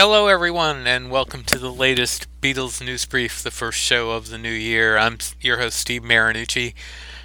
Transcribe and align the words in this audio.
Hello, 0.00 0.28
everyone, 0.28 0.86
and 0.86 1.10
welcome 1.10 1.42
to 1.42 1.58
the 1.58 1.72
latest 1.72 2.28
Beatles 2.40 2.80
News 2.80 3.04
Brief, 3.04 3.42
the 3.42 3.50
first 3.50 3.80
show 3.80 4.12
of 4.12 4.28
the 4.28 4.38
new 4.38 4.48
year. 4.48 4.96
I'm 4.96 5.18
your 5.40 5.58
host, 5.58 5.76
Steve 5.76 6.02
Marinucci. 6.02 6.74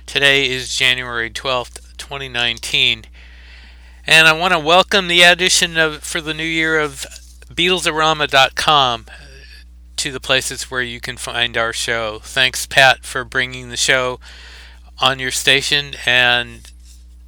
Today 0.07 0.49
is 0.49 0.75
January 0.75 1.29
12th, 1.29 1.95
2019, 1.97 3.03
and 4.07 4.27
I 4.27 4.33
want 4.33 4.53
to 4.53 4.59
welcome 4.59 5.07
the 5.07 5.21
addition 5.21 5.77
of 5.77 6.03
for 6.03 6.19
the 6.19 6.33
new 6.33 6.43
year 6.43 6.79
of 6.79 7.05
BeatlesArama.com 7.47 9.05
to 9.97 10.11
the 10.11 10.19
places 10.19 10.71
where 10.71 10.81
you 10.81 10.99
can 10.99 11.17
find 11.17 11.55
our 11.55 11.73
show. 11.73 12.21
Thanks, 12.23 12.65
Pat, 12.65 13.05
for 13.05 13.23
bringing 13.23 13.69
the 13.69 13.77
show 13.77 14.19
on 14.97 15.19
your 15.19 15.29
station, 15.29 15.93
and 16.07 16.71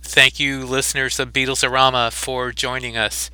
thank 0.02 0.40
you, 0.40 0.66
listeners 0.66 1.20
of 1.20 1.32
Beatlesarama, 1.32 2.12
for 2.12 2.52
joining 2.52 2.98
us. 2.98 3.30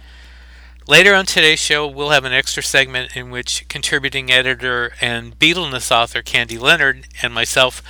Later 0.91 1.15
on 1.15 1.25
today's 1.25 1.57
show, 1.57 1.87
we'll 1.87 2.09
have 2.09 2.25
an 2.25 2.33
extra 2.33 2.61
segment 2.61 3.15
in 3.15 3.31
which 3.31 3.65
contributing 3.69 4.29
editor 4.29 4.91
and 4.99 5.39
Beatleness 5.39 5.89
author 5.89 6.21
Candy 6.21 6.57
Leonard 6.57 7.07
and 7.21 7.33
myself 7.33 7.81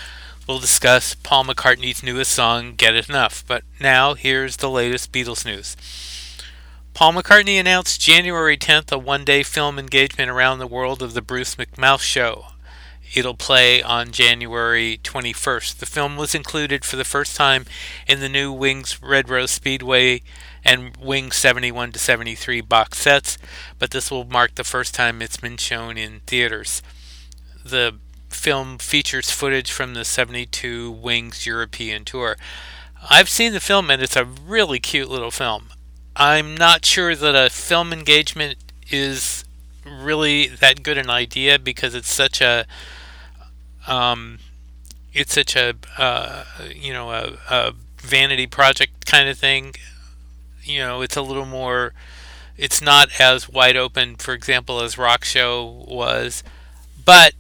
will 0.48 0.60
discuss 0.60 1.16
Paul 1.16 1.46
McCartney's 1.46 2.04
newest 2.04 2.32
song, 2.32 2.76
Get 2.76 2.94
It 2.94 3.10
Enough. 3.10 3.44
But 3.48 3.64
now, 3.80 4.14
here's 4.14 4.58
the 4.58 4.70
latest 4.70 5.12
Beatles 5.12 5.44
news. 5.44 5.76
Paul 6.94 7.14
McCartney 7.14 7.60
announced 7.60 8.00
January 8.00 8.56
10th 8.56 8.92
a 8.92 9.00
one 9.00 9.26
day 9.26 9.42
film 9.42 9.80
engagement 9.80 10.30
around 10.30 10.60
the 10.60 10.68
world 10.68 11.02
of 11.02 11.16
the 11.16 11.24
Bruce 11.24 11.56
McMouse 11.56 12.02
Show. 12.02 12.50
It'll 13.16 13.34
play 13.34 13.82
on 13.82 14.12
January 14.12 15.00
21st. 15.04 15.78
The 15.78 15.88
film 15.88 16.18
was 16.18 16.36
included 16.36 16.86
for 16.86 16.98
the 16.98 17.04
first 17.04 17.36
time 17.36 17.66
in 18.08 18.20
the 18.20 18.30
new 18.30 18.54
Wings 18.54 19.02
Red 19.02 19.28
Rose 19.28 19.50
Speedway 19.50 20.22
and 20.64 20.96
Wing 20.98 21.32
71 21.32 21.92
to 21.94 22.00
73 22.00 22.62
box 22.62 23.00
sets, 23.00 23.38
but 23.80 23.92
this 23.92 24.12
will 24.12 24.26
mark 24.26 24.56
the 24.56 24.64
first 24.64 24.94
time 24.94 25.22
it's 25.22 25.38
been 25.38 25.58
shown 25.58 25.98
in 25.98 26.22
theaters. 26.28 26.82
The 27.64 27.96
film 28.30 28.78
features 28.78 29.32
footage 29.32 29.72
from 29.72 29.94
the 29.94 30.06
72 30.06 30.92
Wings 30.92 31.46
European 31.46 32.06
tour. 32.06 32.38
I've 33.10 33.30
seen 33.30 33.54
the 33.54 33.60
film 33.60 33.90
and 33.90 34.02
it's 34.02 34.16
a 34.16 34.26
really 34.26 34.80
cute 34.80 35.10
little 35.10 35.32
film. 35.32 35.70
I'm 36.16 36.56
not 36.56 36.86
sure 36.86 37.16
that 37.16 37.36
a 37.36 37.50
film 37.50 37.92
engagement 37.94 38.58
is 38.92 39.44
really 39.86 40.48
that 40.48 40.84
good 40.84 40.98
an 40.98 41.10
idea 41.10 41.58
because 41.58 41.96
it's 41.96 42.12
such 42.12 42.42
a 42.42 42.66
um, 43.88 44.40
it's 45.14 45.34
such 45.34 45.56
a 45.56 45.74
uh, 45.98 46.44
you 46.74 46.94
know 46.94 47.12
a, 47.12 47.38
a 47.50 47.74
vanity 47.98 48.48
project 48.48 49.06
kind 49.06 49.30
of 49.30 49.38
thing 49.38 49.74
you 50.72 50.80
know, 50.80 51.02
it's 51.02 51.16
a 51.16 51.22
little 51.22 51.46
more. 51.46 51.94
It's 52.58 52.82
not 52.82 53.20
as 53.20 53.50
wide 53.50 53.76
open, 53.76 54.16
for 54.16 54.34
example, 54.34 54.82
as 54.82 54.98
Rock 54.98 55.24
Show 55.24 55.86
was, 55.88 56.44
but 57.04 57.34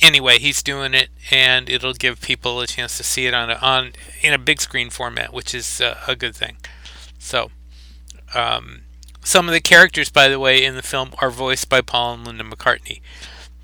anyway, 0.00 0.38
he's 0.38 0.62
doing 0.62 0.94
it, 0.94 1.10
and 1.30 1.68
it'll 1.68 1.92
give 1.92 2.20
people 2.20 2.60
a 2.60 2.66
chance 2.66 2.96
to 2.96 3.04
see 3.04 3.26
it 3.26 3.34
on 3.34 3.50
a, 3.50 3.54
on 3.54 3.92
in 4.22 4.32
a 4.32 4.38
big 4.38 4.60
screen 4.60 4.90
format, 4.90 5.32
which 5.32 5.54
is 5.54 5.80
uh, 5.80 5.98
a 6.06 6.16
good 6.16 6.34
thing. 6.34 6.56
So, 7.18 7.50
um, 8.34 8.82
some 9.22 9.48
of 9.48 9.52
the 9.52 9.60
characters, 9.60 10.10
by 10.10 10.28
the 10.28 10.40
way, 10.40 10.64
in 10.64 10.74
the 10.74 10.82
film 10.82 11.10
are 11.20 11.30
voiced 11.30 11.68
by 11.68 11.80
Paul 11.80 12.14
and 12.14 12.26
Linda 12.26 12.44
McCartney. 12.44 13.00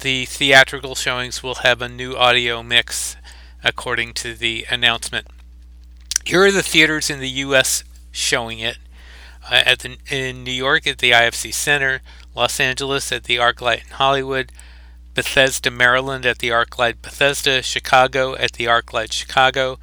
The 0.00 0.27
theatrical 0.27 0.94
showings 0.94 1.42
will 1.42 1.56
have 1.56 1.80
a 1.80 1.88
new 1.88 2.14
audio 2.14 2.62
mix, 2.62 3.16
according 3.62 4.12
to 4.14 4.34
the 4.34 4.66
announcement. 4.70 5.27
Here 6.25 6.44
are 6.44 6.52
the 6.52 6.62
theaters 6.62 7.10
in 7.10 7.20
the 7.20 7.28
U.S. 7.28 7.84
showing 8.10 8.58
it 8.58 8.78
uh, 9.50 9.62
at 9.67 9.81
the, 9.81 9.97
in 10.11 10.45
New 10.45 10.53
York 10.53 10.87
at 10.87 10.98
the 10.98 11.11
IFC 11.11 11.53
Center, 11.53 12.03
Los 12.34 12.59
Angeles 12.61 13.12
at 13.12 13.25
the 13.25 13.37
ArcLight 13.37 13.84
in 13.84 13.91
Hollywood, 13.91 14.53
Bethesda, 15.14 15.71
Maryland 15.71 16.27
at 16.27 16.38
the 16.38 16.49
ArcLight 16.49 17.03
Bethesda, 17.03 17.62
Chicago 17.62 18.34
at 18.37 18.55
the 18.55 18.65
ArcLight 18.65 19.12
Chicago, 19.12 19.78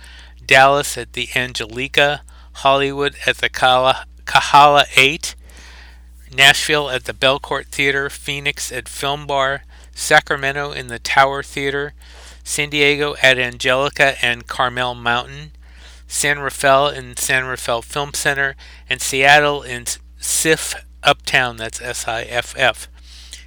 Dallas 0.46 0.98
at 0.98 1.14
the 1.14 1.30
Angelika, 1.36 2.22
Hollywood 2.54 3.16
at 3.26 3.38
the 3.38 3.50
Kahala 3.50 4.86
8, 4.98 5.36
Nashville 6.34 6.90
at 6.90 7.06
the 7.06 7.14
Belcourt 7.14 7.68
Theater, 7.68 8.10
Phoenix 8.10 8.72
at 8.72 8.90
Film 8.90 9.26
Bar, 9.26 9.64
Sacramento 9.94 10.72
in 10.72 10.88
the 10.88 11.00
Tower 11.00 11.44
Theater, 11.44 11.94
San 12.44 12.70
Diego 12.70 13.16
at 13.22 13.38
Angelika 13.38 14.16
and 14.24 14.48
Carmel 14.48 14.96
Mountain, 14.96 15.52
San 16.12 16.40
Rafael 16.40 16.90
in 16.90 17.16
San 17.16 17.46
Rafael 17.46 17.82
Film 17.82 18.14
Center, 18.14 18.58
and 18.90 19.02
Seattle 19.02 19.64
in 19.64 19.86
SIFF 20.20 20.76
Uptown, 21.04 21.56
that's 21.56 21.82
S 21.82 22.06
I 22.06 22.24
F 22.24 22.54
F. 22.58 22.90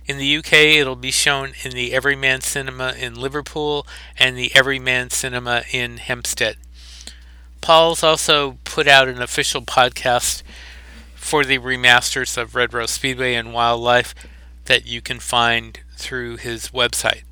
In 0.07 0.17
the 0.17 0.37
UK, 0.39 0.53
it'll 0.53 0.97
be 0.97 1.11
shown 1.11 1.53
in 1.63 1.73
the 1.73 1.93
Everyman 1.93 2.41
Cinema 2.41 2.95
in 2.99 3.17
Liverpool 3.17 3.87
and 4.19 4.35
the 4.37 4.51
Everyman 4.55 5.11
Cinema 5.11 5.65
in 5.73 5.99
Hampstead. 5.99 6.57
Paul's 7.61 8.03
also 8.03 8.57
put 8.65 8.89
out 8.89 9.09
an 9.09 9.21
official 9.21 9.61
podcast 9.61 10.43
for 11.15 11.45
the 11.45 11.59
remasters 11.59 12.39
of 12.39 12.55
Red 12.55 12.73
Rose 12.73 12.93
Speedway 12.93 13.35
and 13.35 13.53
Wild 13.53 13.83
Life 13.83 14.15
that 14.65 14.87
you 14.87 15.03
can 15.03 15.21
find 15.21 15.81
through 15.97 16.39
his 16.39 16.71
website. 16.71 17.25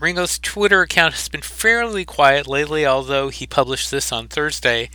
Ringo's 0.00 0.38
Twitter 0.38 0.80
account 0.80 1.12
has 1.12 1.28
been 1.28 1.42
fairly 1.42 2.06
quiet 2.06 2.46
lately, 2.46 2.86
although 2.86 3.28
he 3.28 3.46
published 3.46 3.90
this 3.90 4.10
on 4.10 4.28
Thursday. 4.28 4.88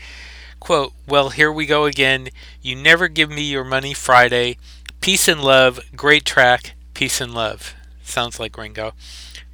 Quote, 0.60 0.94
Well, 1.08 1.30
here 1.30 1.52
we 1.52 1.68
go 1.68 1.86
again. 1.86 2.30
You 2.64 2.76
never 2.76 3.08
give 3.08 3.30
me 3.30 3.44
your 3.44 3.64
money 3.64 3.94
Friday. 3.94 4.58
Peace 5.02 5.28
and 5.28 5.44
love. 5.44 5.80
Great 5.96 6.26
track. 6.26 6.74
Peace 6.96 7.22
and 7.22 7.36
love. 7.36 7.76
Sounds 8.04 8.40
like 8.40 8.58
Ringo. 8.58 8.94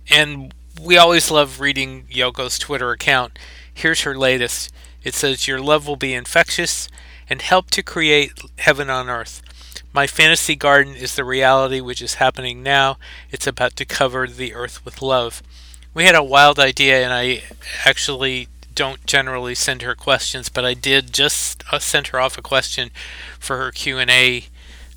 And 0.09 0.53
we 0.81 0.97
always 0.97 1.29
love 1.29 1.59
reading 1.59 2.05
Yoko's 2.09 2.57
Twitter 2.57 2.91
account. 2.91 3.37
Here's 3.73 4.03
her 4.03 4.17
latest. 4.17 4.71
It 5.03 5.13
says, 5.13 5.49
Your 5.49 5.59
love 5.59 5.85
will 5.85 5.97
be 5.97 6.13
infectious 6.13 6.87
and 7.29 7.41
help 7.41 7.69
to 7.71 7.83
create 7.83 8.39
heaven 8.59 8.89
on 8.89 9.09
earth. 9.09 9.41
My 9.93 10.07
fantasy 10.07 10.55
garden 10.55 10.95
is 10.95 11.15
the 11.15 11.25
reality 11.25 11.81
which 11.81 12.01
is 12.01 12.15
happening 12.15 12.63
now. 12.63 12.97
It's 13.29 13.47
about 13.47 13.75
to 13.75 13.85
cover 13.85 14.25
the 14.25 14.53
earth 14.53 14.83
with 14.85 15.01
love. 15.01 15.43
We 15.93 16.05
had 16.05 16.15
a 16.15 16.23
wild 16.23 16.59
idea, 16.59 17.03
and 17.03 17.11
I 17.11 17.43
actually 17.83 18.47
don't 18.73 19.05
generally 19.05 19.53
send 19.53 19.81
her 19.81 19.95
questions, 19.95 20.47
but 20.47 20.63
I 20.63 20.73
did 20.73 21.11
just 21.11 21.63
uh, 21.71 21.79
send 21.79 22.07
her 22.07 22.19
off 22.21 22.37
a 22.37 22.41
question 22.41 22.89
for 23.37 23.57
her 23.57 23.71
Q 23.71 23.99
and 23.99 24.09
A, 24.09 24.45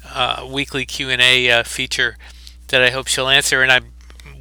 uh, 0.08 0.46
weekly 0.48 0.86
Q 0.86 1.10
and 1.10 1.20
A 1.20 1.50
uh, 1.50 1.62
feature 1.64 2.16
that 2.68 2.80
I 2.80 2.90
hope 2.90 3.08
she'll 3.08 3.28
answer. 3.28 3.62
And 3.62 3.72
I'm 3.72 3.86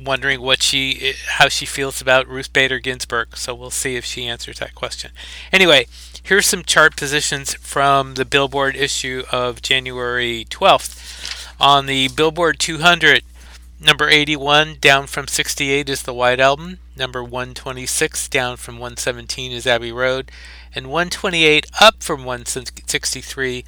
wondering 0.06 0.40
what 0.40 0.62
she, 0.62 1.14
how 1.28 1.50
she 1.50 1.66
feels 1.66 2.00
about 2.00 2.28
Ruth 2.28 2.54
Bader 2.54 2.78
Ginsburg. 2.78 3.36
So 3.38 3.56
we'll 3.56 3.72
see 3.72 3.96
if 3.96 4.06
she 4.06 4.28
answers 4.28 4.60
that 4.60 4.76
question. 4.76 5.12
Anyway, 5.52 5.88
Here's 6.26 6.46
some 6.46 6.64
chart 6.64 6.96
positions 6.96 7.54
from 7.56 8.14
the 8.14 8.24
Billboard 8.24 8.78
issue 8.78 9.24
of 9.30 9.62
January 9.62 10.46
12th. 10.50 11.52
On 11.60 11.86
the 11.86 12.08
Billboard 12.08 12.60
200, 12.60 13.24
number 13.78 14.08
81 14.08 14.78
down 14.80 15.08
from 15.08 15.28
68 15.28 15.90
is 15.90 16.04
the 16.04 16.14
White 16.14 16.40
Album. 16.40 16.80
Number 16.96 17.22
126 17.22 18.30
down 18.30 18.56
from 18.56 18.76
117 18.76 19.52
is 19.52 19.68
Abbey 19.68 19.92
Road. 19.92 20.32
And 20.74 20.88
128 20.88 21.66
up 21.82 22.02
from 22.02 22.24
163 22.24 23.66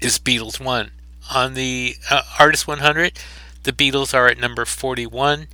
is 0.00 0.18
Beatles 0.18 0.64
1. 0.64 0.90
On 1.34 1.52
the 1.52 1.96
uh, 2.10 2.22
Artist 2.38 2.66
100, 2.66 3.18
the 3.64 3.72
Beatles 3.74 4.14
are 4.14 4.26
at 4.26 4.38
number 4.38 4.64
41. 4.64 5.48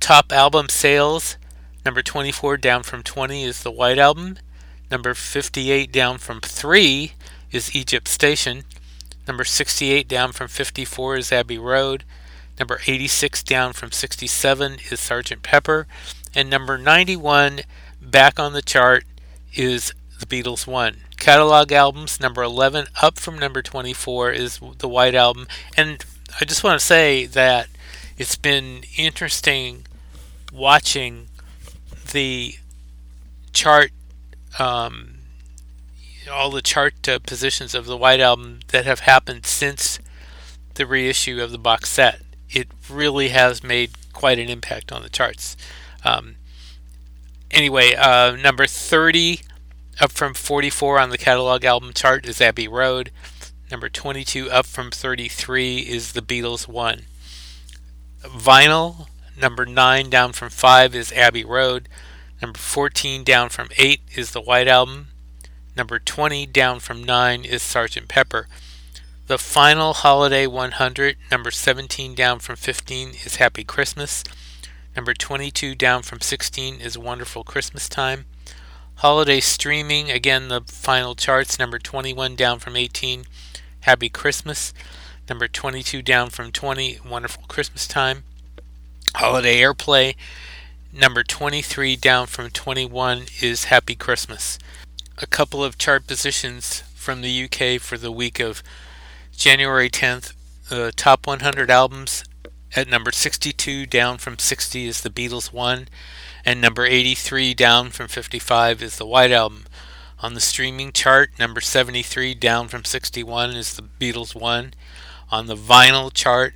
Top 0.00 0.32
album 0.32 0.68
sales, 0.68 1.38
number 1.86 2.02
24 2.02 2.58
down 2.58 2.82
from 2.82 3.02
20 3.02 3.42
is 3.42 3.62
the 3.62 3.70
White 3.70 3.98
Album. 3.98 4.36
Number 4.90 5.14
58 5.14 5.92
down 5.92 6.18
from 6.18 6.40
3 6.40 7.12
is 7.52 7.74
Egypt 7.74 8.08
Station. 8.08 8.64
Number 9.26 9.44
68 9.44 10.08
down 10.08 10.32
from 10.32 10.48
54 10.48 11.16
is 11.16 11.32
Abbey 11.32 11.58
Road. 11.58 12.04
Number 12.58 12.80
86 12.86 13.42
down 13.44 13.72
from 13.72 13.92
67 13.92 14.72
is 14.90 15.00
Sgt. 15.00 15.42
Pepper. 15.42 15.86
And 16.34 16.50
number 16.50 16.76
91 16.76 17.60
back 18.00 18.38
on 18.38 18.52
the 18.52 18.62
chart 18.62 19.04
is 19.54 19.92
The 20.18 20.26
Beatles 20.26 20.66
1. 20.66 20.96
Catalog 21.16 21.70
albums, 21.70 22.18
number 22.18 22.42
11 22.42 22.86
up 23.00 23.18
from 23.18 23.38
number 23.38 23.62
24 23.62 24.32
is 24.32 24.60
The 24.78 24.88
White 24.88 25.14
Album. 25.14 25.46
And 25.76 26.04
I 26.40 26.44
just 26.44 26.64
want 26.64 26.80
to 26.80 26.84
say 26.84 27.26
that 27.26 27.68
it's 28.16 28.36
been 28.36 28.82
interesting 28.96 29.86
watching 30.52 31.28
the 32.12 32.56
chart 33.52 33.92
um, 34.58 35.14
all 36.30 36.50
the 36.50 36.62
chart 36.62 37.08
uh, 37.08 37.18
positions 37.20 37.74
of 37.74 37.86
the 37.86 37.96
White 37.96 38.20
Album 38.20 38.60
that 38.68 38.84
have 38.86 39.00
happened 39.00 39.46
since 39.46 39.98
the 40.74 40.86
reissue 40.86 41.42
of 41.42 41.50
the 41.50 41.58
box 41.58 41.90
set. 41.90 42.20
It 42.48 42.68
really 42.88 43.28
has 43.28 43.62
made 43.62 43.90
quite 44.12 44.38
an 44.38 44.48
impact 44.48 44.92
on 44.92 45.02
the 45.02 45.08
charts. 45.08 45.56
Um, 46.04 46.36
anyway, 47.50 47.94
uh, 47.94 48.36
number 48.36 48.66
30 48.66 49.40
up 50.00 50.12
from 50.12 50.34
44 50.34 50.98
on 50.98 51.10
the 51.10 51.18
catalog 51.18 51.64
album 51.64 51.92
chart 51.92 52.26
is 52.26 52.40
Abbey 52.40 52.68
Road. 52.68 53.10
Number 53.70 53.88
22 53.88 54.50
up 54.50 54.66
from 54.66 54.90
33 54.90 55.80
is 55.80 56.12
The 56.12 56.22
Beatles 56.22 56.66
1. 56.66 57.02
Vinyl, 58.22 59.06
number 59.40 59.64
9 59.64 60.10
down 60.10 60.32
from 60.32 60.50
5 60.50 60.94
is 60.94 61.12
Abbey 61.12 61.44
Road. 61.44 61.88
Number 62.40 62.58
14 62.58 63.22
down 63.22 63.48
from 63.50 63.68
8 63.76 64.00
is 64.14 64.30
The 64.30 64.40
White 64.40 64.68
Album. 64.68 65.08
Number 65.76 65.98
20 65.98 66.46
down 66.46 66.80
from 66.80 67.04
9 67.04 67.44
is 67.44 67.62
Sgt. 67.62 68.08
Pepper. 68.08 68.48
The 69.26 69.38
final 69.38 69.92
Holiday 69.92 70.46
100, 70.46 71.16
number 71.30 71.50
17 71.50 72.14
down 72.14 72.40
from 72.40 72.56
15 72.56 73.10
is 73.24 73.36
Happy 73.36 73.62
Christmas. 73.62 74.24
Number 74.96 75.14
22 75.14 75.74
down 75.76 76.02
from 76.02 76.20
16 76.20 76.80
is 76.80 76.98
Wonderful 76.98 77.44
Christmas 77.44 77.88
Time. 77.88 78.24
Holiday 78.96 79.38
streaming, 79.38 80.10
again 80.10 80.48
the 80.48 80.62
final 80.66 81.14
charts, 81.14 81.58
number 81.58 81.78
21 81.78 82.34
down 82.34 82.58
from 82.58 82.76
18, 82.76 83.24
Happy 83.82 84.08
Christmas. 84.08 84.74
Number 85.28 85.46
22 85.46 86.02
down 86.02 86.30
from 86.30 86.50
20, 86.50 86.98
Wonderful 87.08 87.44
Christmas 87.46 87.86
Time. 87.86 88.24
Holiday 89.14 89.60
airplay, 89.60 90.16
number 90.92 91.22
23 91.22 91.96
down 91.96 92.26
from 92.26 92.50
21 92.50 93.26
is 93.40 93.64
Happy 93.64 93.94
Christmas. 93.94 94.58
A 95.18 95.26
couple 95.26 95.62
of 95.62 95.78
chart 95.78 96.06
positions 96.06 96.82
from 96.94 97.22
the 97.22 97.44
UK 97.44 97.80
for 97.80 97.96
the 97.96 98.10
week 98.10 98.40
of 98.40 98.62
January 99.36 99.88
10th, 99.88 100.32
the 100.68 100.92
top 100.96 101.26
100 101.26 101.70
albums 101.70 102.24
at 102.74 102.88
number 102.88 103.12
62 103.12 103.86
down 103.86 104.18
from 104.18 104.38
60 104.38 104.86
is 104.86 105.00
the 105.00 105.10
Beatles 105.10 105.52
1 105.52 105.88
and 106.44 106.60
number 106.60 106.84
83 106.84 107.54
down 107.54 107.90
from 107.90 108.08
55 108.08 108.82
is 108.82 108.96
the 108.96 109.06
White 109.06 109.32
Album. 109.32 109.66
On 110.20 110.34
the 110.34 110.40
streaming 110.40 110.92
chart, 110.92 111.30
number 111.38 111.60
73 111.60 112.34
down 112.34 112.68
from 112.68 112.84
61 112.84 113.50
is 113.50 113.74
the 113.74 113.82
Beatles 113.82 114.34
1. 114.34 114.74
On 115.30 115.46
the 115.46 115.56
vinyl 115.56 116.12
chart, 116.12 116.54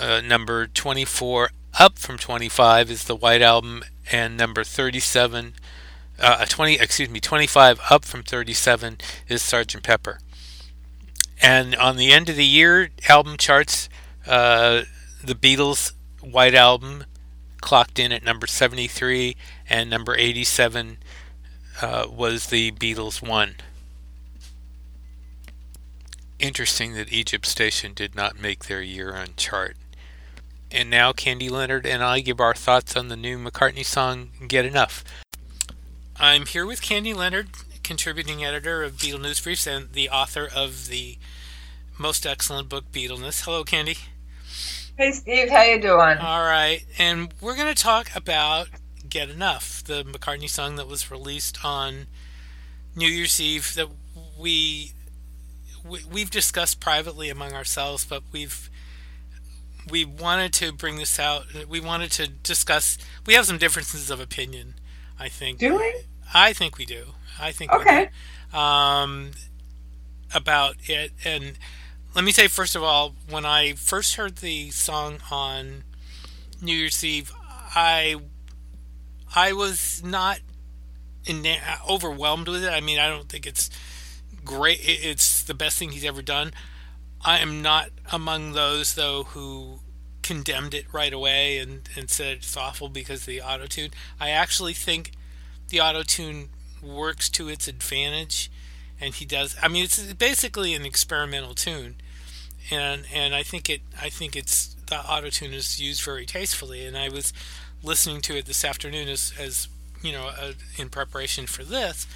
uh, 0.00 0.20
number 0.20 0.66
24 0.66 1.50
up 1.78 1.98
from 1.98 2.18
25 2.18 2.90
is 2.90 3.04
the 3.04 3.16
White 3.16 3.42
Album 3.42 3.82
and 4.10 4.36
number 4.36 4.64
37 4.64 5.54
uh, 6.18 6.44
20 6.46 6.74
excuse 6.74 7.10
me 7.10 7.20
25 7.20 7.80
up 7.90 8.04
from 8.04 8.22
37 8.22 8.98
is 9.28 9.42
Sgt. 9.42 9.82
Pepper. 9.82 10.18
And 11.40 11.76
on 11.76 11.96
the 11.96 12.12
end 12.12 12.28
of 12.28 12.36
the 12.36 12.46
year 12.46 12.90
album 13.08 13.36
charts, 13.36 13.88
uh, 14.26 14.82
the 15.22 15.34
Beatles' 15.34 15.92
White 16.22 16.54
Album 16.54 17.04
clocked 17.60 17.98
in 17.98 18.12
at 18.12 18.24
number 18.24 18.46
73, 18.46 19.36
and 19.68 19.90
number 19.90 20.16
87 20.16 20.98
uh, 21.82 22.06
was 22.10 22.46
the 22.46 22.72
Beatles' 22.72 23.20
one. 23.20 23.56
Interesting 26.38 26.94
that 26.94 27.12
Egypt 27.12 27.46
Station 27.46 27.92
did 27.94 28.14
not 28.14 28.40
make 28.40 28.64
their 28.64 28.82
year 28.82 29.14
end 29.14 29.36
chart. 29.36 29.76
And 30.70 30.90
now 30.90 31.12
Candy 31.12 31.48
Leonard 31.48 31.86
and 31.86 32.02
I 32.02 32.20
give 32.20 32.40
our 32.40 32.54
thoughts 32.54 32.96
on 32.96 33.08
the 33.08 33.16
new 33.16 33.38
McCartney 33.38 33.84
song 33.84 34.30
Get 34.48 34.64
Enough. 34.64 35.04
I'm 36.18 36.46
here 36.46 36.66
with 36.66 36.82
Candy 36.82 37.14
Leonard, 37.14 37.48
contributing 37.84 38.44
editor 38.44 38.82
of 38.82 38.94
Beatle 38.94 39.20
News 39.20 39.40
Briefs 39.40 39.66
and 39.66 39.92
the 39.92 40.10
author 40.10 40.48
of 40.52 40.88
the 40.88 41.18
most 41.98 42.26
excellent 42.26 42.68
book, 42.68 42.90
Beatleness. 42.90 43.44
Hello, 43.44 43.62
Candy. 43.62 43.96
Hey, 44.98 45.12
Steve. 45.12 45.50
How 45.50 45.62
you 45.62 45.80
doing? 45.80 46.18
All 46.18 46.42
right, 46.42 46.84
and 46.98 47.32
we're 47.40 47.54
going 47.54 47.72
to 47.72 47.80
talk 47.80 48.08
about 48.16 48.68
"Get 49.08 49.28
Enough," 49.30 49.84
the 49.84 50.02
McCartney 50.04 50.48
song 50.48 50.76
that 50.76 50.88
was 50.88 51.10
released 51.10 51.64
on 51.64 52.06
New 52.96 53.08
Year's 53.08 53.40
Eve 53.40 53.74
that 53.76 53.88
we, 54.38 54.92
we 55.88 56.00
we've 56.10 56.30
discussed 56.30 56.80
privately 56.80 57.28
among 57.28 57.52
ourselves, 57.52 58.04
but 58.04 58.22
we've 58.32 58.70
we 59.88 60.04
wanted 60.04 60.52
to 60.54 60.72
bring 60.72 60.96
this 60.96 61.18
out. 61.18 61.46
We 61.68 61.80
wanted 61.80 62.10
to 62.12 62.28
discuss. 62.28 62.98
We 63.24 63.34
have 63.34 63.46
some 63.46 63.58
differences 63.58 64.10
of 64.10 64.20
opinion. 64.20 64.74
I 65.18 65.28
think. 65.28 65.58
Do 65.58 65.76
we? 65.76 65.94
I 66.34 66.52
think 66.52 66.78
we 66.78 66.84
do. 66.84 67.14
I 67.40 67.52
think 67.52 67.72
okay. 67.72 68.10
Um, 68.52 69.32
about 70.34 70.76
it, 70.88 71.12
and 71.24 71.58
let 72.14 72.24
me 72.24 72.32
say 72.32 72.48
first 72.48 72.74
of 72.74 72.82
all, 72.82 73.14
when 73.28 73.44
I 73.44 73.74
first 73.74 74.14
heard 74.14 74.36
the 74.36 74.70
song 74.70 75.18
on 75.30 75.84
New 76.62 76.74
Year's 76.74 77.04
Eve, 77.04 77.32
I 77.74 78.16
I 79.34 79.52
was 79.52 80.02
not 80.04 80.38
in, 81.26 81.46
overwhelmed 81.88 82.48
with 82.48 82.64
it. 82.64 82.70
I 82.70 82.80
mean, 82.80 82.98
I 82.98 83.08
don't 83.08 83.28
think 83.28 83.46
it's 83.46 83.70
great. 84.44 84.78
It's 84.82 85.42
the 85.42 85.54
best 85.54 85.78
thing 85.78 85.90
he's 85.90 86.04
ever 86.04 86.22
done. 86.22 86.52
I 87.26 87.38
am 87.40 87.60
not 87.60 87.90
among 88.12 88.52
those 88.52 88.94
though 88.94 89.24
who 89.24 89.80
condemned 90.22 90.74
it 90.74 90.86
right 90.92 91.12
away 91.12 91.58
and, 91.58 91.88
and 91.96 92.08
said 92.08 92.38
it's 92.38 92.56
awful 92.56 92.88
because 92.88 93.20
of 93.20 93.26
the 93.26 93.42
auto 93.42 93.66
tune. 93.66 93.90
I 94.18 94.30
actually 94.30 94.72
think 94.72 95.12
the 95.68 95.80
auto 95.80 96.02
tune 96.02 96.48
works 96.82 97.28
to 97.30 97.48
its 97.48 97.68
advantage, 97.68 98.50
and 99.00 99.14
he 99.14 99.24
does. 99.24 99.56
I 99.62 99.68
mean, 99.68 99.84
it's 99.84 100.12
basically 100.14 100.74
an 100.74 100.86
experimental 100.86 101.54
tune, 101.54 101.96
and 102.70 103.04
and 103.12 103.34
I 103.34 103.42
think 103.42 103.68
it. 103.68 103.82
I 104.00 104.08
think 104.08 104.36
it's 104.36 104.74
the 104.86 104.98
auto 104.98 105.30
tune 105.30 105.52
is 105.52 105.80
used 105.80 106.02
very 106.02 106.26
tastefully, 106.26 106.86
and 106.86 106.96
I 106.96 107.08
was 107.08 107.32
listening 107.82 108.20
to 108.22 108.36
it 108.36 108.46
this 108.46 108.64
afternoon 108.64 109.08
as 109.08 109.32
as 109.38 109.68
you 110.02 110.12
know 110.12 110.26
uh, 110.26 110.52
in 110.76 110.88
preparation 110.88 111.46
for 111.46 111.64
this, 111.64 112.06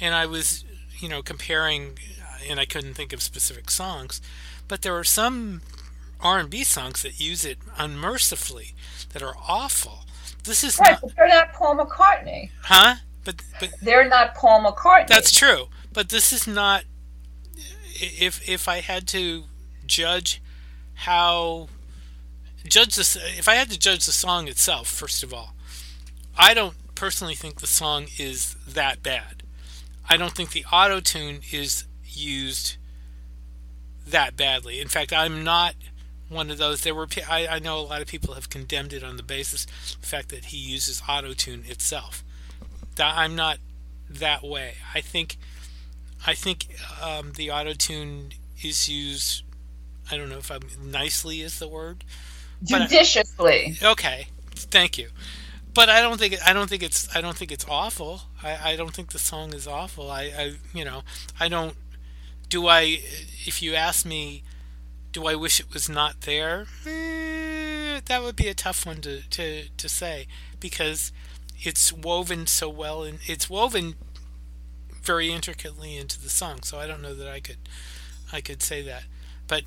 and 0.00 0.14
I 0.14 0.26
was 0.26 0.64
you 0.98 1.08
know 1.08 1.22
comparing, 1.22 1.98
and 2.48 2.60
I 2.60 2.64
couldn't 2.64 2.94
think 2.94 3.12
of 3.12 3.22
specific 3.22 3.70
songs, 3.70 4.20
but 4.68 4.82
there 4.82 4.96
are 4.96 5.04
some 5.04 5.62
R&B 6.20 6.64
songs 6.64 7.02
that 7.02 7.20
use 7.20 7.44
it 7.44 7.58
unmercifully 7.76 8.74
that 9.12 9.22
are 9.22 9.34
awful. 9.48 10.00
This 10.44 10.64
is 10.64 10.78
right, 10.78 10.92
not, 10.92 11.00
but 11.02 11.16
they're 11.16 11.28
not 11.28 11.52
Paul 11.52 11.76
McCartney. 11.76 12.50
Huh? 12.62 12.96
But 13.24 13.42
but 13.58 13.70
they're 13.82 14.08
not 14.08 14.34
Paul 14.34 14.64
McCartney. 14.64 15.08
That's 15.08 15.32
true. 15.32 15.66
But 15.92 16.10
this 16.10 16.32
is 16.32 16.46
not 16.46 16.84
if 17.96 18.48
if 18.48 18.68
I 18.68 18.80
had 18.80 19.08
to 19.08 19.44
judge 19.84 20.40
how 20.94 21.68
judge 22.64 22.94
this 22.96 23.16
if 23.16 23.48
I 23.48 23.54
had 23.54 23.70
to 23.70 23.78
judge 23.78 24.06
the 24.06 24.12
song 24.12 24.46
itself 24.46 24.86
first 24.86 25.22
of 25.22 25.34
all, 25.34 25.54
I 26.38 26.54
don't 26.54 26.76
personally 26.94 27.34
think 27.34 27.60
the 27.60 27.66
song 27.66 28.06
is 28.18 28.54
that 28.68 29.02
bad. 29.02 29.42
I 30.08 30.16
don't 30.16 30.32
think 30.32 30.50
the 30.52 30.64
auto 30.72 31.00
tune 31.00 31.40
is 31.50 31.84
used 32.16 32.76
that 34.06 34.36
badly. 34.36 34.80
In 34.80 34.88
fact, 34.88 35.12
I'm 35.12 35.44
not 35.44 35.74
one 36.28 36.50
of 36.50 36.58
those. 36.58 36.82
There 36.82 36.94
were 36.94 37.08
I, 37.28 37.46
I 37.46 37.58
know 37.58 37.78
a 37.78 37.82
lot 37.82 38.02
of 38.02 38.08
people 38.08 38.34
have 38.34 38.50
condemned 38.50 38.92
it 38.92 39.04
on 39.04 39.16
the 39.16 39.22
basis 39.22 39.66
the 40.00 40.06
fact 40.06 40.28
that 40.30 40.46
he 40.46 40.56
uses 40.56 41.02
auto 41.08 41.32
tune 41.32 41.64
itself. 41.66 42.24
That 42.96 43.16
I'm 43.16 43.36
not 43.36 43.58
that 44.08 44.42
way. 44.42 44.74
I 44.94 45.00
think 45.00 45.36
I 46.26 46.34
think 46.34 46.66
um, 47.02 47.32
the 47.32 47.50
auto 47.50 47.72
tune 47.72 48.32
is 48.62 48.88
used. 48.88 49.42
I 50.10 50.16
don't 50.16 50.28
know 50.28 50.38
if 50.38 50.50
I'm 50.50 50.62
nicely 50.82 51.40
is 51.40 51.58
the 51.58 51.68
word. 51.68 52.04
Judiciously. 52.64 53.76
I, 53.82 53.90
okay, 53.92 54.28
thank 54.54 54.98
you. 54.98 55.08
But 55.74 55.90
I 55.90 56.00
don't 56.00 56.18
think 56.18 56.36
I 56.44 56.54
don't 56.54 56.70
think 56.70 56.82
it's 56.82 57.14
I 57.14 57.20
don't 57.20 57.36
think 57.36 57.52
it's 57.52 57.66
awful. 57.68 58.22
I, 58.42 58.72
I 58.72 58.76
don't 58.76 58.94
think 58.94 59.12
the 59.12 59.18
song 59.18 59.52
is 59.52 59.66
awful. 59.66 60.10
I, 60.10 60.22
I 60.22 60.54
you 60.72 60.84
know 60.84 61.02
I 61.38 61.48
don't. 61.48 61.76
Do 62.56 62.68
I? 62.68 63.00
If 63.44 63.60
you 63.60 63.74
ask 63.74 64.06
me, 64.06 64.42
do 65.12 65.26
I 65.26 65.34
wish 65.34 65.60
it 65.60 65.74
was 65.74 65.90
not 65.90 66.22
there? 66.22 66.64
Eh, 66.86 68.00
that 68.02 68.22
would 68.22 68.34
be 68.34 68.48
a 68.48 68.54
tough 68.54 68.86
one 68.86 69.02
to, 69.02 69.28
to, 69.28 69.68
to 69.76 69.88
say 69.90 70.26
because 70.58 71.12
it's 71.60 71.92
woven 71.92 72.46
so 72.46 72.70
well 72.70 73.02
and 73.02 73.18
it's 73.26 73.50
woven 73.50 73.96
very 75.02 75.30
intricately 75.30 75.98
into 75.98 76.18
the 76.18 76.30
song. 76.30 76.62
So 76.62 76.78
I 76.78 76.86
don't 76.86 77.02
know 77.02 77.12
that 77.12 77.28
I 77.28 77.40
could 77.40 77.58
I 78.32 78.40
could 78.40 78.62
say 78.62 78.80
that. 78.80 79.02
But 79.46 79.64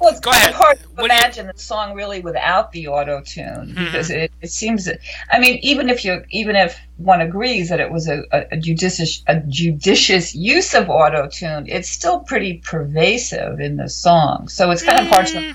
well, 0.00 0.10
it's 0.10 0.20
go 0.20 0.30
ahead. 0.30 0.54
hard 0.54 0.78
to 0.78 0.88
what 0.88 1.06
imagine 1.06 1.46
the 1.46 1.58
song 1.58 1.94
really 1.94 2.20
without 2.20 2.72
the 2.72 2.88
auto 2.88 3.20
tune 3.20 3.44
mm-hmm. 3.44 3.84
because 3.84 4.10
it, 4.10 4.32
it 4.40 4.50
seems. 4.50 4.88
I 5.30 5.38
mean, 5.38 5.58
even 5.62 5.88
if 5.88 6.04
you 6.04 6.24
even 6.30 6.56
if 6.56 6.78
one 6.96 7.20
agrees 7.20 7.68
that 7.68 7.80
it 7.80 7.90
was 7.90 8.08
a, 8.08 8.24
a, 8.32 8.56
judicious 8.56 9.22
a 9.26 9.40
judicious 9.40 10.34
use 10.34 10.74
of 10.74 10.88
auto 10.88 11.28
tune, 11.28 11.66
it's 11.68 11.88
still 11.88 12.20
pretty 12.20 12.58
pervasive 12.64 13.60
in 13.60 13.76
the 13.76 13.88
song. 13.88 14.48
So 14.48 14.70
it's 14.70 14.82
kind 14.82 14.98
mm, 14.98 15.02
of 15.02 15.08
hard 15.08 15.26
to. 15.28 15.38
Mm, 15.38 15.54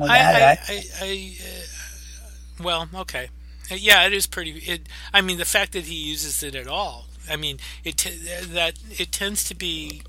I, 0.00 0.18
I, 0.18 0.58
I, 0.68 0.84
I 1.00 1.36
uh, 1.40 2.62
well, 2.62 2.88
okay, 2.94 3.28
uh, 3.70 3.74
yeah, 3.74 4.06
it 4.06 4.12
is 4.12 4.26
pretty. 4.26 4.52
It, 4.52 4.88
I 5.12 5.20
mean, 5.20 5.38
the 5.38 5.44
fact 5.44 5.72
that 5.72 5.84
he 5.84 5.94
uses 5.94 6.42
it 6.42 6.54
at 6.54 6.66
all. 6.66 7.06
I 7.28 7.36
mean, 7.36 7.58
it 7.84 7.96
t- 7.96 8.18
that 8.52 8.74
it 8.98 9.10
tends 9.10 9.44
to 9.44 9.54
be 9.54 10.02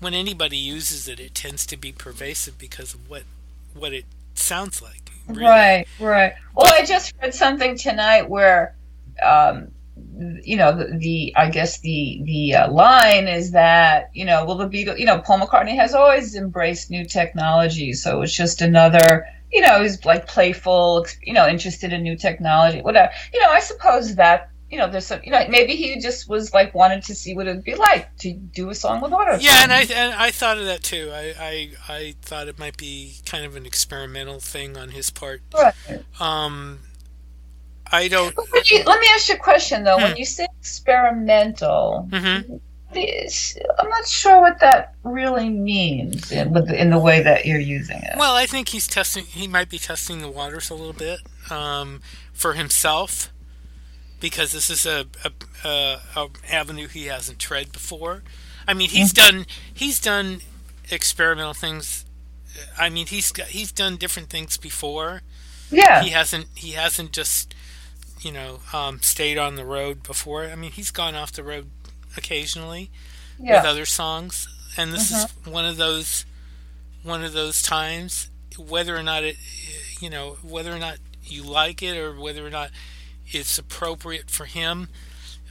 when 0.00 0.14
anybody 0.14 0.56
uses 0.56 1.08
it, 1.08 1.20
it 1.20 1.34
tends 1.34 1.66
to 1.66 1.76
be 1.76 1.92
pervasive 1.92 2.58
because 2.58 2.94
of 2.94 3.08
what 3.08 3.22
what 3.74 3.92
it 3.92 4.04
sounds 4.34 4.80
like. 4.82 5.10
Really. 5.28 5.42
Right, 5.42 5.86
right. 5.98 6.34
Well, 6.54 6.72
I 6.72 6.84
just 6.84 7.14
read 7.20 7.34
something 7.34 7.76
tonight 7.76 8.28
where 8.28 8.76
um, 9.22 9.68
you 10.42 10.56
know 10.56 10.76
the, 10.76 10.96
the 10.98 11.34
I 11.36 11.50
guess 11.50 11.80
the 11.80 12.20
the 12.24 12.54
uh, 12.54 12.72
line 12.72 13.28
is 13.28 13.52
that 13.52 14.10
you 14.14 14.24
know 14.24 14.44
well 14.44 14.56
the 14.56 14.68
Beatles 14.68 14.98
you 14.98 15.06
know 15.06 15.18
Paul 15.18 15.40
McCartney 15.40 15.76
has 15.76 15.94
always 15.94 16.34
embraced 16.34 16.90
new 16.90 17.04
technology 17.04 17.92
so 17.92 18.22
it's 18.22 18.34
just 18.34 18.60
another 18.60 19.26
you 19.50 19.60
know 19.60 19.82
he's 19.82 20.04
like 20.04 20.26
playful 20.26 21.06
you 21.22 21.32
know 21.32 21.48
interested 21.48 21.92
in 21.92 22.02
new 22.02 22.16
technology 22.16 22.82
whatever 22.82 23.10
you 23.32 23.40
know 23.40 23.50
I 23.50 23.60
suppose 23.60 24.16
that 24.16 24.50
you 24.70 24.78
know 24.78 24.90
there's 24.90 25.06
some 25.06 25.20
you 25.22 25.30
know 25.30 25.46
maybe 25.48 25.76
he 25.76 25.98
just 26.00 26.28
was 26.28 26.52
like 26.52 26.74
wanted 26.74 27.02
to 27.02 27.14
see 27.14 27.34
what 27.34 27.46
it'd 27.46 27.64
be 27.64 27.74
like 27.74 28.14
to 28.18 28.32
do 28.32 28.68
a 28.70 28.74
song 28.74 29.00
with 29.00 29.12
auto 29.12 29.36
yeah 29.38 29.62
and 29.62 29.72
I 29.72 29.82
and 29.82 30.14
I 30.14 30.30
thought 30.30 30.58
of 30.58 30.64
that 30.64 30.82
too 30.82 31.10
I, 31.12 31.34
I 31.38 31.70
I 31.88 32.14
thought 32.22 32.48
it 32.48 32.58
might 32.58 32.76
be 32.76 33.18
kind 33.24 33.44
of 33.44 33.54
an 33.56 33.66
experimental 33.66 34.40
thing 34.40 34.76
on 34.76 34.90
his 34.90 35.10
part 35.10 35.42
right. 35.54 35.74
um 36.20 36.80
I 37.92 38.08
don't. 38.08 38.34
You, 38.64 38.82
let 38.82 38.98
me 38.98 39.06
ask 39.14 39.28
you 39.28 39.36
a 39.36 39.38
question 39.38 39.84
though. 39.84 39.96
Hmm. 39.96 40.02
When 40.02 40.16
you 40.16 40.24
say 40.24 40.48
experimental, 40.58 42.08
mm-hmm. 42.10 42.56
I'm 43.78 43.88
not 43.88 44.08
sure 44.08 44.40
what 44.40 44.58
that 44.58 44.94
really 45.04 45.50
means 45.50 46.32
in, 46.32 46.56
in, 46.74 46.90
the 46.90 46.98
way 46.98 47.22
that 47.22 47.46
you're 47.46 47.60
using 47.60 47.98
it. 47.98 48.16
Well, 48.16 48.34
I 48.34 48.46
think 48.46 48.70
he's 48.70 48.88
testing. 48.88 49.24
He 49.24 49.46
might 49.46 49.68
be 49.68 49.78
testing 49.78 50.20
the 50.20 50.28
waters 50.28 50.68
a 50.68 50.74
little 50.74 50.94
bit 50.94 51.20
um, 51.48 52.00
for 52.32 52.54
himself 52.54 53.32
because 54.20 54.52
this 54.52 54.70
is 54.70 54.86
a, 54.86 55.06
a, 55.24 55.68
a, 55.68 56.00
a, 56.16 56.28
avenue 56.50 56.88
he 56.88 57.06
hasn't 57.06 57.38
tread 57.38 57.72
before. 57.72 58.22
I 58.66 58.74
mean, 58.74 58.88
he's 58.88 59.12
mm-hmm. 59.12 59.38
done 59.38 59.46
he's 59.72 60.00
done 60.00 60.40
experimental 60.90 61.54
things. 61.54 62.04
I 62.78 62.88
mean, 62.88 63.06
he's 63.06 63.32
he's 63.48 63.72
done 63.72 63.96
different 63.96 64.30
things 64.30 64.56
before. 64.56 65.22
Yeah, 65.70 66.02
he 66.02 66.10
hasn't 66.10 66.46
he 66.54 66.72
hasn't 66.72 67.12
just 67.12 67.54
you 68.20 68.32
know, 68.32 68.60
um, 68.72 69.00
stayed 69.02 69.38
on 69.38 69.56
the 69.56 69.64
road 69.64 70.02
before. 70.02 70.46
I 70.46 70.56
mean, 70.56 70.72
he's 70.72 70.90
gone 70.90 71.14
off 71.14 71.32
the 71.32 71.44
road 71.44 71.70
occasionally 72.16 72.90
yeah. 73.38 73.60
with 73.60 73.70
other 73.70 73.86
songs, 73.86 74.48
and 74.76 74.92
this 74.92 75.12
mm-hmm. 75.12 75.48
is 75.48 75.52
one 75.54 75.64
of 75.64 75.76
those 75.76 76.24
one 77.02 77.22
of 77.22 77.32
those 77.32 77.62
times. 77.62 78.28
Whether 78.58 78.96
or 78.96 79.02
not 79.02 79.22
it, 79.22 79.36
you 80.00 80.08
know, 80.08 80.38
whether 80.42 80.72
or 80.72 80.78
not 80.78 80.98
you 81.22 81.42
like 81.42 81.82
it 81.82 81.96
or 81.96 82.18
whether 82.18 82.44
or 82.46 82.50
not 82.50 82.70
it's 83.28 83.58
appropriate 83.58 84.30
for 84.30 84.44
him, 84.44 84.88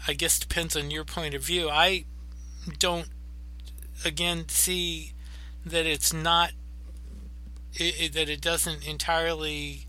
I 0.07 0.13
guess 0.13 0.39
depends 0.39 0.75
on 0.75 0.91
your 0.91 1.03
point 1.03 1.33
of 1.33 1.43
view. 1.43 1.69
I 1.69 2.05
don't, 2.79 3.07
again, 4.03 4.47
see 4.49 5.13
that 5.65 5.85
it's 5.85 6.13
not 6.13 6.51
it, 7.73 7.99
it, 7.99 8.13
that 8.13 8.29
it 8.29 8.39
doesn't 8.39 8.87
entirely 8.87 9.87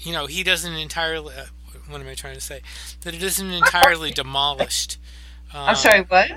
you 0.00 0.12
know 0.12 0.26
he 0.26 0.42
doesn't 0.42 0.72
entirely 0.72 1.34
what 1.88 2.00
am 2.00 2.08
I 2.08 2.14
trying 2.14 2.34
to 2.34 2.40
say? 2.40 2.62
That 3.02 3.14
it 3.14 3.22
isn't 3.22 3.50
entirely 3.50 4.10
demolished. 4.10 4.98
Um, 5.54 5.68
I'm 5.68 5.76
sorry, 5.76 6.02
what? 6.02 6.30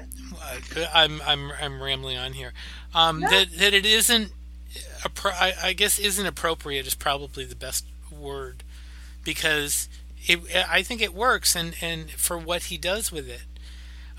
I'm 0.94 1.22
I'm 1.26 1.52
I'm 1.60 1.82
rambling 1.82 2.18
on 2.18 2.34
here. 2.34 2.54
Um, 2.94 3.22
no. 3.22 3.30
That 3.30 3.52
that 3.58 3.74
it 3.74 3.86
isn't. 3.86 4.32
I 5.26 5.74
guess 5.74 5.98
isn't 5.98 6.26
appropriate 6.26 6.86
is 6.86 6.94
probably 6.94 7.46
the 7.46 7.56
best 7.56 7.86
word, 8.12 8.64
because 9.24 9.88
it 10.26 10.40
I 10.70 10.84
think 10.84 11.02
it 11.02 11.14
works 11.14 11.56
and 11.56 11.76
and 11.82 12.12
for 12.12 12.38
what 12.38 12.64
he 12.64 12.78
does 12.78 13.12
with 13.12 13.30
it, 13.30 13.44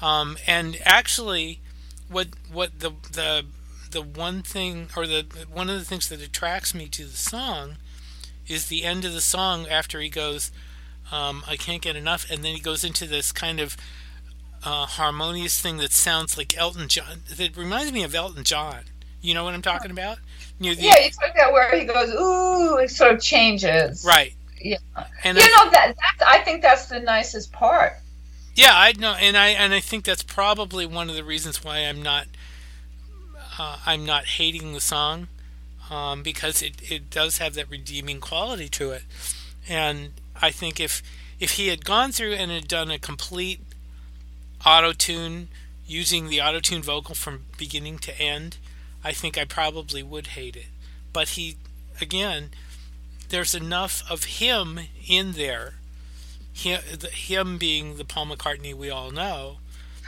um, 0.03 0.37
and 0.47 0.79
actually, 0.85 1.61
what 2.09 2.29
what 2.51 2.81
the 2.81 2.93
the 3.13 3.47
the 3.91 4.03
one 4.03 4.43
thing 4.43 4.89
or 4.97 5.07
the 5.07 5.27
one 5.53 5.69
of 5.69 5.79
the 5.79 5.85
things 5.85 6.09
that 6.09 6.23
attracts 6.23 6.75
me 6.75 6.87
to 6.89 7.05
the 7.05 7.17
song 7.17 7.77
is 8.47 8.67
the 8.67 8.85
end 8.85 9.05
of 9.05 9.13
the 9.13 9.21
song 9.21 9.67
after 9.69 10.01
he 10.01 10.09
goes 10.09 10.51
um, 11.13 11.43
I 11.49 11.57
can't 11.57 11.83
get 11.83 11.97
enough. 11.97 12.31
And 12.31 12.45
then 12.45 12.55
he 12.55 12.61
goes 12.61 12.85
into 12.85 13.07
this 13.07 13.33
kind 13.33 13.61
of 13.61 13.77
uh, 14.65 14.87
harmonious 14.87 15.61
thing 15.61 15.79
that 15.79 15.93
sounds 15.93 16.37
like 16.37 16.57
Elton 16.57 16.89
John. 16.89 17.23
That 17.37 17.57
reminds 17.57 17.93
me 17.93 18.03
of 18.03 18.15
Elton 18.15 18.45
John. 18.45 18.83
You 19.21 19.35
know 19.35 19.45
what 19.45 19.55
I'm 19.55 19.63
talking 19.63 19.91
about? 19.91 20.19
You 20.59 20.75
the, 20.75 20.83
yeah, 20.83 20.95
it's 20.99 21.19
like 21.19 21.35
that 21.37 21.53
where 21.53 21.77
he 21.79 21.85
goes, 21.85 22.11
ooh, 22.11 22.79
it 22.79 22.91
sort 22.91 23.15
of 23.15 23.21
changes. 23.21 24.05
Right. 24.05 24.35
Yeah. 24.61 24.79
And 25.25 25.39
you 25.39 25.45
I, 25.45 25.65
know 25.65 25.71
that 25.71 25.95
I 26.27 26.39
think 26.39 26.63
that's 26.63 26.87
the 26.87 27.01
nicest 27.01 27.53
part. 27.53 27.95
Yeah, 28.55 28.73
I 28.75 28.93
know, 28.93 29.15
and 29.15 29.37
I 29.37 29.49
and 29.49 29.73
I 29.73 29.81
think 29.81 30.05
that's 30.05 30.23
probably 30.23 30.85
one 30.87 31.09
of 31.09 31.17
the 31.17 31.25
reasons 31.25 31.65
why 31.65 31.79
I'm 31.79 32.03
not 32.03 32.27
uh, 33.59 33.79
I'm 33.87 34.05
not 34.05 34.27
hating 34.27 34.73
the 34.73 34.81
song 34.81 35.29
um, 35.91 36.23
because 36.23 36.63
it, 36.63 36.91
it 36.91 37.11
does 37.11 37.39
have 37.39 37.55
that 37.55 37.71
redeeming 37.71 38.21
quality 38.21 38.69
to 38.71 38.91
it, 38.91 39.03
and 39.69 40.13
I 40.41 40.51
think 40.51 40.79
if 40.81 41.03
if 41.39 41.53
he 41.53 41.69
had 41.69 41.85
gone 41.85 42.13
through 42.13 42.35
and 42.35 42.51
had 42.51 42.69
done 42.69 42.91
a 42.91 42.99
complete 42.99 43.61
auto 44.67 44.93
tune 44.93 45.49
using 45.87 46.29
the 46.29 46.41
auto 46.41 46.61
tune 46.61 46.83
vocal 46.83 47.15
from 47.15 47.47
beginning 47.57 47.99
to 47.99 48.21
end, 48.21 48.59
I 49.03 49.13
think 49.13 49.39
I 49.39 49.45
probably 49.45 50.03
would 50.03 50.29
hate 50.29 50.57
it. 50.57 50.67
But 51.13 51.31
he, 51.31 51.57
again, 52.01 52.51
there's 53.31 53.55
enough 53.55 54.03
of 54.11 54.25
him 54.25 54.81
in 55.09 55.33
there, 55.33 55.75
him 56.53 57.59
being 57.59 57.97
the 57.97 58.05
Paul 58.05 58.27
McCartney 58.27 58.75
we 58.75 58.91
all 58.91 59.11
know. 59.11 59.57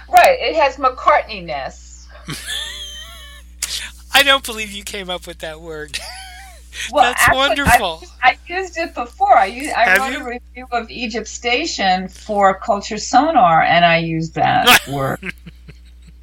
Right, 0.08 0.38
it 0.38 0.54
has 0.56 0.76
McCartney 0.76 1.44
ness. 1.44 2.08
I 4.14 4.22
don't 4.22 4.44
believe 4.44 4.70
you 4.70 4.84
came 4.84 5.08
up 5.08 5.26
with 5.26 5.38
that 5.38 5.60
word. 5.60 5.98
Well, 6.90 7.04
That's 7.04 7.22
actually, 7.22 7.36
wonderful. 7.36 8.02
I, 8.22 8.30
I, 8.30 8.38
used 8.46 8.78
it 8.78 8.94
before. 8.94 9.36
I 9.36 9.46
used, 9.46 9.72
I 9.72 9.98
wrote 9.98 10.12
you? 10.12 10.20
a 10.20 10.28
review 10.28 10.66
of 10.72 10.90
Egypt 10.90 11.28
Station 11.28 12.08
for 12.08 12.58
Culture 12.58 12.98
Sonar, 12.98 13.62
and 13.62 13.84
I 13.84 13.98
used 13.98 14.34
that 14.34 14.88
word. 14.88 15.31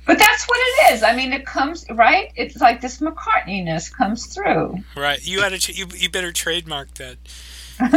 But 0.09 0.17
that's 0.17 0.45
what 0.47 0.57
it 0.59 0.93
is. 0.93 1.03
I 1.03 1.15
mean, 1.15 1.33
it 1.33 1.45
comes 1.45 1.85
right. 1.91 2.31
It's 2.35 2.59
like 2.59 2.81
this 2.81 2.97
McCartneyness 2.97 3.93
comes 3.93 4.25
through. 4.25 4.79
Right. 4.97 5.19
You 5.21 5.41
had 5.41 5.53
to. 5.53 5.71
You, 5.71 5.85
you 5.95 6.09
better 6.09 6.31
trademark 6.31 6.95
that. 6.95 7.17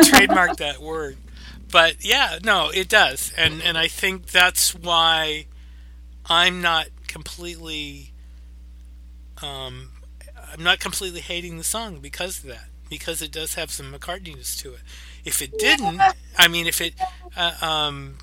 trademark 0.04 0.58
that 0.58 0.82
word. 0.82 1.16
But 1.70 2.04
yeah, 2.04 2.38
no, 2.44 2.68
it 2.68 2.90
does, 2.90 3.32
and 3.38 3.62
and 3.62 3.78
I 3.78 3.88
think 3.88 4.26
that's 4.26 4.74
why 4.74 5.46
I'm 6.26 6.60
not 6.60 6.88
completely 7.08 8.12
um, 9.42 9.88
I'm 10.52 10.62
not 10.62 10.80
completely 10.80 11.20
hating 11.20 11.56
the 11.56 11.64
song 11.64 12.00
because 12.00 12.40
of 12.40 12.50
that, 12.50 12.66
because 12.90 13.22
it 13.22 13.32
does 13.32 13.54
have 13.54 13.70
some 13.70 13.90
McCartneyness 13.90 14.60
to 14.60 14.74
it. 14.74 14.80
If 15.24 15.40
it 15.40 15.58
didn't, 15.58 15.98
I 16.36 16.48
mean, 16.48 16.66
if 16.66 16.82
it, 16.82 16.92
uh, 17.34 17.52
um, 17.62 18.18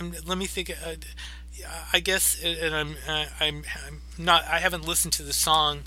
I'm, 0.00 0.14
let 0.26 0.36
me 0.36 0.46
think. 0.46 0.70
Uh, 0.70 0.96
I 1.92 2.00
guess, 2.00 2.42
and 2.42 2.74
I'm, 2.74 2.96
I'm, 3.08 3.64
I'm 3.86 4.00
not. 4.18 4.44
I 4.44 4.58
haven't 4.58 4.86
listened 4.86 5.12
to 5.14 5.22
the 5.22 5.32
song 5.32 5.80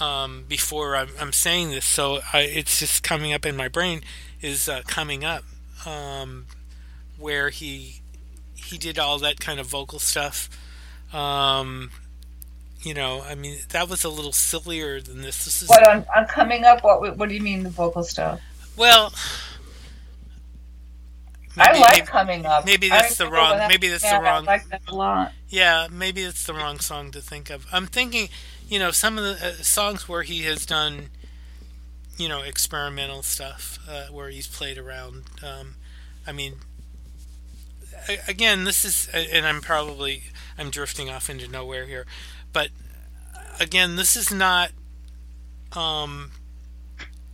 um, 0.00 0.44
before. 0.48 0.96
I'm, 0.96 1.10
I'm, 1.20 1.32
saying 1.32 1.70
this, 1.70 1.84
so 1.84 2.20
I, 2.32 2.40
it's 2.40 2.78
just 2.78 3.02
coming 3.02 3.32
up 3.32 3.44
in 3.44 3.56
my 3.56 3.68
brain. 3.68 4.02
Is 4.40 4.68
uh, 4.68 4.82
coming 4.86 5.24
up 5.24 5.44
um, 5.86 6.46
where 7.18 7.50
he 7.50 8.00
he 8.54 8.78
did 8.78 8.98
all 8.98 9.18
that 9.18 9.40
kind 9.40 9.60
of 9.60 9.66
vocal 9.66 9.98
stuff. 9.98 10.48
Um, 11.12 11.90
you 12.82 12.94
know, 12.94 13.22
I 13.22 13.34
mean, 13.34 13.58
that 13.70 13.88
was 13.88 14.04
a 14.04 14.08
little 14.08 14.32
sillier 14.32 15.00
than 15.00 15.22
this. 15.22 15.44
This 15.44 15.62
is 15.62 15.68
what 15.68 15.86
on, 15.86 16.06
on 16.16 16.26
coming 16.26 16.64
up. 16.64 16.82
What 16.82 17.16
what 17.16 17.28
do 17.28 17.34
you 17.34 17.42
mean 17.42 17.62
the 17.62 17.70
vocal 17.70 18.02
stuff? 18.02 18.40
Well, 18.76 19.12
maybe, 21.56 21.68
I 21.68 21.78
like 21.78 21.92
maybe, 21.92 22.06
coming 22.06 22.46
up. 22.46 22.64
Maybe 22.64 22.88
that's 22.88 23.16
the 23.16 23.28
wrong. 23.28 23.58
maybe 23.68 23.88
that's 23.88 24.04
yeah, 24.04 24.18
the 24.18 24.24
wrong. 24.24 24.48
I 24.48 24.52
like 24.52 24.68
that 24.68 24.82
a 24.88 24.94
lot. 24.94 25.32
Yeah, 25.48 25.88
maybe 25.90 26.22
it's 26.22 26.44
the 26.44 26.54
wrong 26.54 26.78
song 26.78 27.10
to 27.12 27.20
think 27.20 27.50
of. 27.50 27.66
I'm 27.72 27.86
thinking, 27.86 28.28
you 28.68 28.78
know, 28.78 28.90
some 28.90 29.18
of 29.18 29.24
the 29.24 29.46
uh, 29.46 29.52
songs 29.62 30.08
where 30.08 30.22
he 30.22 30.42
has 30.42 30.64
done, 30.64 31.10
you 32.16 32.28
know, 32.28 32.42
experimental 32.42 33.22
stuff 33.22 33.78
uh, 33.88 34.06
where 34.06 34.28
he's 34.30 34.46
played 34.46 34.78
around. 34.78 35.24
Um, 35.42 35.74
I 36.26 36.32
mean, 36.32 36.56
again, 38.28 38.64
this 38.64 38.84
is, 38.84 39.08
and 39.12 39.46
I'm 39.46 39.60
probably 39.60 40.24
I'm 40.58 40.70
drifting 40.70 41.10
off 41.10 41.28
into 41.30 41.48
nowhere 41.48 41.86
here. 41.86 42.06
But 42.52 42.68
again, 43.58 43.96
this 43.96 44.16
is 44.16 44.32
not. 44.32 44.70
Um, 45.72 46.32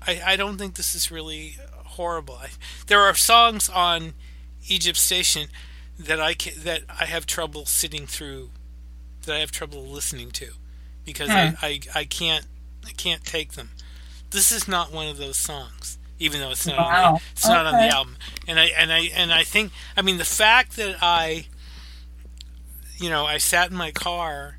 I 0.06 0.20
I 0.24 0.36
don't 0.36 0.58
think 0.58 0.74
this 0.74 0.94
is 0.94 1.10
really 1.10 1.56
horrible. 1.96 2.36
I, 2.40 2.48
there 2.86 3.00
are 3.00 3.14
songs 3.14 3.68
on 3.68 4.14
Egypt 4.68 4.98
Station 4.98 5.48
that 5.98 6.20
I 6.20 6.34
can, 6.34 6.62
that 6.62 6.82
I 6.88 7.06
have 7.06 7.26
trouble 7.26 7.66
sitting 7.66 8.06
through, 8.06 8.50
that 9.24 9.34
I 9.34 9.38
have 9.40 9.50
trouble 9.50 9.84
listening 9.84 10.30
to, 10.32 10.52
because 11.04 11.28
hmm. 11.28 11.34
I, 11.34 11.56
I 11.62 11.80
I 11.94 12.04
can't 12.04 12.46
I 12.86 12.92
can't 12.92 13.24
take 13.24 13.52
them. 13.52 13.70
This 14.30 14.52
is 14.52 14.68
not 14.68 14.92
one 14.92 15.08
of 15.08 15.18
those 15.18 15.36
songs, 15.36 15.98
even 16.18 16.40
though 16.40 16.50
it's 16.50 16.66
not 16.66 16.76
wow. 16.76 17.06
on 17.06 17.14
the, 17.14 17.20
it's 17.32 17.44
okay. 17.44 17.54
not 17.54 17.66
on 17.66 17.72
the 17.72 17.94
album. 17.94 18.16
And 18.46 18.60
I 18.60 18.66
and 18.78 18.92
I 18.92 19.00
and 19.14 19.32
I 19.32 19.42
think 19.42 19.72
I 19.96 20.02
mean 20.02 20.18
the 20.18 20.24
fact 20.24 20.76
that 20.76 20.96
I 21.00 21.46
you 22.98 23.10
know 23.10 23.24
I 23.24 23.38
sat 23.38 23.70
in 23.70 23.76
my 23.76 23.90
car 23.90 24.58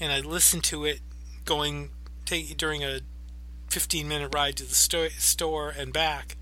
and 0.00 0.12
I 0.12 0.20
listened 0.20 0.64
to 0.64 0.84
it 0.84 1.00
going 1.44 1.90
take, 2.24 2.56
during 2.56 2.82
a 2.82 3.00
15 3.68 4.06
minute 4.08 4.34
ride 4.34 4.56
to 4.56 4.64
the 4.64 4.74
sto- 4.74 5.08
store 5.08 5.74
and 5.76 5.92
back, 5.92 6.36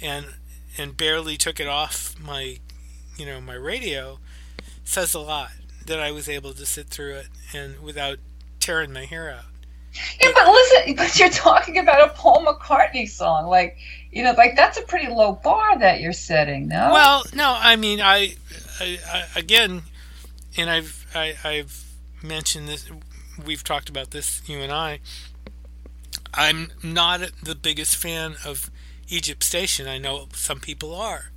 and 0.00 0.26
and 0.78 0.96
barely 0.96 1.36
took 1.36 1.60
it 1.60 1.66
off 1.66 2.14
my 2.18 2.58
you 3.16 3.26
know 3.26 3.40
my 3.40 3.54
radio 3.54 4.18
says 4.84 5.14
a 5.14 5.20
lot 5.20 5.50
that 5.86 6.00
I 6.00 6.10
was 6.10 6.28
able 6.28 6.52
to 6.52 6.66
sit 6.66 6.88
through 6.88 7.14
it 7.14 7.28
and 7.52 7.80
without 7.80 8.18
tearing 8.60 8.92
my 8.92 9.04
hair 9.04 9.30
out. 9.30 9.44
Yeah, 10.20 10.30
but 10.34 10.46
listen, 10.48 10.94
but 10.96 11.18
you're 11.18 11.30
talking 11.30 11.78
about 11.78 12.08
a 12.08 12.12
Paul 12.12 12.44
McCartney 12.44 13.08
song, 13.08 13.46
like 13.46 13.76
you 14.12 14.22
know, 14.22 14.32
like 14.32 14.56
that's 14.56 14.78
a 14.78 14.82
pretty 14.82 15.08
low 15.08 15.32
bar 15.32 15.78
that 15.78 16.00
you're 16.00 16.12
setting, 16.12 16.68
no? 16.68 16.90
Well, 16.92 17.24
no, 17.34 17.56
I 17.56 17.76
mean, 17.76 18.00
I, 18.00 18.34
I, 18.80 18.98
I 19.06 19.24
again, 19.36 19.82
and 20.56 20.70
I've 20.70 21.06
I, 21.14 21.34
I've 21.44 21.84
mentioned 22.22 22.68
this. 22.68 22.88
We've 23.44 23.64
talked 23.64 23.88
about 23.88 24.10
this, 24.10 24.42
you 24.46 24.58
and 24.58 24.72
I. 24.72 25.00
I'm 26.32 26.68
not 26.82 27.20
the 27.42 27.54
biggest 27.54 27.96
fan 27.96 28.36
of 28.44 28.70
Egypt 29.10 29.42
Station. 29.42 29.86
I 29.88 29.98
know 29.98 30.28
some 30.34 30.60
people 30.60 30.94
are. 30.94 31.30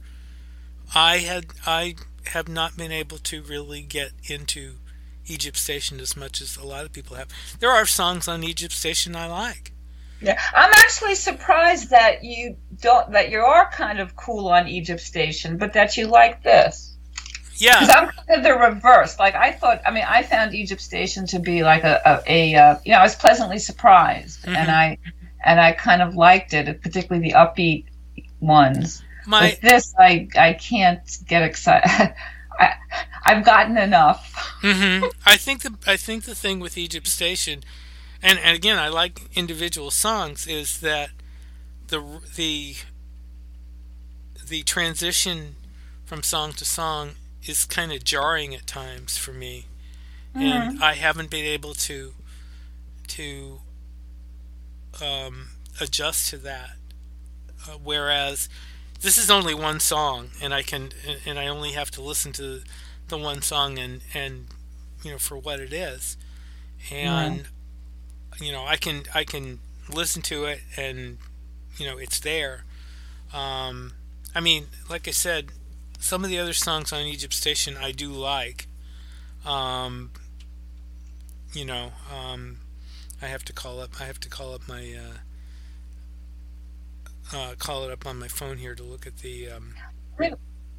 I 0.95 1.17
had 1.17 1.47
I 1.65 1.95
have 2.27 2.47
not 2.47 2.77
been 2.77 2.91
able 2.91 3.17
to 3.17 3.41
really 3.41 3.81
get 3.81 4.11
into 4.25 4.75
Egypt 5.25 5.57
Station 5.57 5.99
as 5.99 6.15
much 6.15 6.41
as 6.41 6.55
a 6.55 6.63
lot 6.63 6.85
of 6.85 6.93
people 6.93 7.17
have. 7.17 7.29
There 7.59 7.71
are 7.71 7.85
songs 7.85 8.27
on 8.27 8.43
Egypt 8.43 8.73
Station 8.73 9.15
I 9.15 9.27
like. 9.27 9.71
Yeah, 10.21 10.39
I'm 10.53 10.71
actually 10.71 11.15
surprised 11.15 11.89
that 11.89 12.23
you 12.23 12.55
don't 12.81 13.11
that 13.11 13.29
you 13.29 13.39
are 13.39 13.69
kind 13.71 13.99
of 13.99 14.15
cool 14.15 14.47
on 14.47 14.67
Egypt 14.67 15.01
Station, 15.01 15.57
but 15.57 15.73
that 15.73 15.97
you 15.97 16.07
like 16.07 16.43
this. 16.43 16.95
Yeah, 17.55 17.79
because 17.79 17.89
I'm 17.89 18.07
kind 18.09 18.29
of 18.37 18.43
the 18.43 18.53
reverse. 18.53 19.19
Like 19.19 19.35
I 19.35 19.51
thought, 19.51 19.81
I 19.85 19.91
mean, 19.91 20.05
I 20.07 20.23
found 20.23 20.55
Egypt 20.55 20.81
Station 20.81 21.25
to 21.27 21.39
be 21.39 21.63
like 21.63 21.83
a, 21.83 22.01
a, 22.05 22.53
a 22.53 22.55
uh, 22.55 22.75
you 22.85 22.93
know, 22.93 22.99
I 22.99 23.03
was 23.03 23.15
pleasantly 23.15 23.59
surprised, 23.59 24.41
mm-hmm. 24.43 24.55
and 24.55 24.71
I 24.71 24.97
and 25.43 25.59
I 25.59 25.73
kind 25.73 26.01
of 26.01 26.15
liked 26.15 26.53
it, 26.53 26.81
particularly 26.81 27.29
the 27.29 27.35
upbeat 27.35 27.85
ones. 28.39 29.03
My 29.25 29.45
With 29.45 29.61
this, 29.61 29.93
I 29.97 30.27
I 30.37 30.53
can't 30.53 31.01
get 31.27 31.43
excited. 31.43 31.89
I, 32.59 32.73
I've 33.25 33.43
gotten 33.43 33.77
enough. 33.77 34.33
Mm-hmm. 34.61 35.05
I 35.25 35.37
think 35.37 35.61
the 35.61 35.73
I 35.87 35.97
think 35.97 36.25
the 36.25 36.35
thing 36.35 36.59
with 36.59 36.77
Egypt 36.77 37.07
Station, 37.07 37.63
and, 38.21 38.37
and 38.39 38.55
again, 38.55 38.77
I 38.77 38.89
like 38.89 39.21
individual 39.35 39.91
songs, 39.91 40.47
is 40.47 40.79
that 40.81 41.09
the 41.87 42.03
the 42.35 42.75
the 44.45 44.63
transition 44.63 45.55
from 46.05 46.21
song 46.21 46.51
to 46.53 46.65
song 46.65 47.11
is 47.45 47.65
kind 47.65 47.91
of 47.91 48.03
jarring 48.03 48.53
at 48.53 48.67
times 48.67 49.17
for 49.17 49.31
me, 49.31 49.65
mm-hmm. 50.35 50.45
and 50.45 50.83
I 50.83 50.93
haven't 50.93 51.29
been 51.29 51.45
able 51.45 51.73
to 51.75 52.13
to 53.09 53.59
um, 55.01 55.49
adjust 55.79 56.29
to 56.29 56.37
that. 56.37 56.71
Uh, 57.67 57.77
whereas 57.83 58.49
this 59.01 59.17
is 59.17 59.29
only 59.29 59.53
one 59.53 59.79
song, 59.79 60.29
and 60.41 60.53
I 60.53 60.63
can 60.63 60.91
and 61.25 61.39
I 61.39 61.47
only 61.47 61.71
have 61.71 61.91
to 61.91 62.01
listen 62.01 62.31
to 62.33 62.61
the 63.07 63.17
one 63.17 63.41
song 63.41 63.77
and 63.77 64.01
and 64.13 64.47
you 65.03 65.11
know 65.11 65.17
for 65.17 65.37
what 65.37 65.59
it 65.59 65.73
is, 65.73 66.17
and 66.91 67.45
you 68.39 68.51
know 68.51 68.65
I 68.65 68.77
can 68.77 69.03
I 69.13 69.23
can 69.23 69.59
listen 69.93 70.21
to 70.23 70.45
it 70.45 70.61
and 70.77 71.17
you 71.77 71.85
know 71.85 71.97
it's 71.97 72.19
there. 72.19 72.63
Um, 73.33 73.93
I 74.35 74.39
mean, 74.39 74.67
like 74.89 75.07
I 75.07 75.11
said, 75.11 75.51
some 75.99 76.23
of 76.23 76.29
the 76.29 76.39
other 76.39 76.53
songs 76.53 76.91
on 76.91 77.01
Egypt 77.01 77.33
Station 77.33 77.77
I 77.77 77.91
do 77.91 78.11
like. 78.11 78.67
Um, 79.45 80.11
you 81.53 81.65
know, 81.65 81.91
um, 82.13 82.57
I 83.23 83.27
have 83.27 83.45
to 83.45 83.53
call 83.53 83.79
up. 83.79 84.01
I 84.01 84.03
have 84.03 84.19
to 84.21 84.29
call 84.29 84.53
up 84.53 84.67
my. 84.67 84.95
Uh, 87.31 87.35
uh, 87.35 87.55
call 87.57 87.85
it 87.85 87.91
up 87.91 88.05
on 88.05 88.19
my 88.19 88.27
phone 88.27 88.57
here 88.57 88.75
to 88.75 88.83
look 88.83 89.07
at 89.07 89.17
the. 89.17 89.49
Um... 89.49 89.75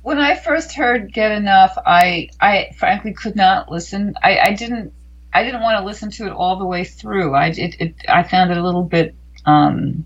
When 0.02 0.18
I 0.18 0.36
first 0.36 0.74
heard 0.74 1.12
"Get 1.12 1.32
Enough," 1.32 1.78
I 1.86 2.28
I 2.40 2.72
frankly 2.76 3.14
could 3.14 3.34
not 3.34 3.70
listen. 3.70 4.14
I, 4.22 4.38
I 4.38 4.52
didn't 4.52 4.92
I 5.32 5.42
didn't 5.42 5.62
want 5.62 5.78
to 5.78 5.84
listen 5.84 6.10
to 6.12 6.26
it 6.26 6.32
all 6.32 6.58
the 6.58 6.66
way 6.66 6.84
through. 6.84 7.34
I 7.34 7.46
it, 7.46 7.80
it 7.80 7.94
I 8.08 8.22
found 8.22 8.50
it 8.50 8.58
a 8.58 8.62
little 8.62 8.84
bit. 8.84 9.14
Um, 9.46 10.04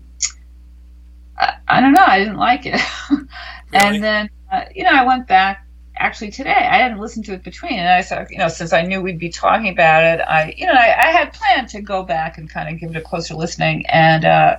I, 1.37 1.55
I 1.67 1.81
don't 1.81 1.93
know. 1.93 2.05
I 2.05 2.19
didn't 2.19 2.37
like 2.37 2.65
it, 2.65 2.81
really? 3.09 3.27
and 3.73 4.03
then 4.03 4.29
uh, 4.49 4.63
you 4.73 4.85
know 4.85 4.91
I 4.91 5.03
went 5.05 5.27
back 5.27 5.67
actually 5.99 6.31
today. 6.31 6.49
I 6.49 6.77
hadn't 6.77 6.99
listened 6.99 7.25
to 7.25 7.33
it 7.33 7.43
between, 7.43 7.73
and 7.73 7.87
I 7.87 8.01
said, 8.01 8.27
you 8.29 8.37
know, 8.37 8.47
since 8.47 8.73
I 8.73 8.81
knew 8.81 9.01
we'd 9.01 9.19
be 9.19 9.29
talking 9.29 9.69
about 9.69 10.03
it, 10.03 10.21
I, 10.21 10.53
you 10.57 10.65
know, 10.65 10.73
I, 10.73 10.95
I 10.97 11.11
had 11.11 11.33
planned 11.33 11.69
to 11.69 11.81
go 11.81 12.03
back 12.03 12.37
and 12.37 12.49
kind 12.49 12.73
of 12.73 12.79
give 12.79 12.89
it 12.89 12.97
a 12.97 13.01
closer 13.01 13.35
listening, 13.35 13.85
and 13.87 14.25
uh, 14.25 14.57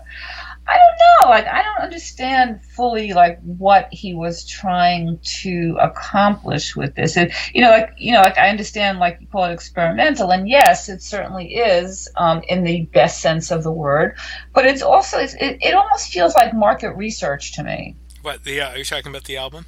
I 0.69 0.77
don't 0.77 1.29
know, 1.29 1.31
like 1.31 1.47
I 1.47 1.63
don't 1.63 1.83
understand 1.83 2.65
fully 2.65 3.13
like 3.13 3.41
what 3.41 3.89
he 3.93 4.15
was 4.15 4.47
trying 4.47 5.19
to 5.43 5.77
accomplish 5.81 6.77
with 6.77 6.95
this. 6.95 7.17
It, 7.17 7.33
you 7.53 7.63
know, 7.63 7.71
like 7.71 7.95
you 7.97 8.13
know, 8.13 8.21
like 8.21 8.39
I 8.39 8.51
understand, 8.51 8.99
like 8.99 9.19
you 9.21 9.27
call 9.27 9.47
it 9.47 9.53
experimental, 9.53 10.31
and 10.31 10.49
yes, 10.49 10.89
it 10.89 11.03
certainly 11.03 11.55
is 11.55 12.09
um, 12.17 12.43
in 12.49 12.63
the 12.63 12.83
best 12.93 13.21
sense 13.21 13.51
of 13.51 13.65
the 13.65 13.73
word, 13.73 14.17
but 14.55 14.67
it's 14.67 14.83
also 14.83 15.19
it, 15.19 15.35
it 15.41 15.75
almost 15.75 16.13
feels 16.13 16.35
like 16.35 16.55
market 16.55 16.93
research 16.93 17.55
to 17.55 17.65
me. 17.65 17.97
What 18.23 18.45
the? 18.45 18.61
Uh, 18.61 18.71
are 18.71 18.79
you 18.79 18.85
talking 18.85 19.11
about 19.11 19.25
the 19.25 19.39
album? 19.39 19.67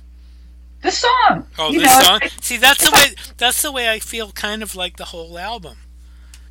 The 0.83 0.91
song. 0.91 1.47
Oh, 1.59 1.73
the 1.73 1.87
song. 1.87 2.21
See, 2.41 2.57
that's 2.57 2.85
the 2.85 2.91
way. 2.91 3.15
That's 3.39 3.63
the 3.63 3.73
way 3.73 3.89
I 3.89 3.99
feel. 3.99 4.33
Kind 4.33 4.63
of 4.63 4.75
like 4.75 4.97
the 4.97 5.07
whole 5.07 5.39
album, 5.39 5.79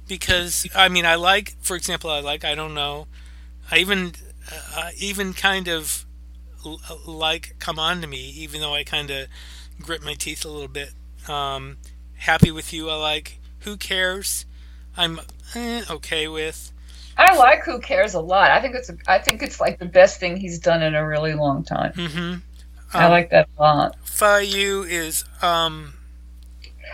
because 0.07 0.67
I 0.75 0.89
mean, 0.89 1.05
I 1.05 1.15
like, 1.15 1.55
for 1.61 1.75
example, 1.75 2.09
I 2.09 2.19
like. 2.19 2.43
I 2.43 2.55
don't 2.55 2.73
know. 2.73 3.07
I 3.69 3.77
even, 3.77 4.13
uh, 4.75 4.89
even 4.97 5.33
kind 5.33 5.67
of 5.67 6.05
like 7.05 7.55
"Come 7.59 7.79
On 7.79 8.01
to 8.01 8.07
Me," 8.07 8.17
even 8.17 8.61
though 8.61 8.73
I 8.73 8.83
kind 8.83 9.11
of 9.11 9.27
grit 9.79 10.03
my 10.03 10.13
teeth 10.13 10.45
a 10.45 10.49
little 10.49 10.67
bit. 10.67 10.91
Um, 11.27 11.77
Happy 12.15 12.51
with 12.51 12.71
you. 12.71 12.89
I 12.89 12.95
like. 12.95 13.39
Who 13.61 13.77
cares? 13.77 14.45
I'm 14.95 15.19
eh, 15.55 15.83
okay 15.89 16.27
with. 16.27 16.71
I 17.17 17.35
like 17.35 17.63
Who 17.65 17.79
Cares 17.79 18.13
a 18.13 18.19
lot. 18.19 18.51
I 18.51 18.61
think 18.61 18.75
it's 18.75 18.89
a, 18.89 18.97
I 19.07 19.19
think 19.19 19.41
it's 19.41 19.59
like 19.59 19.79
the 19.79 19.85
best 19.85 20.19
thing 20.19 20.37
he's 20.37 20.59
done 20.59 20.81
in 20.81 20.95
a 20.95 21.05
really 21.05 21.33
long 21.33 21.63
time. 21.63 21.93
Mm-hmm. 21.93 22.35
I 22.93 23.07
like 23.07 23.29
that 23.29 23.47
a 23.57 23.61
lot. 23.61 23.95
Fuh 24.03 24.39
You 24.39 24.83
is 24.83 25.25
um 25.41 25.93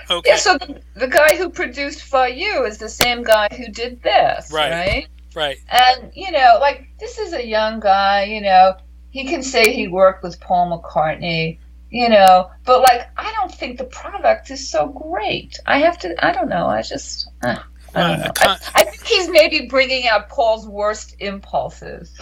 okay. 0.10 0.30
Yeah, 0.30 0.36
so 0.38 0.58
the, 0.58 0.82
the 0.96 1.08
guy 1.08 1.36
who 1.36 1.50
produced 1.50 2.02
Fuh 2.04 2.26
You 2.26 2.66
is 2.66 2.78
the 2.78 2.90
same 2.90 3.24
guy 3.24 3.48
who 3.52 3.70
did 3.72 4.02
this, 4.02 4.52
right? 4.52 4.72
Right. 4.72 5.08
Right. 5.38 5.60
And 5.70 6.12
you 6.16 6.32
know, 6.32 6.58
like 6.60 6.88
this 7.00 7.20
is 7.20 7.34
a 7.34 7.46
young 7.46 7.80
guy, 7.80 8.24
you 8.24 8.42
know, 8.42 8.76
he 9.12 9.26
can 9.26 9.44
say 9.44 9.72
he 9.72 9.88
worked 9.88 10.24
with 10.24 10.40
Paul 10.40 10.82
McCartney, 10.82 11.60
you 11.92 12.10
know, 12.10 12.50
but 12.66 12.82
like 12.82 13.08
I 13.18 13.32
don't 13.34 13.54
think 13.54 13.78
the 13.78 13.86
product 13.86 14.50
is 14.50 14.68
so 14.68 14.88
great. 14.88 15.60
I 15.68 15.78
have 15.80 16.00
to 16.00 16.26
I 16.26 16.32
don't 16.32 16.50
know, 16.50 16.66
I 16.66 16.82
just 16.82 17.30
uh, 17.44 17.60
I, 17.94 18.08
don't 18.08 18.20
know. 18.20 18.32
I, 18.38 18.58
I 18.74 18.84
think 18.86 19.04
he's 19.04 19.30
maybe 19.30 19.68
bringing 19.68 20.08
out 20.08 20.28
Paul's 20.30 20.68
worst 20.68 21.16
impulses. 21.20 22.20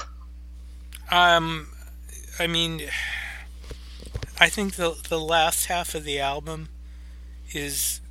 Um 1.09 1.67
I 2.37 2.47
mean 2.47 2.81
I 4.39 4.49
think 4.49 4.75
the 4.75 4.95
the 5.07 5.19
last 5.19 5.65
half 5.65 5.95
of 5.95 6.03
the 6.03 6.19
album 6.19 6.69
is 7.53 8.01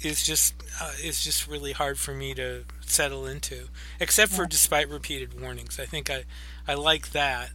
is 0.00 0.22
just 0.22 0.54
uh, 0.80 0.92
is 1.02 1.24
just 1.24 1.48
really 1.48 1.72
hard 1.72 1.98
for 1.98 2.12
me 2.12 2.34
to 2.34 2.64
settle 2.84 3.26
into, 3.26 3.68
except 3.98 4.32
for 4.32 4.46
despite 4.46 4.88
repeated 4.88 5.40
warnings. 5.40 5.78
I 5.80 5.86
think 5.86 6.10
I 6.10 6.24
I 6.68 6.74
like 6.74 7.10
that, 7.12 7.50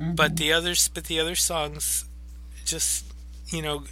mm-hmm. 0.00 0.14
but 0.14 0.36
the 0.36 0.52
others 0.52 0.88
but 0.88 1.04
the 1.04 1.20
other 1.20 1.34
songs 1.34 2.04
just 2.64 3.04
you 3.46 3.62
know 3.62 3.84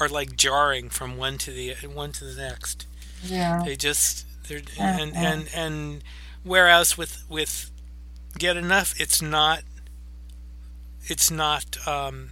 are 0.00 0.08
like 0.08 0.36
jarring 0.36 0.88
from 0.88 1.16
one 1.16 1.38
to 1.38 1.50
the 1.50 1.74
one 1.86 2.12
to 2.12 2.24
the 2.24 2.40
next. 2.40 2.86
Yeah, 3.22 3.62
they 3.64 3.76
just 3.76 4.26
they're 4.48 4.62
and 4.78 5.14
and 5.16 5.48
and 5.54 6.04
whereas 6.42 6.96
with 6.98 7.24
with 7.28 7.70
get 8.38 8.56
enough, 8.56 8.94
it's 9.00 9.22
not 9.22 9.62
it's 11.06 11.30
not 11.30 11.76
um, 11.86 12.30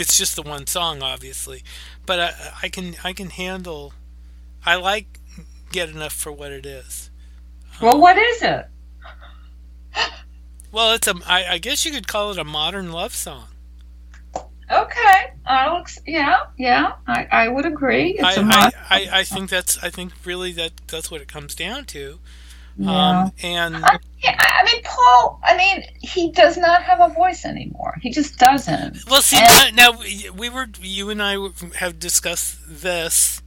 it's 0.00 0.16
just 0.16 0.34
the 0.34 0.42
one 0.42 0.66
song, 0.66 1.02
obviously, 1.02 1.62
but 2.06 2.18
I, 2.18 2.52
I 2.62 2.68
can 2.68 2.96
I 3.04 3.12
can 3.12 3.30
handle. 3.30 3.92
I 4.64 4.76
like 4.76 5.20
get 5.70 5.90
enough 5.90 6.12
for 6.12 6.32
what 6.32 6.52
it 6.52 6.66
is. 6.66 7.10
Well, 7.80 7.94
um, 7.94 8.00
what 8.00 8.16
is 8.16 8.42
it? 8.42 8.66
well, 10.72 10.92
it's 10.94 11.06
a. 11.06 11.14
I, 11.26 11.46
I 11.52 11.58
guess 11.58 11.84
you 11.84 11.92
could 11.92 12.08
call 12.08 12.30
it 12.30 12.38
a 12.38 12.44
modern 12.44 12.92
love 12.92 13.14
song. 13.14 13.48
Okay, 14.70 15.32
Alex. 15.46 15.98
Yeah, 16.06 16.38
yeah, 16.56 16.92
I, 17.06 17.26
I 17.30 17.48
would 17.48 17.66
agree. 17.66 18.18
I, 18.20 18.72
I, 18.88 18.96
I, 18.96 19.08
I 19.20 19.24
think 19.24 19.50
that's 19.50 19.82
I 19.82 19.90
think 19.90 20.12
really 20.24 20.52
that 20.52 20.72
that's 20.86 21.10
what 21.10 21.20
it 21.20 21.28
comes 21.28 21.54
down 21.54 21.84
to. 21.86 22.20
Yeah. 22.76 23.22
Um, 23.24 23.32
and 23.42 23.76
I, 23.76 23.98
I, 24.24 24.64
mean, 24.64 24.82
Paul. 24.84 25.40
I 25.44 25.56
mean, 25.56 25.84
he 26.00 26.30
does 26.30 26.56
not 26.56 26.82
have 26.82 27.00
a 27.00 27.12
voice 27.12 27.44
anymore. 27.44 27.96
He 28.00 28.10
just 28.10 28.38
doesn't. 28.38 28.98
Well, 29.08 29.22
see, 29.22 29.38
and, 29.38 29.76
now, 29.76 29.90
now 29.92 30.32
we 30.34 30.48
were 30.48 30.68
you 30.80 31.10
and 31.10 31.22
I 31.22 31.36
have 31.76 31.98
discussed 31.98 32.58
this, 32.66 33.42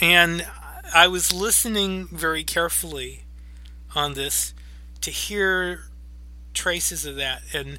and 0.00 0.46
I 0.94 1.08
was 1.08 1.32
listening 1.32 2.08
very 2.12 2.44
carefully 2.44 3.24
on 3.94 4.14
this 4.14 4.54
to 5.00 5.10
hear 5.10 5.84
traces 6.52 7.04
of 7.04 7.16
that, 7.16 7.42
and 7.52 7.78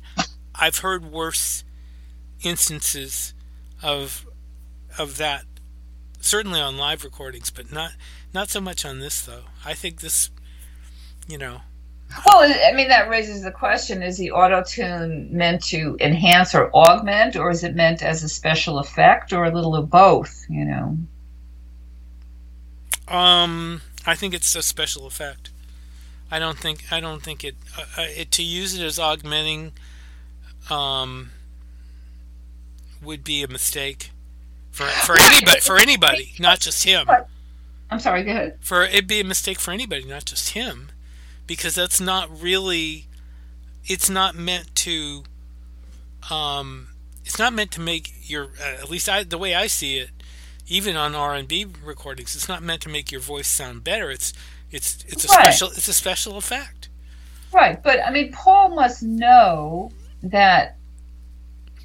I've 0.54 0.80
heard 0.80 1.06
worse 1.12 1.63
instances 2.43 3.34
of 3.82 4.25
of 4.97 5.17
that 5.17 5.45
certainly 6.25 6.60
on 6.60 6.78
live 6.78 7.04
recordings, 7.04 7.51
but 7.51 7.71
not 7.71 7.91
not 8.34 8.49
so 8.49 8.60
much 8.60 8.84
on 8.84 8.99
this 8.99 9.21
though. 9.21 9.43
I 9.63 9.73
think 9.73 10.01
this, 10.01 10.30
you 11.27 11.38
know. 11.38 11.61
Well, 12.25 12.41
I 12.41 12.71
mean 12.73 12.88
that 12.89 13.09
raises 13.09 13.43
the 13.43 13.51
question: 13.51 14.03
Is 14.03 14.17
the 14.17 14.31
auto 14.31 14.63
tune 14.63 15.29
meant 15.35 15.63
to 15.65 15.97
enhance 15.99 16.55
or 16.55 16.69
augment, 16.75 17.35
or 17.35 17.49
is 17.49 17.63
it 17.63 17.75
meant 17.75 18.03
as 18.03 18.23
a 18.23 18.29
special 18.29 18.79
effect, 18.79 19.33
or 19.33 19.45
a 19.45 19.51
little 19.51 19.75
of 19.75 19.89
both? 19.89 20.45
You 20.49 20.65
know. 20.65 20.97
Um, 23.07 23.81
I 24.05 24.15
think 24.15 24.33
it's 24.33 24.55
a 24.55 24.61
special 24.61 25.05
effect. 25.05 25.51
I 26.31 26.39
don't 26.39 26.57
think 26.57 26.91
I 26.91 26.99
don't 26.99 27.21
think 27.21 27.43
it, 27.43 27.55
uh, 27.77 27.85
uh 27.97 28.07
it 28.15 28.31
to 28.33 28.43
use 28.43 28.77
it 28.77 28.83
as 28.83 28.97
augmenting 28.97 29.73
um, 30.69 31.31
would 33.03 33.23
be 33.23 33.43
a 33.43 33.47
mistake 33.47 34.11
for 34.71 34.85
for 34.85 35.15
anybody 35.19 35.59
for 35.59 35.77
anybody, 35.77 36.33
not 36.39 36.59
just 36.59 36.83
him. 36.83 37.07
I'm 37.89 37.99
sorry. 37.99 38.23
Go 38.23 38.31
ahead. 38.31 38.57
For 38.61 38.83
it'd 38.83 39.07
be 39.07 39.19
a 39.19 39.23
mistake 39.23 39.59
for 39.59 39.71
anybody, 39.71 40.05
not 40.05 40.25
just 40.25 40.51
him, 40.51 40.89
because 41.47 41.75
that's 41.75 42.01
not 42.01 42.29
really. 42.41 43.08
It's 43.86 44.10
not 44.10 44.36
meant 44.36 44.75
to. 44.77 45.23
Um, 46.31 46.88
it's 47.23 47.39
not 47.39 47.53
meant 47.53 47.71
to 47.71 47.81
make 47.81 48.12
your. 48.23 48.45
Uh, 48.60 48.81
at 48.81 48.89
least 48.89 49.10
I, 49.10 49.23
the 49.23 49.38
way 49.38 49.55
I 49.55 49.67
see 49.67 49.97
it, 49.97 50.10
even 50.67 50.95
on 50.95 51.15
R 51.15 51.34
and 51.34 51.47
B 51.47 51.65
recordings, 51.84 52.36
it's 52.36 52.49
not 52.49 52.63
meant 52.63 52.81
to 52.81 52.89
make 52.89 53.12
your 53.12 53.21
voice 53.21 53.47
sound 53.47 53.84
better. 53.84 54.10
It's 54.10 54.34
it's 54.71 55.03
it's 55.08 55.25
a 55.25 55.27
right. 55.27 55.45
special 55.45 55.67
it's 55.69 55.88
a 55.88 55.93
special 55.93 56.38
effect. 56.38 56.89
Right, 57.53 57.81
but 57.81 58.05
I 58.05 58.12
mean, 58.12 58.31
Paul 58.31 58.75
must 58.75 59.03
know 59.03 59.91
that. 60.23 60.77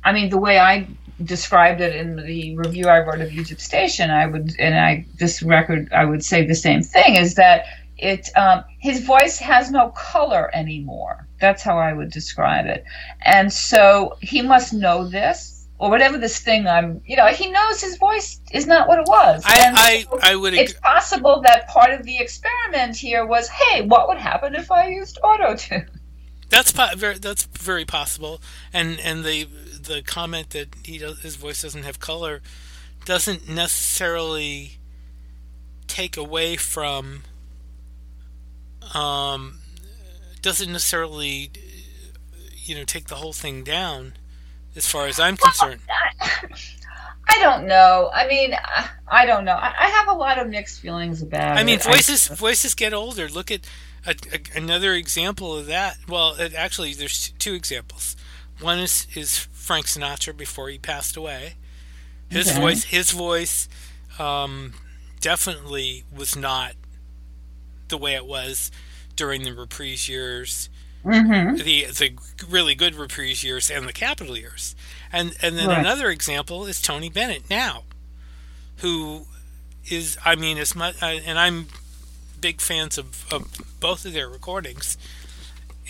I 0.03 0.13
mean, 0.13 0.31
the 0.31 0.39
way 0.39 0.59
I 0.59 0.89
described 1.23 1.81
it 1.81 1.95
in 1.95 2.17
the 2.17 2.57
review 2.57 2.87
I 2.87 3.01
wrote 3.01 3.21
of 3.21 3.31
Egypt 3.31 3.61
Station, 3.61 4.11
I 4.11 4.27
would, 4.27 4.55
and 4.59 4.75
I 4.75 5.05
this 5.19 5.43
record, 5.43 5.93
I 5.93 6.05
would 6.05 6.25
say 6.25 6.47
the 6.47 6.55
same 6.55 6.83
thing: 6.83 7.17
is 7.17 7.35
that 7.35 7.65
it 8.03 8.29
um, 8.37 8.65
his 8.79 9.05
voice 9.05 9.39
has 9.39 9.71
no 9.71 9.91
color 9.91 10.51
anymore. 10.55 11.27
That's 11.41 11.63
how 11.63 11.79
I 11.79 11.93
would 11.93 12.11
describe 12.11 12.67
it, 12.67 12.85
and 13.23 13.53
so 13.53 14.17
he 14.21 14.43
must 14.43 14.73
know 14.73 15.07
this. 15.07 15.57
Or 15.79 15.89
whatever 15.89 16.19
this 16.19 16.39
thing 16.41 16.67
I'm, 16.67 17.01
you 17.07 17.17
know, 17.17 17.29
he 17.29 17.51
knows 17.51 17.81
his 17.81 17.97
voice 17.97 18.39
is 18.53 18.67
not 18.67 18.87
what 18.87 18.99
it 18.99 19.09
was. 19.09 19.43
I, 19.47 20.05
so 20.05 20.19
I, 20.21 20.33
I 20.33 20.37
would. 20.37 20.53
It's 20.53 20.75
possible 20.75 21.41
that 21.47 21.69
part 21.69 21.93
of 21.93 22.05
the 22.05 22.19
experiment 22.19 22.97
here 22.97 23.25
was, 23.25 23.49
hey, 23.49 23.81
what 23.81 24.07
would 24.07 24.19
happen 24.19 24.55
if 24.55 24.71
I 24.71 24.89
used 24.89 25.19
auto 25.25 25.57
tune? 25.57 25.89
That's 26.51 26.71
po- 26.71 26.95
very, 26.97 27.17
that's 27.17 27.45
very 27.45 27.87
possible, 27.87 28.43
and 28.75 29.01
and 29.01 29.25
the 29.25 29.45
the 29.45 30.03
comment 30.03 30.51
that 30.51 30.69
he 30.85 30.99
does, 30.99 31.21
his 31.21 31.37
voice 31.37 31.63
doesn't 31.63 31.85
have 31.85 31.99
color 31.99 32.43
doesn't 33.05 33.49
necessarily 33.49 34.79
take 35.87 36.17
away 36.17 36.57
from 36.57 37.23
um, 38.95 39.59
doesn't 40.43 40.71
necessarily 40.73 41.51
you 42.57 42.75
know 42.75 42.85
take 42.85 43.07
the 43.07 43.17
whole 43.17 43.33
thing 43.33 43.65
down 43.65 44.15
as 44.77 44.87
far 44.87 45.07
as 45.07 45.19
I'm 45.19 45.37
concerned. 45.37 45.81
I 47.29 47.39
don't 47.39 47.67
know. 47.67 48.11
I 48.13 48.27
mean, 48.27 48.55
I 49.07 49.25
don't 49.25 49.45
know. 49.45 49.57
I 49.57 49.89
have 49.89 50.09
a 50.09 50.19
lot 50.19 50.39
of 50.39 50.49
mixed 50.49 50.81
feelings 50.81 51.23
about 51.23 51.57
I 51.57 51.65
mean, 51.65 51.77
it. 51.77 51.85
voices 51.85 52.27
voices 52.29 52.75
get 52.75 52.93
older. 52.93 53.29
Look 53.29 53.51
at 53.51 53.61
a, 54.07 54.15
a, 54.33 54.59
another 54.59 54.95
example 54.95 55.57
of 55.57 55.67
that. 55.67 55.97
Well, 56.09 56.35
it, 56.39 56.55
actually, 56.55 56.93
there's 56.95 57.33
two 57.39 57.55
examples. 57.55 58.17
One 58.61 58.79
is 58.79 59.07
is 59.15 59.39
Frank 59.39 59.87
Sinatra 59.87 60.37
before 60.37 60.69
he 60.69 60.79
passed 60.79 61.17
away. 61.17 61.55
His 62.29 62.51
okay. 62.51 62.61
voice, 62.61 62.85
his 62.85 63.11
voice, 63.11 63.69
um, 64.19 64.75
definitely 65.21 66.05
was 66.15 66.37
not 66.37 66.75
the 67.91 67.99
way 67.99 68.15
it 68.15 68.27
was 68.27 68.71
during 69.17 69.43
the 69.43 69.53
reprise 69.53 70.09
years, 70.09 70.69
mm-hmm. 71.05 71.57
the 71.57 71.87
the 71.87 72.17
really 72.49 72.75
good 72.75 72.95
reprise 72.95 73.45
years, 73.45 73.71
and 73.71 73.87
the 73.87 73.93
Capitol 73.93 74.37
years. 74.37 74.75
And 75.13 75.37
and 75.43 75.57
then 75.59 75.69
right. 75.69 75.79
another 75.79 76.11
example 76.11 76.67
is 76.67 76.81
Tony 76.81 77.11
Bennett 77.11 77.51
now, 77.51 77.85
who 78.79 79.27
is 79.91 80.17
I 80.25 80.37
mean 80.37 80.59
as 80.59 80.75
much 80.75 81.03
uh, 81.03 81.07
and 81.07 81.39
I'm 81.39 81.67
big 82.41 82.61
fans 82.61 82.97
of, 82.97 83.31
of 83.31 83.53
both 83.81 84.05
of 84.05 84.13
their 84.13 84.29
recordings, 84.29 84.97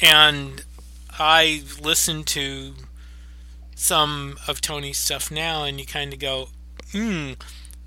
and 0.02 0.64
I 1.18 1.62
listen 1.80 2.24
to 2.24 2.74
some 3.74 4.38
of 4.46 4.60
Tony's 4.60 4.98
stuff 4.98 5.30
now, 5.30 5.64
and 5.64 5.80
you 5.80 5.86
kind 5.86 6.12
of 6.12 6.18
go, 6.18 6.48
hmm, 6.92 7.32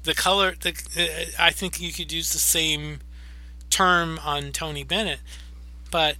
the 0.03 0.13
color. 0.13 0.55
The 0.59 0.71
uh, 0.97 1.41
I 1.41 1.51
think 1.51 1.81
you 1.81 1.91
could 1.91 2.11
use 2.11 2.31
the 2.31 2.39
same 2.39 2.99
term 3.73 4.19
on 4.23 4.51
Tony 4.51 4.83
Bennett, 4.83 5.19
but 5.89 6.17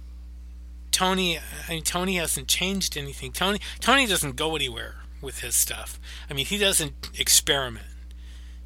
Tony, 0.90 1.38
I 1.38 1.70
mean, 1.72 1.82
Tony 1.84 2.16
hasn't 2.16 2.48
changed 2.48 2.96
anything. 2.96 3.30
Tony, 3.32 3.60
Tony 3.80 4.06
doesn't 4.06 4.34
go 4.34 4.56
anywhere 4.56 4.96
with 5.20 5.40
his 5.40 5.54
stuff. 5.54 6.00
I 6.28 6.34
mean, 6.34 6.46
he 6.46 6.58
doesn't 6.58 7.10
experiment. 7.16 7.86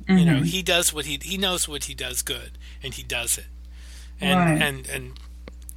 Mm-hmm. 0.04 0.18
You 0.18 0.24
know, 0.24 0.32
mm-hmm. 0.36 0.44
he 0.44 0.62
does 0.62 0.92
what 0.92 1.04
he 1.04 1.18
he 1.22 1.36
knows 1.36 1.68
what 1.68 1.84
he 1.84 1.94
does 1.94 2.22
good, 2.22 2.52
and 2.82 2.94
he 2.94 3.02
does 3.02 3.36
it. 3.36 3.46
And 4.20 4.38
right. 4.38 4.62
and 4.62 4.88
and 4.88 5.20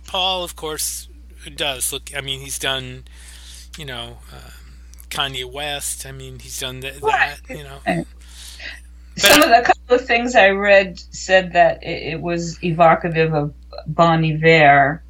Paul, 0.08 0.46
of 0.46 0.56
course, 0.56 1.10
does. 1.56 1.92
Look, 1.92 2.12
I 2.16 2.22
mean, 2.22 2.40
he's 2.40 2.58
done. 2.58 3.04
You 3.78 3.86
know, 3.86 4.20
uh, 4.34 4.52
Kanye 5.10 5.46
West. 5.46 6.06
I 6.06 6.14
mean, 6.14 6.40
he's 6.40 6.60
done 6.60 6.80
that. 6.80 7.02
that 7.02 7.40
you 7.50 7.64
know. 7.64 8.06
Some 9.18 9.44
of 9.44 9.50
the 9.50 9.62
couple 9.66 9.96
of 9.96 10.06
things 10.06 10.36
I 10.36 10.50
read 10.50 11.00
said 11.00 11.54
that 11.54 11.84
it, 11.84 12.14
it 12.14 12.22
was 12.22 12.64
evocative 12.64 13.34
of 13.34 13.54
Bon 13.88 14.24
Iver, 14.24 15.04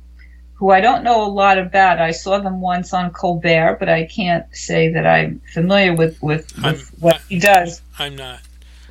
who 0.53 0.71
I 0.71 0.81
don't 0.81 1.03
know 1.03 1.23
a 1.23 1.29
lot 1.29 1.57
about. 1.57 1.99
I 1.99 2.11
saw 2.11 2.39
them 2.39 2.61
once 2.61 2.93
on 2.93 3.11
Colbert, 3.11 3.77
but 3.79 3.89
I 3.89 4.05
can't 4.05 4.45
say 4.55 4.89
that 4.93 5.05
I'm 5.05 5.41
familiar 5.53 5.93
with 5.93 6.21
with, 6.21 6.55
with 6.61 6.89
what 6.99 7.21
he 7.29 7.39
does. 7.39 7.81
I'm 7.97 8.15
not. 8.15 8.41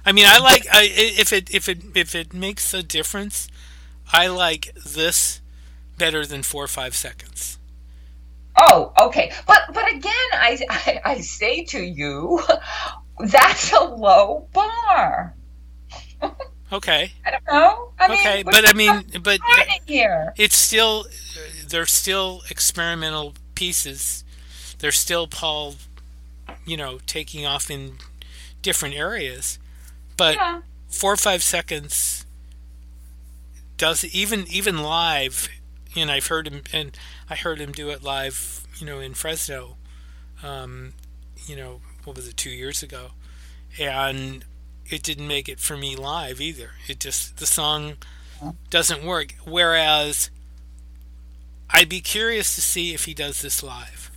I 0.04 0.12
mean, 0.12 0.26
I 0.26 0.38
like 0.38 0.66
I, 0.72 0.88
if 0.92 1.32
it 1.32 1.52
if 1.54 1.68
it 1.68 1.78
if 1.94 2.14
it 2.14 2.32
makes 2.32 2.72
a 2.74 2.82
difference. 2.82 3.48
I 4.12 4.26
like 4.26 4.74
this 4.74 5.40
better 5.98 6.26
than 6.26 6.42
four 6.42 6.64
or 6.64 6.68
five 6.68 6.96
seconds. 6.96 7.58
Oh, 8.56 8.92
okay. 8.98 9.32
But 9.46 9.62
but 9.72 9.88
again, 9.88 10.28
I, 10.32 10.58
I, 10.68 11.00
I 11.04 11.20
say 11.20 11.64
to 11.66 11.80
you, 11.80 12.40
that's 13.26 13.72
a 13.72 13.84
low 13.84 14.48
bar. 14.52 15.34
Okay. 16.72 17.12
I 17.26 17.30
don't 17.32 17.46
know. 17.48 17.92
I 17.98 18.12
okay, 18.12 18.36
mean, 18.36 18.44
but 18.44 18.68
I 18.68 18.72
mean, 18.72 19.22
but 19.22 19.40
here. 19.86 20.32
it's 20.36 20.54
still 20.54 21.06
they're 21.68 21.86
still 21.86 22.42
experimental 22.48 23.34
pieces. 23.56 24.22
They're 24.78 24.92
still 24.92 25.26
Paul, 25.26 25.74
you 26.64 26.76
know, 26.76 27.00
taking 27.06 27.44
off 27.44 27.70
in 27.70 27.94
different 28.62 28.94
areas, 28.94 29.58
but 30.16 30.36
yeah. 30.36 30.60
four 30.88 31.12
or 31.12 31.16
five 31.16 31.42
seconds 31.42 32.24
does 33.76 34.04
even 34.04 34.46
even 34.48 34.78
live 34.80 35.48
and 35.96 36.10
I've 36.10 36.26
heard 36.26 36.46
him, 36.46 36.62
and 36.72 36.96
I 37.28 37.36
heard 37.36 37.58
him 37.58 37.72
do 37.72 37.90
it 37.90 38.02
live, 38.02 38.66
you 38.78 38.86
know, 38.86 39.00
in 39.00 39.14
Fresno, 39.14 39.76
um, 40.42 40.92
you 41.46 41.56
know, 41.56 41.80
what 42.04 42.16
was 42.16 42.28
it, 42.28 42.36
two 42.36 42.50
years 42.50 42.82
ago, 42.82 43.10
and 43.78 44.44
it 44.88 45.02
didn't 45.02 45.28
make 45.28 45.48
it 45.48 45.60
for 45.60 45.76
me 45.76 45.96
live 45.96 46.40
either. 46.40 46.72
It 46.88 47.00
just 47.00 47.38
the 47.38 47.46
song 47.46 47.94
doesn't 48.70 49.04
work. 49.04 49.34
Whereas 49.44 50.30
I'd 51.68 51.88
be 51.88 52.00
curious 52.00 52.54
to 52.54 52.60
see 52.60 52.94
if 52.94 53.04
he 53.04 53.14
does 53.14 53.42
this 53.42 53.62
live. 53.62 54.10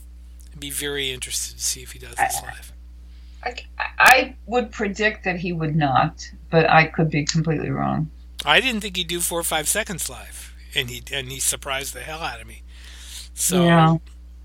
I'd 0.51 0.59
be 0.59 0.71
very 0.71 1.11
interested 1.11 1.57
to 1.57 1.63
see 1.63 1.83
if 1.83 1.91
he 1.91 1.99
does 1.99 2.15
this 2.15 2.41
live. 2.41 2.73
I, 3.43 3.55
I 3.99 4.35
would 4.45 4.71
predict 4.71 5.25
that 5.25 5.37
he 5.37 5.51
would 5.51 5.75
not, 5.75 6.29
but 6.49 6.69
I 6.69 6.85
could 6.85 7.09
be 7.09 7.25
completely 7.25 7.69
wrong. 7.69 8.09
I 8.45 8.61
didn't 8.61 8.81
think 8.81 8.95
he'd 8.95 9.07
do 9.07 9.19
four 9.19 9.39
or 9.39 9.43
five 9.43 9.67
seconds 9.67 10.09
live 10.09 10.53
and 10.75 10.89
he 10.89 11.03
and 11.11 11.31
he 11.31 11.39
surprised 11.39 11.93
the 11.93 12.01
hell 12.01 12.21
out 12.21 12.41
of 12.41 12.47
me. 12.47 12.63
So 13.33 13.63
yeah, 13.63 13.97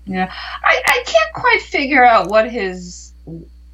yeah. 0.05 0.33
I 0.63 0.81
I 0.85 1.03
can't 1.05 1.33
quite 1.33 1.61
figure 1.61 2.03
out 2.03 2.29
what 2.29 2.49
his 2.49 3.08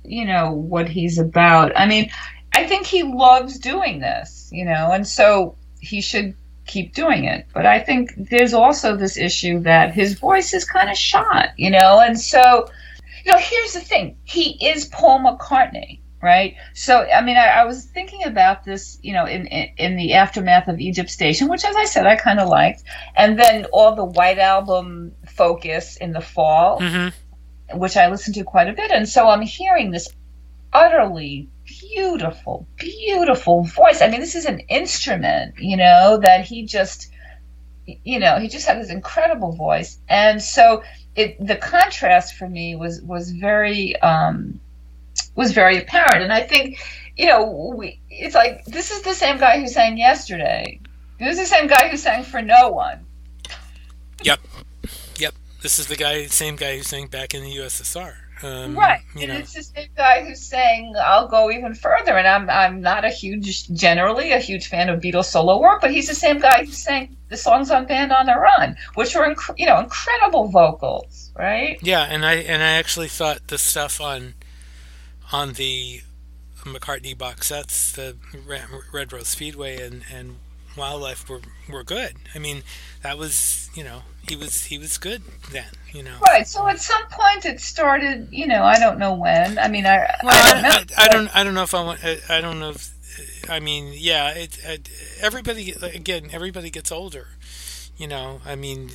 you 0.04 0.26
know 0.26 0.52
what 0.52 0.88
he's 0.90 1.18
about. 1.18 1.72
I 1.76 1.86
mean, 1.86 2.12
I 2.54 2.66
think 2.66 2.86
he 2.86 3.04
loves 3.04 3.60
doing 3.60 4.00
this, 4.00 4.50
you 4.52 4.66
know, 4.66 4.92
and 4.92 5.08
so 5.08 5.56
he 5.80 6.02
should 6.02 6.36
keep 6.66 6.94
doing 6.94 7.26
it. 7.26 7.48
But 7.54 7.66
I 7.66 7.80
think 7.80 8.12
there's 8.30 8.54
also 8.54 8.96
this 8.96 9.18
issue 9.18 9.60
that 9.62 9.94
his 9.94 10.18
voice 10.20 10.54
is 10.54 10.66
kind 10.66 10.90
of 10.90 10.98
shot, 10.98 11.50
you 11.58 11.70
know, 11.70 12.00
and 12.00 12.20
so 12.20 12.68
you 13.26 13.32
know, 13.32 13.40
here's 13.40 13.74
the 13.74 13.80
thing: 13.80 14.18
he 14.24 14.70
is 14.70 14.86
Paul 14.86 15.20
McCartney 15.20 16.00
right? 16.26 16.56
So, 16.74 17.04
I 17.04 17.22
mean, 17.22 17.38
I, 17.38 17.62
I, 17.62 17.66
was 17.66 17.86
thinking 17.86 18.24
about 18.24 18.64
this, 18.64 18.98
you 19.04 19.14
know, 19.14 19.26
in, 19.26 19.46
in, 19.46 19.70
in 19.78 19.96
the 19.96 20.14
aftermath 20.14 20.68
of 20.68 20.80
Egypt 20.80 21.12
Station, 21.12 21.48
which, 21.48 21.64
as 21.64 21.76
I 21.76 21.86
said, 21.86 22.08
I 22.08 22.16
kind 22.16 22.40
of 22.40 22.50
liked, 22.50 22.84
and 23.16 23.38
then 23.38 23.66
all 23.66 23.94
the 23.94 24.04
White 24.04 24.40
Album 24.40 25.14
focus 25.28 25.98
in 25.98 26.14
the 26.14 26.22
fall, 26.22 26.80
mm-hmm. 26.80 27.10
Which 27.74 27.98
I 27.98 28.10
listened 28.10 28.36
to 28.36 28.44
quite 28.44 28.70
a 28.70 28.74
bit, 28.74 28.92
and 28.92 29.08
so 29.08 29.28
I'm 29.28 29.42
hearing 29.42 29.92
this 29.92 30.10
utterly 30.74 31.48
beautiful, 31.66 32.68
beautiful 32.78 33.64
voice. 33.64 34.02
I 34.02 34.10
mean, 34.10 34.20
this 34.20 34.36
is 34.36 34.46
an 34.46 34.60
instrument, 34.60 35.56
you 35.58 35.78
know, 35.78 36.20
that 36.22 36.46
he 36.46 36.66
just, 36.66 37.12
you 37.86 38.20
know, 38.20 38.38
he 38.38 38.48
just 38.48 38.68
had 38.68 38.80
this 38.80 38.92
incredible 38.92 39.54
voice, 39.54 39.98
and 40.08 40.42
so 40.42 40.84
it 41.16 41.38
the 41.46 41.56
contrast 41.56 42.36
for 42.36 42.48
me 42.48 42.76
was 42.76 43.02
was 43.02 43.32
very 43.32 43.96
um, 44.02 44.60
was 45.36 45.52
very 45.52 45.78
apparent, 45.78 46.24
and 46.24 46.34
I 46.34 46.42
think, 46.42 46.80
you 47.16 47.28
know, 47.28 47.74
we 47.76 48.00
it's 48.10 48.36
like 48.36 48.66
this 48.66 48.92
is 48.92 49.02
the 49.02 49.14
same 49.14 49.38
guy 49.38 49.60
who 49.60 49.68
sang 49.68 49.98
yesterday. 49.98 50.80
This 51.20 51.40
is 51.40 51.50
the 51.50 51.56
same 51.56 51.68
guy 51.68 51.88
who 51.88 51.98
sang 51.98 52.24
for 52.24 52.42
no 52.42 52.70
one. 52.70 53.06
Yep. 54.24 54.40
This 55.66 55.80
is 55.80 55.88
the 55.88 55.96
guy, 55.96 56.28
same 56.28 56.58
guy 56.58 56.78
who 56.78 56.84
sang 56.84 57.08
back 57.08 57.34
in 57.34 57.42
the 57.42 57.58
USSR. 57.58 58.14
Um, 58.44 58.78
right, 58.78 59.02
and 59.16 59.30
know. 59.30 59.34
it's 59.34 59.54
the 59.54 59.64
same 59.64 59.88
guy 59.98 60.24
who's 60.24 60.40
saying, 60.40 60.94
"I'll 61.04 61.28
go 61.28 61.50
even 61.50 61.74
further." 61.74 62.16
And 62.16 62.28
I'm 62.28 62.48
I'm 62.52 62.82
not 62.82 63.04
a 63.04 63.10
huge, 63.10 63.68
generally 63.70 64.32
a 64.32 64.38
huge 64.38 64.68
fan 64.68 64.90
of 64.90 65.02
Beatles 65.02 65.26
solo 65.26 65.60
work, 65.60 65.82
but 65.82 65.90
he's 65.90 66.08
the 66.08 66.14
same 66.14 66.38
guy 66.38 66.66
who's 66.66 66.78
saying 66.78 67.18
the 67.30 67.38
songs 67.38 67.72
on 67.72 67.88
Band 67.88 68.12
on 68.12 68.28
the 68.28 68.36
Run, 68.36 68.78
which 68.94 69.16
were 69.16 69.28
inc- 69.28 69.58
you 69.58 69.66
know 69.66 69.80
incredible 69.80 70.50
vocals, 70.50 71.32
right? 71.36 71.80
Yeah, 71.82 72.04
and 72.04 72.24
I 72.24 72.36
and 72.36 72.62
I 72.62 72.74
actually 72.74 73.08
thought 73.08 73.48
the 73.48 73.58
stuff 73.58 74.00
on 74.00 74.36
on 75.32 75.54
the 75.54 76.02
McCartney 76.58 77.18
box 77.18 77.48
sets, 77.48 77.92
the 77.92 78.18
Red 78.94 79.12
Rose 79.12 79.30
Speedway 79.30 79.82
and 79.82 80.04
and 80.14 80.36
Wild 80.76 81.02
Life 81.02 81.30
were 81.30 81.42
were 81.70 81.84
good. 81.84 82.16
I 82.34 82.40
mean, 82.40 82.64
that 83.04 83.18
was 83.18 83.70
you 83.76 83.84
know 83.84 84.04
he 84.28 84.36
was 84.36 84.66
he 84.66 84.78
was 84.78 84.98
good 84.98 85.22
then. 85.52 85.68
You 85.94 86.04
know. 86.04 86.18
Right. 86.22 86.48
So 86.48 86.68
at 86.68 86.80
some 86.80 87.04
point 87.10 87.46
it 87.46 87.60
started. 87.62 88.28
You 88.32 88.48
know, 88.48 88.64
I 88.64 88.80
don't 88.80 89.00
know 89.00 89.14
when. 89.14 89.58
I 89.58 89.68
mean, 89.68 89.86
I 89.86 89.98
well, 90.24 90.34
I 90.34 90.54
don't 90.54 90.64
know. 90.64 90.96
I, 90.98 91.06
I, 91.06 91.08
don't. 91.08 91.36
I 91.36 91.44
don't 91.44 91.54
know 91.54 91.64
if 91.64 91.74
I 91.74 91.84
want. 91.84 92.04
I, 92.04 92.20
I 92.30 92.42
don't 92.42 92.60
know. 92.60 92.72
If, 92.72 93.50
I 93.50 93.60
mean, 93.60 93.94
yeah. 93.96 94.32
It, 94.32 94.58
it, 94.64 94.90
everybody 95.22 95.72
again. 95.72 96.30
Everybody 96.32 96.70
gets 96.70 96.92
older. 96.92 97.28
You 97.98 98.08
know. 98.08 98.42
I 98.46 98.56
mean. 98.56 98.90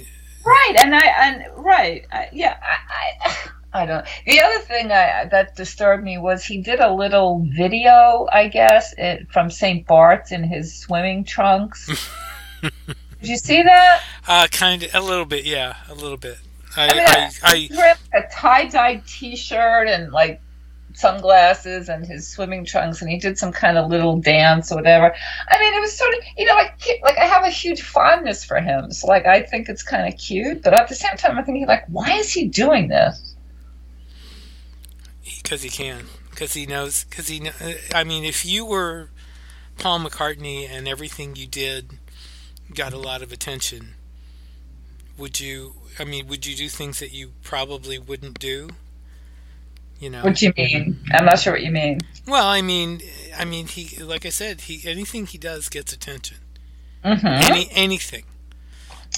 Right, 0.44 0.74
and 0.78 0.94
I 0.94 1.06
and 1.06 1.44
right, 1.56 2.06
I, 2.12 2.28
yeah. 2.32 2.56
I, 2.62 3.28
I 3.28 3.36
I 3.72 3.86
don't. 3.86 4.04
The 4.26 4.40
other 4.40 4.58
thing 4.58 4.90
I, 4.90 5.26
that 5.30 5.54
disturbed 5.54 6.02
me 6.02 6.18
was 6.18 6.44
he 6.44 6.60
did 6.60 6.80
a 6.80 6.92
little 6.92 7.46
video, 7.56 8.26
I 8.32 8.48
guess, 8.48 8.92
it, 8.98 9.30
from 9.30 9.48
St. 9.48 9.86
Bart's 9.86 10.32
in 10.32 10.42
his 10.42 10.74
swimming 10.74 11.22
trunks. 11.22 11.86
did 12.62 12.72
you 13.20 13.36
see 13.36 13.62
that? 13.62 14.02
Uh, 14.26 14.48
kind 14.50 14.82
of, 14.82 14.92
a 14.92 15.00
little 15.00 15.24
bit, 15.24 15.44
yeah, 15.44 15.76
a 15.88 15.94
little 15.94 16.16
bit. 16.16 16.38
I, 16.76 16.88
I, 16.88 16.94
mean, 16.94 17.06
I, 17.06 17.30
I, 17.42 17.68
I 18.12 18.18
a 18.18 18.22
tie 18.32 18.66
dye 18.66 19.02
T-shirt 19.06 19.86
and 19.86 20.12
like 20.12 20.40
sunglasses 20.94 21.88
and 21.88 22.06
his 22.06 22.28
swimming 22.28 22.64
trunks, 22.64 23.00
and 23.00 23.10
he 23.10 23.18
did 23.18 23.38
some 23.38 23.52
kind 23.52 23.78
of 23.78 23.90
little 23.90 24.18
dance 24.18 24.72
or 24.72 24.76
whatever. 24.76 25.14
I 25.48 25.58
mean, 25.58 25.74
it 25.74 25.80
was 25.80 25.96
sort 25.96 26.12
of, 26.14 26.20
you 26.36 26.46
know, 26.46 26.54
like 26.54 26.74
like 27.02 27.18
I 27.18 27.24
have 27.24 27.44
a 27.44 27.50
huge 27.50 27.82
fondness 27.82 28.44
for 28.44 28.60
him, 28.60 28.92
so 28.92 29.06
like 29.06 29.26
I 29.26 29.42
think 29.42 29.68
it's 29.68 29.82
kind 29.82 30.12
of 30.12 30.18
cute, 30.18 30.62
but 30.62 30.74
at 30.74 30.88
the 30.88 30.94
same 30.94 31.16
time, 31.16 31.38
I'm 31.38 31.44
thinking 31.44 31.66
like, 31.66 31.84
why 31.88 32.12
is 32.12 32.32
he 32.32 32.48
doing 32.48 32.88
this? 32.88 33.30
because 35.50 35.62
he 35.62 35.68
can, 35.68 36.04
because 36.30 36.54
he 36.54 36.64
knows, 36.64 37.04
because 37.04 37.26
he. 37.26 37.48
Uh, 37.48 37.72
I 37.92 38.04
mean, 38.04 38.24
if 38.24 38.44
you 38.44 38.64
were 38.64 39.10
Paul 39.78 39.98
McCartney 39.98 40.68
and 40.68 40.86
everything 40.86 41.34
you 41.34 41.48
did 41.48 41.98
got 42.72 42.92
a 42.92 42.98
lot 42.98 43.20
of 43.20 43.32
attention, 43.32 43.94
would 45.18 45.40
you? 45.40 45.74
I 45.98 46.04
mean, 46.04 46.28
would 46.28 46.46
you 46.46 46.54
do 46.54 46.68
things 46.68 47.00
that 47.00 47.12
you 47.12 47.32
probably 47.42 47.98
wouldn't 47.98 48.38
do? 48.38 48.70
You 50.00 50.08
know. 50.08 50.24
What 50.24 50.36
do 50.36 50.46
you 50.46 50.52
mean? 50.56 50.98
I'm 51.12 51.26
not 51.26 51.38
sure 51.38 51.52
what 51.52 51.62
you 51.62 51.70
mean. 51.70 52.00
Well, 52.26 52.46
I 52.46 52.62
mean, 52.62 53.02
I 53.38 53.44
mean, 53.44 53.66
he, 53.66 54.02
like 54.02 54.24
I 54.24 54.30
said, 54.30 54.62
he 54.62 54.88
anything 54.88 55.26
he 55.26 55.38
does 55.38 55.68
gets 55.68 55.92
attention. 55.92 56.38
Mm-hmm. 57.04 57.26
Any 57.26 57.68
anything. 57.72 58.24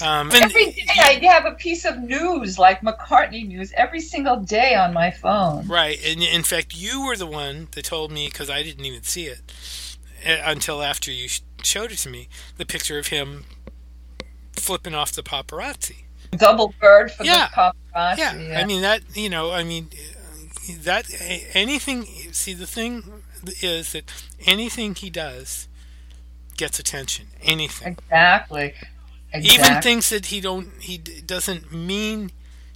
Um, 0.01 0.31
every 0.33 0.71
day 0.71 0.85
I 0.97 1.19
have 1.25 1.45
a 1.45 1.51
piece 1.51 1.85
of 1.85 1.99
news 1.99 2.57
like 2.57 2.81
McCartney 2.81 3.47
news 3.47 3.71
every 3.77 4.01
single 4.01 4.37
day 4.37 4.73
on 4.75 4.91
my 4.91 5.11
phone. 5.11 5.67
Right, 5.67 5.99
and 6.05 6.21
in 6.21 6.43
fact, 6.43 6.75
you 6.75 7.05
were 7.05 7.15
the 7.15 7.27
one 7.27 7.67
that 7.71 7.85
told 7.85 8.11
me 8.11 8.27
because 8.27 8.49
I 8.49 8.63
didn't 8.63 8.85
even 8.85 9.03
see 9.03 9.27
it 9.27 9.41
uh, 10.27 10.37
until 10.45 10.81
after 10.81 11.11
you 11.11 11.29
showed 11.61 11.91
it 11.91 11.99
to 11.99 12.09
me. 12.09 12.27
The 12.57 12.65
picture 12.65 12.97
of 12.97 13.07
him 13.07 13.45
flipping 14.53 14.95
off 14.95 15.11
the 15.13 15.23
paparazzi. 15.23 16.03
Double 16.31 16.73
bird 16.81 17.11
for 17.11 17.23
yeah. 17.23 17.49
the 17.49 17.55
paparazzi. 17.55 18.17
Yeah. 18.17 18.35
yeah, 18.35 18.59
I 18.59 18.65
mean 18.65 18.81
that. 18.81 19.01
You 19.15 19.29
know, 19.29 19.51
I 19.51 19.63
mean 19.63 19.89
that 20.81 21.05
anything. 21.53 22.05
See, 22.31 22.53
the 22.53 22.67
thing 22.67 23.23
is 23.61 23.93
that 23.93 24.11
anything 24.45 24.95
he 24.95 25.09
does 25.09 25.67
gets 26.57 26.79
attention. 26.79 27.27
Anything. 27.41 27.97
Exactly. 27.99 28.73
Exactly. 29.33 29.65
Even 29.65 29.81
things 29.81 30.09
that 30.09 30.27
he 30.27 30.39
don't 30.41 30.69
he 30.79 30.97
doesn't 30.97 31.71
mean 31.71 32.31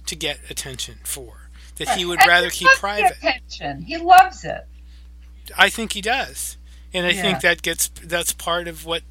to 0.06 0.16
get 0.16 0.38
attention 0.50 0.96
for 1.04 1.48
that 1.76 1.90
he 1.90 2.04
would 2.04 2.20
and 2.20 2.28
rather 2.28 2.50
keep 2.50 2.68
private. 2.70 3.16
Attention. 3.18 3.82
He 3.82 3.96
loves 3.96 4.44
it. 4.44 4.66
I 5.56 5.70
think 5.70 5.92
he 5.92 6.00
does, 6.00 6.56
and 6.92 7.06
I 7.06 7.10
yeah. 7.10 7.22
think 7.22 7.40
that 7.40 7.62
gets 7.62 7.88
that's 7.88 8.32
part 8.32 8.68
of 8.68 8.84
what 8.84 9.02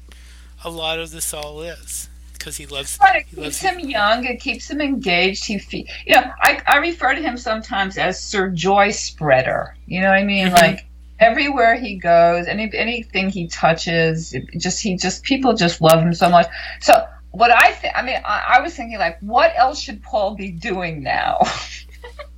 a 0.64 0.70
lot 0.70 0.98
of 0.98 1.10
this 1.10 1.32
all 1.32 1.62
is 1.62 2.08
because 2.38 2.56
he 2.56 2.66
loves. 2.66 2.96
But 2.98 3.16
it 3.16 3.26
he 3.26 3.36
keeps 3.36 3.62
loves 3.62 3.76
him 3.76 3.80
young. 3.80 4.24
It 4.24 4.40
keeps 4.40 4.70
him 4.70 4.80
engaged. 4.80 5.44
He, 5.44 5.58
fe- 5.58 5.86
you 6.06 6.14
know, 6.14 6.30
I 6.40 6.62
I 6.66 6.76
refer 6.78 7.14
to 7.14 7.20
him 7.20 7.36
sometimes 7.36 7.98
as 7.98 8.22
Sir 8.22 8.50
Joy 8.50 8.90
Spreader. 8.90 9.76
You 9.86 10.00
know 10.00 10.08
what 10.08 10.18
I 10.18 10.24
mean? 10.24 10.46
Mm-hmm. 10.46 10.54
Like 10.54 10.86
everywhere 11.18 11.74
he 11.74 11.96
goes, 11.96 12.46
any 12.46 12.70
anything 12.74 13.30
he 13.30 13.48
touches, 13.48 14.34
just 14.56 14.80
he 14.82 14.96
just 14.96 15.22
people 15.24 15.54
just 15.54 15.80
love 15.80 16.00
him 16.00 16.14
so 16.14 16.30
much. 16.30 16.46
So 16.80 17.06
what 17.30 17.50
I 17.50 17.72
think, 17.72 17.94
I 17.96 18.02
mean, 18.02 18.20
I, 18.24 18.56
I 18.56 18.60
was 18.60 18.74
thinking 18.74 18.98
like, 18.98 19.18
what 19.20 19.52
else 19.56 19.80
should 19.80 20.02
Paul 20.02 20.34
be 20.34 20.50
doing 20.50 21.02
now? 21.02 21.40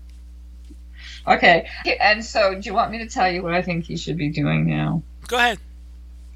okay, 1.29 1.69
and 2.01 2.25
so 2.25 2.55
do 2.55 2.61
you 2.69 2.75
want 2.75 2.91
me 2.91 2.99
to 2.99 3.09
tell 3.09 3.31
you 3.31 3.43
what 3.43 3.55
I 3.55 3.63
think 3.63 3.85
he 3.85 3.97
should 3.97 4.17
be 4.17 4.29
doing 4.29 4.67
now? 4.67 5.03
Go 5.29 5.37
ahead. 5.37 5.59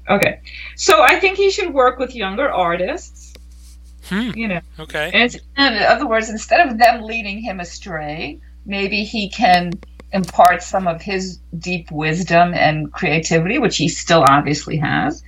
Okay, 0.07 0.39
so 0.75 1.01
I 1.01 1.19
think 1.19 1.37
he 1.37 1.49
should 1.49 1.73
work 1.73 1.97
with 1.97 2.15
younger 2.15 2.51
artists. 2.51 3.24
Hmm. 4.09 4.31
You 4.35 4.47
know. 4.47 4.61
Okay. 4.79 5.11
And, 5.13 5.35
in 5.57 5.83
other 5.83 6.07
words, 6.07 6.29
instead 6.29 6.67
of 6.67 6.77
them 6.77 7.03
leading 7.03 7.39
him 7.39 7.59
astray, 7.59 8.39
maybe 8.65 9.03
he 9.03 9.29
can 9.29 9.71
impart 10.13 10.63
some 10.63 10.87
of 10.87 11.01
his 11.01 11.39
deep 11.57 11.91
wisdom 11.91 12.53
and 12.53 12.91
creativity, 12.93 13.57
which 13.57 13.77
he 13.77 13.89
still 13.89 14.23
obviously 14.23 14.77
has, 14.77 15.23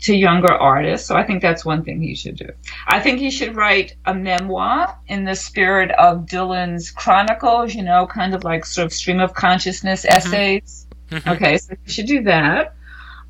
to 0.00 0.14
younger 0.14 0.52
artists. 0.52 1.08
So 1.08 1.16
I 1.16 1.24
think 1.24 1.42
that's 1.42 1.64
one 1.64 1.84
thing 1.84 2.02
he 2.02 2.14
should 2.14 2.36
do. 2.36 2.50
I 2.86 3.00
think 3.00 3.18
he 3.18 3.30
should 3.30 3.56
write 3.56 3.96
a 4.04 4.14
memoir 4.14 4.96
in 5.08 5.24
the 5.24 5.34
spirit 5.34 5.90
of 5.92 6.26
Dylan's 6.26 6.90
chronicles, 6.90 7.74
you 7.74 7.82
know, 7.82 8.06
kind 8.06 8.34
of 8.34 8.44
like 8.44 8.64
sort 8.64 8.86
of 8.86 8.92
stream 8.92 9.20
of 9.20 9.34
consciousness 9.34 10.04
mm-hmm. 10.04 10.16
essays. 10.16 10.86
Mm-hmm. 11.10 11.28
Okay, 11.30 11.58
so 11.58 11.74
he 11.84 11.92
should 11.92 12.06
do 12.06 12.22
that. 12.22 12.74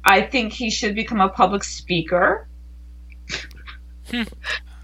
I 0.04 0.22
think 0.22 0.52
he 0.52 0.70
should 0.70 0.94
become 0.94 1.20
a 1.20 1.28
public 1.28 1.62
speaker. 1.64 2.48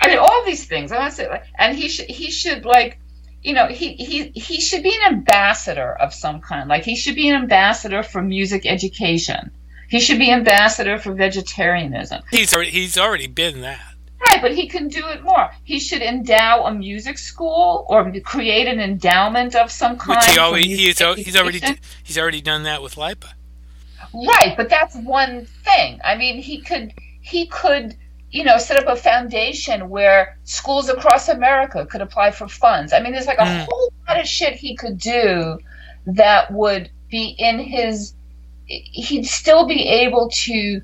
I 0.08 0.12
mean, 0.14 0.18
all 0.18 0.44
these 0.44 0.66
things. 0.66 0.92
I 0.92 0.98
want 0.98 1.10
to 1.10 1.16
say, 1.16 1.42
and 1.56 1.76
he 1.76 1.88
should 1.88 2.06
he 2.08 2.30
should 2.30 2.64
like, 2.64 2.98
you 3.42 3.54
know, 3.54 3.66
he 3.66 3.94
he 3.94 4.30
he 4.34 4.60
should 4.60 4.82
be 4.82 4.94
an 4.94 5.12
ambassador 5.12 5.92
of 5.92 6.14
some 6.14 6.40
kind. 6.40 6.68
Like 6.68 6.84
he 6.84 6.96
should 6.96 7.14
be 7.14 7.28
an 7.28 7.36
ambassador 7.36 8.02
for 8.02 8.22
music 8.22 8.66
education 8.66 9.50
he 9.88 10.00
should 10.00 10.18
be 10.18 10.30
ambassador 10.30 10.98
for 10.98 11.14
vegetarianism. 11.14 12.22
He's 12.30 12.54
already, 12.54 12.70
he's 12.70 12.98
already 12.98 13.26
been 13.26 13.62
that. 13.62 13.80
Right, 14.20 14.42
but 14.42 14.54
he 14.54 14.68
can 14.68 14.88
do 14.88 15.06
it 15.08 15.22
more. 15.22 15.50
He 15.64 15.78
should 15.78 16.02
endow 16.02 16.64
a 16.64 16.74
music 16.74 17.18
school 17.18 17.86
or 17.88 18.12
create 18.20 18.66
an 18.66 18.80
endowment 18.80 19.54
of 19.54 19.70
some 19.70 19.96
kind. 19.96 20.18
Which 20.18 20.34
he 20.34 20.38
always, 20.38 20.66
he's, 20.66 20.98
he's 20.98 21.36
already 21.36 21.62
he's 22.02 22.18
already 22.18 22.40
done 22.40 22.64
that 22.64 22.82
with 22.82 22.96
LIPA. 22.96 23.28
Right, 24.12 24.54
but 24.56 24.68
that's 24.68 24.96
one 24.96 25.46
thing. 25.64 26.00
I 26.04 26.16
mean, 26.16 26.42
he 26.42 26.60
could 26.60 26.92
he 27.20 27.46
could 27.46 27.96
you 28.30 28.44
know 28.44 28.58
set 28.58 28.76
up 28.76 28.86
a 28.88 28.96
foundation 28.96 29.88
where 29.88 30.38
schools 30.44 30.88
across 30.88 31.28
America 31.28 31.86
could 31.86 32.00
apply 32.00 32.30
for 32.30 32.48
funds. 32.48 32.92
I 32.92 33.00
mean, 33.00 33.12
there's 33.12 33.26
like 33.26 33.38
a 33.38 33.42
mm. 33.42 33.66
whole 33.68 33.92
lot 34.06 34.20
of 34.20 34.26
shit 34.26 34.54
he 34.54 34.76
could 34.76 34.98
do 34.98 35.58
that 36.06 36.52
would 36.52 36.90
be 37.10 37.34
in 37.38 37.58
his 37.58 38.14
he'd 38.66 39.24
still 39.24 39.66
be 39.66 39.88
able 39.88 40.28
to 40.28 40.82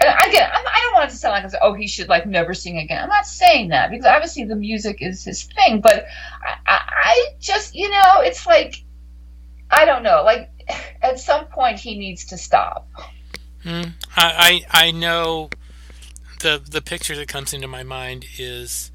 again, 0.00 0.50
I 0.52 0.80
don't 0.82 0.94
want 0.94 1.08
it 1.08 1.12
to 1.12 1.16
sound 1.16 1.44
like, 1.44 1.52
oh, 1.62 1.74
he 1.74 1.86
should 1.86 2.08
like 2.08 2.26
never 2.26 2.54
sing 2.54 2.78
again. 2.78 3.02
I'm 3.02 3.08
not 3.08 3.26
saying 3.26 3.68
that 3.68 3.90
because 3.90 4.06
obviously 4.06 4.44
the 4.44 4.56
music 4.56 4.98
is 5.00 5.24
his 5.24 5.44
thing, 5.44 5.80
but 5.80 6.06
I, 6.42 6.56
I 6.66 7.26
just, 7.40 7.74
you 7.74 7.88
know, 7.88 8.20
it's 8.20 8.46
like, 8.46 8.82
I 9.70 9.84
don't 9.84 10.02
know, 10.02 10.22
like 10.24 10.50
at 11.02 11.18
some 11.18 11.46
point 11.46 11.78
he 11.78 11.96
needs 11.96 12.26
to 12.26 12.38
stop. 12.38 12.88
Mm, 13.64 13.92
I, 14.16 14.62
I, 14.72 14.86
I 14.86 14.90
know 14.90 15.50
the 16.44 16.62
the 16.70 16.80
picture 16.82 17.16
that 17.16 17.26
comes 17.26 17.52
into 17.52 17.66
my 17.66 17.82
mind 17.82 18.26
is, 18.38 18.92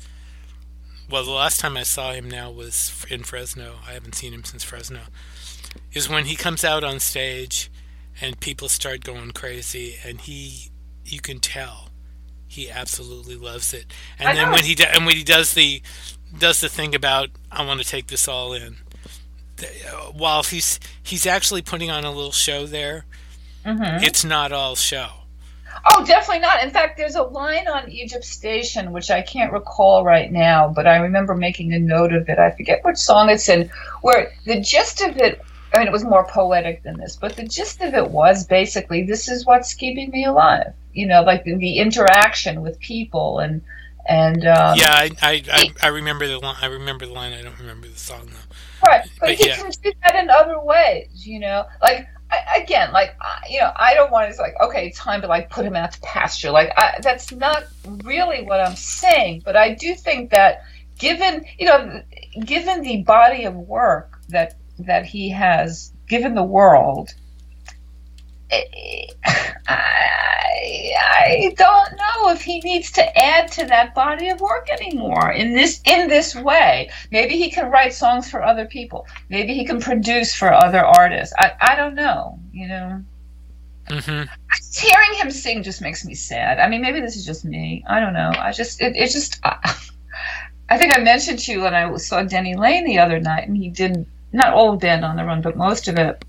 well, 1.09 1.25
the 1.25 1.31
last 1.31 1.59
time 1.59 1.75
I 1.75 1.83
saw 1.83 2.13
him 2.13 2.29
now 2.29 2.49
was 2.51 3.05
in 3.09 3.23
Fresno. 3.23 3.79
I 3.85 3.93
haven't 3.93 4.15
seen 4.15 4.31
him 4.33 4.43
since 4.45 4.63
Fresno. 4.63 5.01
Is 5.91 6.07
when 6.07 6.25
he 6.25 6.35
comes 6.35 6.63
out 6.63 6.83
on 6.83 6.99
stage 6.99 7.69
and 8.21 8.39
people 8.39 8.69
start 8.69 9.03
going 9.03 9.31
crazy, 9.31 9.95
and 10.03 10.21
he, 10.21 10.69
you 11.05 11.19
can 11.21 11.39
tell, 11.39 11.89
he 12.47 12.69
absolutely 12.69 13.35
loves 13.35 13.73
it. 13.73 13.85
And 14.19 14.29
I 14.29 14.35
then 14.35 14.45
know. 14.47 14.53
when 14.53 14.63
he 14.65 14.75
do, 14.75 14.83
and 14.83 15.05
when 15.05 15.15
he 15.15 15.23
does 15.23 15.53
the 15.53 15.81
does 16.37 16.61
the 16.61 16.69
thing 16.69 16.93
about 16.93 17.29
I 17.51 17.65
want 17.65 17.81
to 17.81 17.87
take 17.87 18.07
this 18.07 18.27
all 18.27 18.53
in, 18.53 18.77
while 20.13 20.43
he's 20.43 20.79
he's 21.01 21.25
actually 21.25 21.61
putting 21.63 21.89
on 21.89 22.05
a 22.05 22.11
little 22.11 22.31
show 22.31 22.65
there, 22.67 23.05
Mhm. 23.65 24.03
it's 24.03 24.23
not 24.23 24.51
all 24.51 24.75
show. 24.75 25.09
Oh, 25.85 26.05
definitely 26.05 26.41
not. 26.41 26.63
In 26.63 26.71
fact, 26.71 26.97
there's 26.97 27.15
a 27.15 27.23
line 27.23 27.67
on 27.67 27.89
Egypt 27.89 28.23
Station 28.23 28.91
which 28.91 29.11
I 29.11 29.21
can't 29.21 29.53
recall 29.53 30.03
right 30.03 30.31
now, 30.31 30.67
but 30.67 30.87
I 30.87 30.97
remember 30.97 31.35
making 31.35 31.73
a 31.73 31.79
note 31.79 32.13
of 32.13 32.27
it. 32.29 32.39
I 32.39 32.51
forget 32.51 32.83
which 32.83 32.97
song 32.97 33.29
it's 33.29 33.47
in, 33.49 33.69
where 34.01 34.31
the 34.45 34.59
gist 34.59 35.01
of 35.01 35.17
it. 35.17 35.41
I 35.73 35.77
mean, 35.77 35.87
it 35.87 35.93
was 35.93 36.03
more 36.03 36.25
poetic 36.27 36.81
than 36.83 36.97
this, 36.97 37.15
but 37.15 37.35
the 37.35 37.43
gist 37.43 37.81
of 37.81 37.93
it 37.93 38.09
was 38.09 38.45
basically 38.47 39.03
this 39.03 39.27
is 39.27 39.45
what's 39.45 39.73
keeping 39.73 40.09
me 40.09 40.25
alive. 40.25 40.73
You 40.93 41.07
know, 41.07 41.21
like 41.21 41.43
the, 41.43 41.55
the 41.55 41.77
interaction 41.77 42.61
with 42.61 42.79
people 42.79 43.39
and 43.39 43.61
and 44.07 44.47
um, 44.47 44.75
yeah, 44.75 44.91
I, 44.91 45.11
I, 45.21 45.43
I, 45.51 45.65
I 45.83 45.87
remember 45.89 46.27
the 46.27 46.39
line. 46.39 46.55
I 46.61 46.65
remember 46.65 47.05
the 47.05 47.13
line. 47.13 47.33
I 47.33 47.43
don't 47.43 47.59
remember 47.59 47.87
the 47.87 47.99
song 47.99 48.25
though. 48.25 48.87
Right, 48.87 49.03
but, 49.19 49.27
But 49.27 49.35
he 49.35 49.47
yeah. 49.47 49.57
can 49.57 49.71
do 49.83 49.91
that 50.03 50.15
in 50.15 50.29
other 50.31 50.59
ways, 50.59 51.27
you 51.27 51.39
know. 51.39 51.65
Like 51.81 52.07
Again, 52.55 52.91
like 52.91 53.15
you 53.49 53.59
know, 53.59 53.71
I 53.75 53.93
don't 53.93 54.11
want 54.11 54.33
to 54.33 54.41
like 54.41 54.55
okay, 54.61 54.87
it's 54.87 54.97
time 54.97 55.21
to 55.21 55.27
like 55.27 55.49
put 55.49 55.65
him 55.65 55.75
out 55.75 55.91
to 55.93 56.01
pasture. 56.01 56.51
Like 56.51 56.71
I, 56.77 56.99
that's 57.01 57.31
not 57.31 57.63
really 58.03 58.43
what 58.43 58.59
I'm 58.59 58.75
saying, 58.75 59.41
but 59.43 59.55
I 59.55 59.73
do 59.73 59.95
think 59.95 60.29
that 60.31 60.63
given 60.99 61.45
you 61.57 61.65
know, 61.65 62.03
given 62.45 62.81
the 62.81 63.03
body 63.03 63.45
of 63.45 63.55
work 63.55 64.19
that 64.29 64.57
that 64.79 65.05
he 65.05 65.29
has 65.29 65.91
given 66.07 66.35
the 66.35 66.43
world. 66.43 67.13
I, 68.51 69.07
I 69.67 71.53
don't 71.57 71.91
know 71.97 72.31
if 72.31 72.41
he 72.41 72.59
needs 72.61 72.91
to 72.93 73.17
add 73.17 73.51
to 73.53 73.65
that 73.65 73.93
body 73.95 74.29
of 74.29 74.41
work 74.41 74.69
anymore 74.69 75.31
in 75.31 75.53
this 75.53 75.81
in 75.85 76.07
this 76.07 76.35
way. 76.35 76.89
Maybe 77.11 77.37
he 77.37 77.51
can 77.51 77.69
write 77.71 77.93
songs 77.93 78.29
for 78.29 78.43
other 78.43 78.65
people. 78.65 79.07
Maybe 79.29 79.53
he 79.53 79.65
can 79.65 79.79
produce 79.79 80.33
for 80.33 80.51
other 80.53 80.83
artists. 80.83 81.33
I, 81.37 81.51
I 81.59 81.75
don't 81.75 81.95
know. 81.95 82.39
You 82.51 82.67
know, 82.67 83.03
hmm 83.89 84.23
just 84.69 84.79
hearing 84.79 85.13
him 85.15 85.31
sing 85.31 85.63
just 85.63 85.81
makes 85.81 86.05
me 86.05 86.13
sad. 86.13 86.59
I 86.59 86.67
mean, 86.69 86.81
maybe 86.81 87.01
this 87.01 87.15
is 87.15 87.25
just 87.25 87.45
me. 87.45 87.83
I 87.87 87.99
don't 87.99 88.13
know. 88.13 88.31
I 88.37 88.51
just 88.51 88.81
it, 88.81 88.95
it 88.95 89.09
just. 89.09 89.39
I, 89.43 89.75
I 90.71 90.77
think 90.77 90.93
I 90.93 90.99
mentioned 90.99 91.39
to 91.39 91.51
you 91.51 91.61
when 91.61 91.73
I 91.73 91.95
saw 91.97 92.21
Denny 92.21 92.55
Laine 92.55 92.85
the 92.85 92.99
other 92.99 93.19
night, 93.19 93.47
and 93.47 93.57
he 93.57 93.69
did 93.69 94.05
not 94.31 94.53
all 94.53 94.73
of 94.73 94.79
Band 94.79 95.03
on 95.03 95.15
the 95.15 95.25
Run, 95.25 95.41
but 95.41 95.57
most 95.57 95.87
of 95.87 95.97
it. 95.97 96.23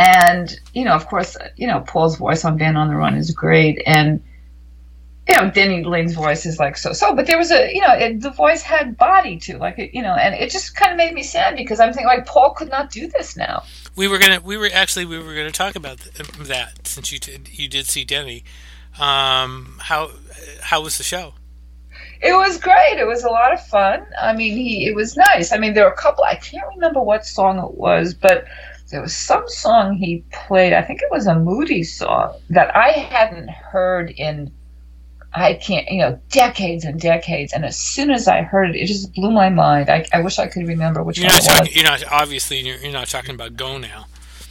And 0.00 0.58
you 0.72 0.86
know, 0.86 0.94
of 0.94 1.06
course, 1.08 1.36
you 1.56 1.66
know 1.66 1.80
Paul's 1.80 2.16
voice 2.16 2.42
on 2.46 2.56
Band 2.56 2.78
on 2.78 2.88
the 2.88 2.96
Run 2.96 3.16
is 3.16 3.32
great, 3.32 3.82
and 3.84 4.22
you 5.28 5.36
know 5.36 5.50
Denny 5.50 5.84
Laine's 5.84 6.14
voice 6.14 6.46
is 6.46 6.58
like 6.58 6.78
so 6.78 6.94
so. 6.94 7.14
But 7.14 7.26
there 7.26 7.36
was 7.36 7.50
a 7.50 7.70
you 7.70 7.82
know 7.82 7.92
it, 7.92 8.22
the 8.22 8.30
voice 8.30 8.62
had 8.62 8.96
body 8.96 9.38
too, 9.38 9.58
like 9.58 9.78
it, 9.78 9.92
you 9.92 10.00
know, 10.00 10.14
and 10.14 10.34
it 10.34 10.50
just 10.50 10.74
kind 10.74 10.90
of 10.90 10.96
made 10.96 11.12
me 11.12 11.22
sad 11.22 11.54
because 11.54 11.80
I'm 11.80 11.92
thinking 11.92 12.06
like 12.06 12.24
Paul 12.24 12.54
could 12.54 12.70
not 12.70 12.90
do 12.90 13.08
this 13.08 13.36
now. 13.36 13.64
We 13.94 14.08
were 14.08 14.16
gonna. 14.16 14.40
We 14.40 14.56
were 14.56 14.70
actually. 14.72 15.04
We 15.04 15.18
were 15.18 15.34
gonna 15.34 15.50
talk 15.50 15.76
about 15.76 15.98
that 15.98 16.86
since 16.86 17.12
you 17.12 17.18
did. 17.18 17.50
You 17.52 17.68
did 17.68 17.84
see 17.84 18.04
Denny. 18.04 18.42
Um, 18.98 19.80
how 19.82 20.12
how 20.62 20.80
was 20.80 20.96
the 20.96 21.04
show? 21.04 21.34
It 22.22 22.32
was 22.32 22.58
great. 22.58 22.98
It 22.98 23.06
was 23.06 23.24
a 23.24 23.28
lot 23.28 23.52
of 23.52 23.66
fun. 23.66 24.06
I 24.18 24.34
mean, 24.34 24.56
he 24.56 24.86
it 24.86 24.96
was 24.96 25.14
nice. 25.14 25.52
I 25.52 25.58
mean, 25.58 25.74
there 25.74 25.84
were 25.84 25.92
a 25.92 25.96
couple. 25.96 26.24
I 26.24 26.36
can't 26.36 26.66
remember 26.74 27.02
what 27.02 27.26
song 27.26 27.58
it 27.58 27.74
was, 27.74 28.14
but 28.14 28.46
there 28.90 29.00
was 29.00 29.14
some 29.14 29.48
song 29.48 29.94
he 29.94 30.24
played. 30.32 30.72
I 30.72 30.82
think 30.82 31.00
it 31.02 31.10
was 31.10 31.26
a 31.26 31.34
Moody 31.34 31.82
song 31.82 32.38
that 32.50 32.76
I 32.76 32.90
hadn't 32.90 33.48
heard 33.48 34.10
in 34.10 34.52
I 35.32 35.54
can't, 35.54 35.88
you 35.88 35.98
know, 35.98 36.18
decades 36.30 36.84
and 36.84 37.00
decades. 37.00 37.52
And 37.52 37.64
as 37.64 37.76
soon 37.76 38.10
as 38.10 38.26
I 38.26 38.42
heard 38.42 38.70
it, 38.70 38.76
it 38.76 38.86
just 38.86 39.14
blew 39.14 39.30
my 39.30 39.48
mind. 39.48 39.88
I, 39.88 40.04
I 40.12 40.20
wish 40.20 40.38
I 40.40 40.48
could 40.48 40.66
remember 40.66 41.04
which 41.04 41.18
You're 41.18 41.28
one 41.28 41.36
not 41.36 41.56
it 41.56 41.60
was. 41.60 41.76
You're 41.76 41.84
not 41.84 42.04
obviously. 42.10 42.58
You're, 42.60 42.78
you're 42.78 42.92
not 42.92 43.06
talking 43.06 43.34
about 43.34 43.56
Go 43.56 43.78
now. 43.78 44.06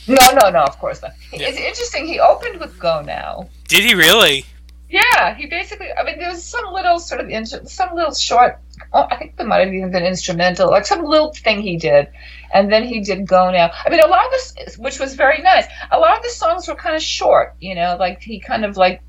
No, 0.08 0.16
no, 0.42 0.50
no. 0.50 0.64
Of 0.64 0.80
course 0.80 1.02
not. 1.02 1.12
Yeah. 1.34 1.50
It's 1.50 1.58
interesting. 1.58 2.08
He 2.08 2.20
opened 2.20 2.60
with 2.60 2.80
"Go 2.80 3.02
Now." 3.02 3.50
Did 3.68 3.84
he 3.84 3.94
really? 3.94 4.46
Yeah, 4.90 5.36
he 5.36 5.46
basically. 5.46 5.90
I 5.94 6.04
mean, 6.04 6.18
there 6.18 6.30
was 6.30 6.44
some 6.44 6.74
little 6.74 6.98
sort 7.00 7.22
of 7.22 7.48
some 7.70 7.94
little 7.94 8.14
short. 8.14 8.60
Oh, 8.94 9.06
I 9.12 9.18
think 9.18 9.36
there 9.36 9.46
might 9.46 9.66
have 9.66 9.74
even 9.74 9.92
been 9.92 10.06
instrumental, 10.06 10.72
like 10.72 10.86
some 10.86 11.04
little 11.04 11.34
thing 11.34 11.62
he 11.62 11.78
did, 11.78 12.08
and 12.54 12.72
then 12.72 12.84
he 12.84 13.00
did 13.02 13.28
"Go 13.28 13.52
Now." 13.52 13.72
I 13.86 13.90
mean, 13.90 14.00
a 14.00 14.08
lot 14.08 14.26
of 14.26 14.32
this, 14.32 14.78
which 14.78 15.00
was 15.00 15.16
very 15.16 15.42
nice. 15.42 15.66
A 15.92 16.00
lot 16.00 16.18
of 16.18 16.24
the 16.24 16.30
songs 16.30 16.68
were 16.68 16.76
kind 16.76 16.96
of 16.96 17.02
short, 17.02 17.56
you 17.60 17.76
know, 17.76 17.98
like 18.00 18.22
he 18.22 18.40
kind 18.40 18.66
of 18.66 18.78
like, 18.78 19.02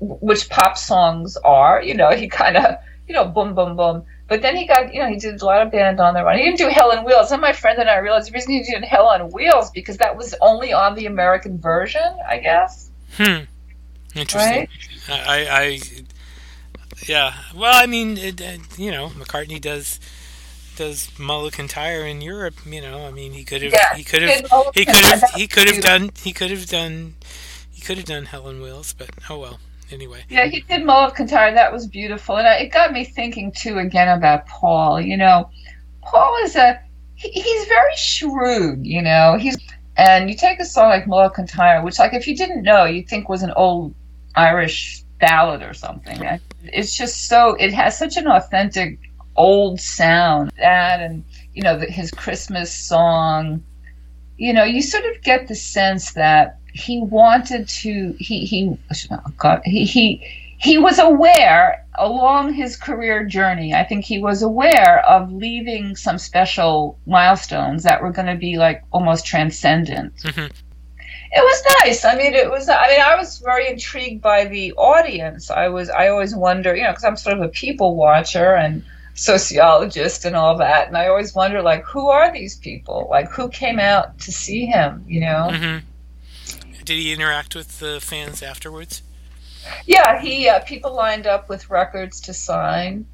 which 0.00 0.48
pop 0.48 0.76
songs 0.76 1.36
are, 1.38 1.82
you 1.82 1.94
know, 1.94 2.10
he 2.16 2.28
kind 2.28 2.56
of, 2.56 2.76
you 3.08 3.14
know, 3.14 3.24
boom, 3.24 3.54
boom, 3.54 3.76
boom. 3.76 4.04
But 4.28 4.42
then 4.42 4.56
he 4.56 4.66
got, 4.66 4.92
you 4.92 5.00
know, 5.00 5.08
he 5.08 5.16
did 5.16 5.40
a 5.40 5.44
lot 5.44 5.62
of 5.62 5.70
band 5.70 6.00
on 6.00 6.14
the 6.14 6.24
run. 6.24 6.36
He 6.36 6.44
didn't 6.44 6.58
do 6.58 6.68
Helen 6.68 7.04
Wheels. 7.04 7.30
And 7.30 7.40
my 7.40 7.52
friend 7.52 7.78
and 7.78 7.88
I 7.88 7.98
realized 7.98 8.28
the 8.28 8.32
reason 8.32 8.52
he 8.52 8.62
did 8.64 8.82
Helen 8.84 9.30
Wheels 9.30 9.70
because 9.70 9.98
that 9.98 10.16
was 10.16 10.34
only 10.40 10.72
on 10.72 10.96
the 10.96 11.06
American 11.06 11.58
version, 11.58 12.02
I 12.28 12.38
guess. 12.38 12.90
Hmm. 13.16 13.44
Interesting. 14.16 14.68
Right? 14.68 14.68
I, 15.08 15.46
I, 15.48 15.80
yeah. 17.06 17.34
Well, 17.54 17.72
I 17.72 17.86
mean, 17.86 18.18
it, 18.18 18.40
uh, 18.40 18.58
you 18.76 18.90
know, 18.90 19.10
McCartney 19.10 19.60
does 19.60 20.00
does 20.76 21.10
Mull 21.18 21.46
of 21.46 21.52
Kintyre 21.54 22.06
in 22.06 22.20
Europe. 22.20 22.54
You 22.64 22.80
know, 22.80 23.06
I 23.06 23.10
mean, 23.10 23.32
he 23.32 23.44
could 23.44 23.62
have, 23.62 23.72
Yeah, 23.72 23.94
he 23.94 24.04
could 24.04 24.22
have, 24.22 24.46
he 24.74 24.84
could 24.84 25.04
have, 25.04 25.30
he 25.34 25.46
could 25.46 25.68
have 25.68 25.82
done, 25.82 26.10
he 26.22 26.32
could 26.32 26.50
have 26.50 26.66
done, 26.66 27.14
he 27.72 27.82
could 27.82 27.96
have 27.96 28.06
done 28.06 28.26
Helen 28.26 28.60
Wheels, 28.60 28.92
but 28.92 29.10
oh 29.28 29.38
well. 29.38 29.58
Anyway. 29.90 30.24
Yeah, 30.28 30.46
he 30.46 30.62
did 30.62 30.84
Mull 30.84 31.06
of 31.06 31.14
Kintyre. 31.14 31.54
That 31.54 31.72
was 31.72 31.86
beautiful, 31.86 32.36
and 32.36 32.46
I, 32.46 32.54
it 32.54 32.72
got 32.72 32.92
me 32.92 33.04
thinking 33.04 33.52
too 33.52 33.78
again 33.78 34.08
about 34.08 34.46
Paul. 34.46 35.00
You 35.00 35.16
know, 35.16 35.48
Paul 36.02 36.36
is 36.42 36.56
a 36.56 36.80
he, 37.14 37.30
he's 37.30 37.68
very 37.68 37.94
shrewd. 37.96 38.84
You 38.84 39.02
know, 39.02 39.36
he's 39.38 39.56
and 39.96 40.28
you 40.28 40.36
take 40.36 40.60
a 40.60 40.64
song 40.64 40.88
like 40.88 41.06
Mull 41.06 41.20
of 41.20 41.34
Kintyre, 41.34 41.82
which 41.84 41.98
like 41.98 42.14
if 42.14 42.26
you 42.26 42.36
didn't 42.36 42.62
know, 42.62 42.84
you'd 42.84 43.08
think 43.08 43.28
was 43.28 43.42
an 43.42 43.52
old 43.56 43.94
Irish 44.34 45.04
ballad 45.20 45.62
or 45.62 45.72
something. 45.72 46.20
It's 46.64 46.96
just 46.96 47.28
so 47.28 47.54
it 47.54 47.72
has 47.72 47.96
such 47.96 48.16
an 48.16 48.26
authentic 48.26 48.98
old 49.36 49.80
sound. 49.80 50.52
That 50.58 51.00
and 51.00 51.24
you 51.54 51.62
know 51.62 51.78
the, 51.78 51.86
his 51.86 52.10
Christmas 52.10 52.72
song. 52.74 53.62
You 54.38 54.52
know, 54.52 54.64
you 54.64 54.82
sort 54.82 55.04
of 55.06 55.22
get 55.22 55.48
the 55.48 55.54
sense 55.54 56.12
that 56.12 56.58
he 56.72 57.00
wanted 57.00 57.68
to 57.68 58.14
he 58.18 58.44
he 58.44 58.76
oh 59.10 59.16
God, 59.38 59.62
he 59.64 59.84
he 59.86 60.26
he 60.58 60.78
was 60.78 60.98
aware 60.98 61.84
along 61.98 62.52
his 62.52 62.76
career 62.76 63.24
journey 63.24 63.72
i 63.74 63.82
think 63.84 64.04
he 64.04 64.18
was 64.18 64.42
aware 64.42 65.02
of 65.06 65.30
leaving 65.32 65.94
some 65.96 66.16
special 66.18 66.98
milestones 67.06 67.82
that 67.82 68.02
were 68.02 68.10
going 68.10 68.26
to 68.26 68.34
be 68.36 68.56
like 68.58 68.82
almost 68.90 69.24
transcendent 69.26 70.14
Mhm. 70.16 70.50
it 71.32 71.42
was 71.42 71.62
nice 71.84 72.04
i 72.04 72.14
mean 72.16 72.34
it 72.34 72.50
was 72.50 72.68
i 72.68 72.86
mean 72.88 73.00
i 73.00 73.14
was 73.16 73.38
very 73.38 73.68
intrigued 73.68 74.22
by 74.22 74.44
the 74.46 74.72
audience 74.74 75.50
i 75.50 75.68
was 75.68 75.88
i 75.90 76.08
always 76.08 76.34
wonder 76.34 76.74
you 76.74 76.82
know 76.82 76.90
because 76.90 77.04
i'm 77.04 77.16
sort 77.16 77.36
of 77.36 77.42
a 77.42 77.48
people 77.48 77.94
watcher 77.96 78.54
and 78.54 78.82
sociologist 79.16 80.24
and 80.24 80.36
all 80.36 80.56
that 80.58 80.88
and 80.88 80.96
i 80.96 81.08
always 81.08 81.34
wonder 81.34 81.62
like 81.62 81.82
who 81.84 82.08
are 82.08 82.30
these 82.32 82.56
people 82.58 83.08
like 83.10 83.28
who 83.30 83.48
came 83.48 83.78
out 83.78 84.18
to 84.18 84.30
see 84.30 84.66
him 84.66 85.02
you 85.08 85.20
know 85.20 85.50
hmm 85.52 85.78
Did 86.84 86.98
he 86.98 87.12
interact 87.12 87.56
with 87.56 87.80
the 87.80 87.98
fans 88.00 88.42
afterwards? 88.42 89.02
Yeah, 89.84 90.20
he 90.20 90.48
uh, 90.48 90.60
people 90.60 90.94
lined 90.94 91.26
up 91.26 91.48
with 91.48 91.68
records 91.70 92.20
to 92.22 92.32
sign. 92.32 93.06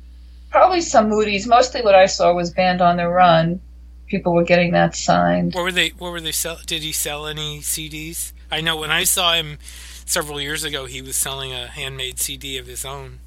Probably 0.50 0.82
some 0.82 1.08
Moody's. 1.08 1.46
Mostly 1.46 1.80
what 1.80 1.94
I 1.94 2.06
saw 2.06 2.34
was 2.34 2.50
Band 2.52 2.82
on 2.82 2.98
the 2.98 3.08
Run. 3.08 3.60
People 4.06 4.34
were 4.34 4.44
getting 4.44 4.72
that 4.72 4.94
signed. 4.94 5.54
What 5.54 5.64
were 5.64 5.72
they? 5.72 5.88
What 5.96 6.12
were 6.12 6.20
they 6.20 6.32
sell? 6.32 6.58
Did 6.66 6.82
he 6.82 6.92
sell 6.92 7.26
any 7.26 7.60
CDs? 7.60 8.32
I 8.50 8.60
know 8.60 8.76
when 8.76 8.90
I 8.90 9.04
saw 9.04 9.32
him 9.32 9.56
several 10.04 10.38
years 10.38 10.64
ago, 10.64 10.84
he 10.84 11.00
was 11.00 11.16
selling 11.16 11.54
a 11.54 11.68
handmade 11.68 12.18
CD 12.18 12.58
of 12.58 12.66
his 12.66 12.84
own 12.84 13.20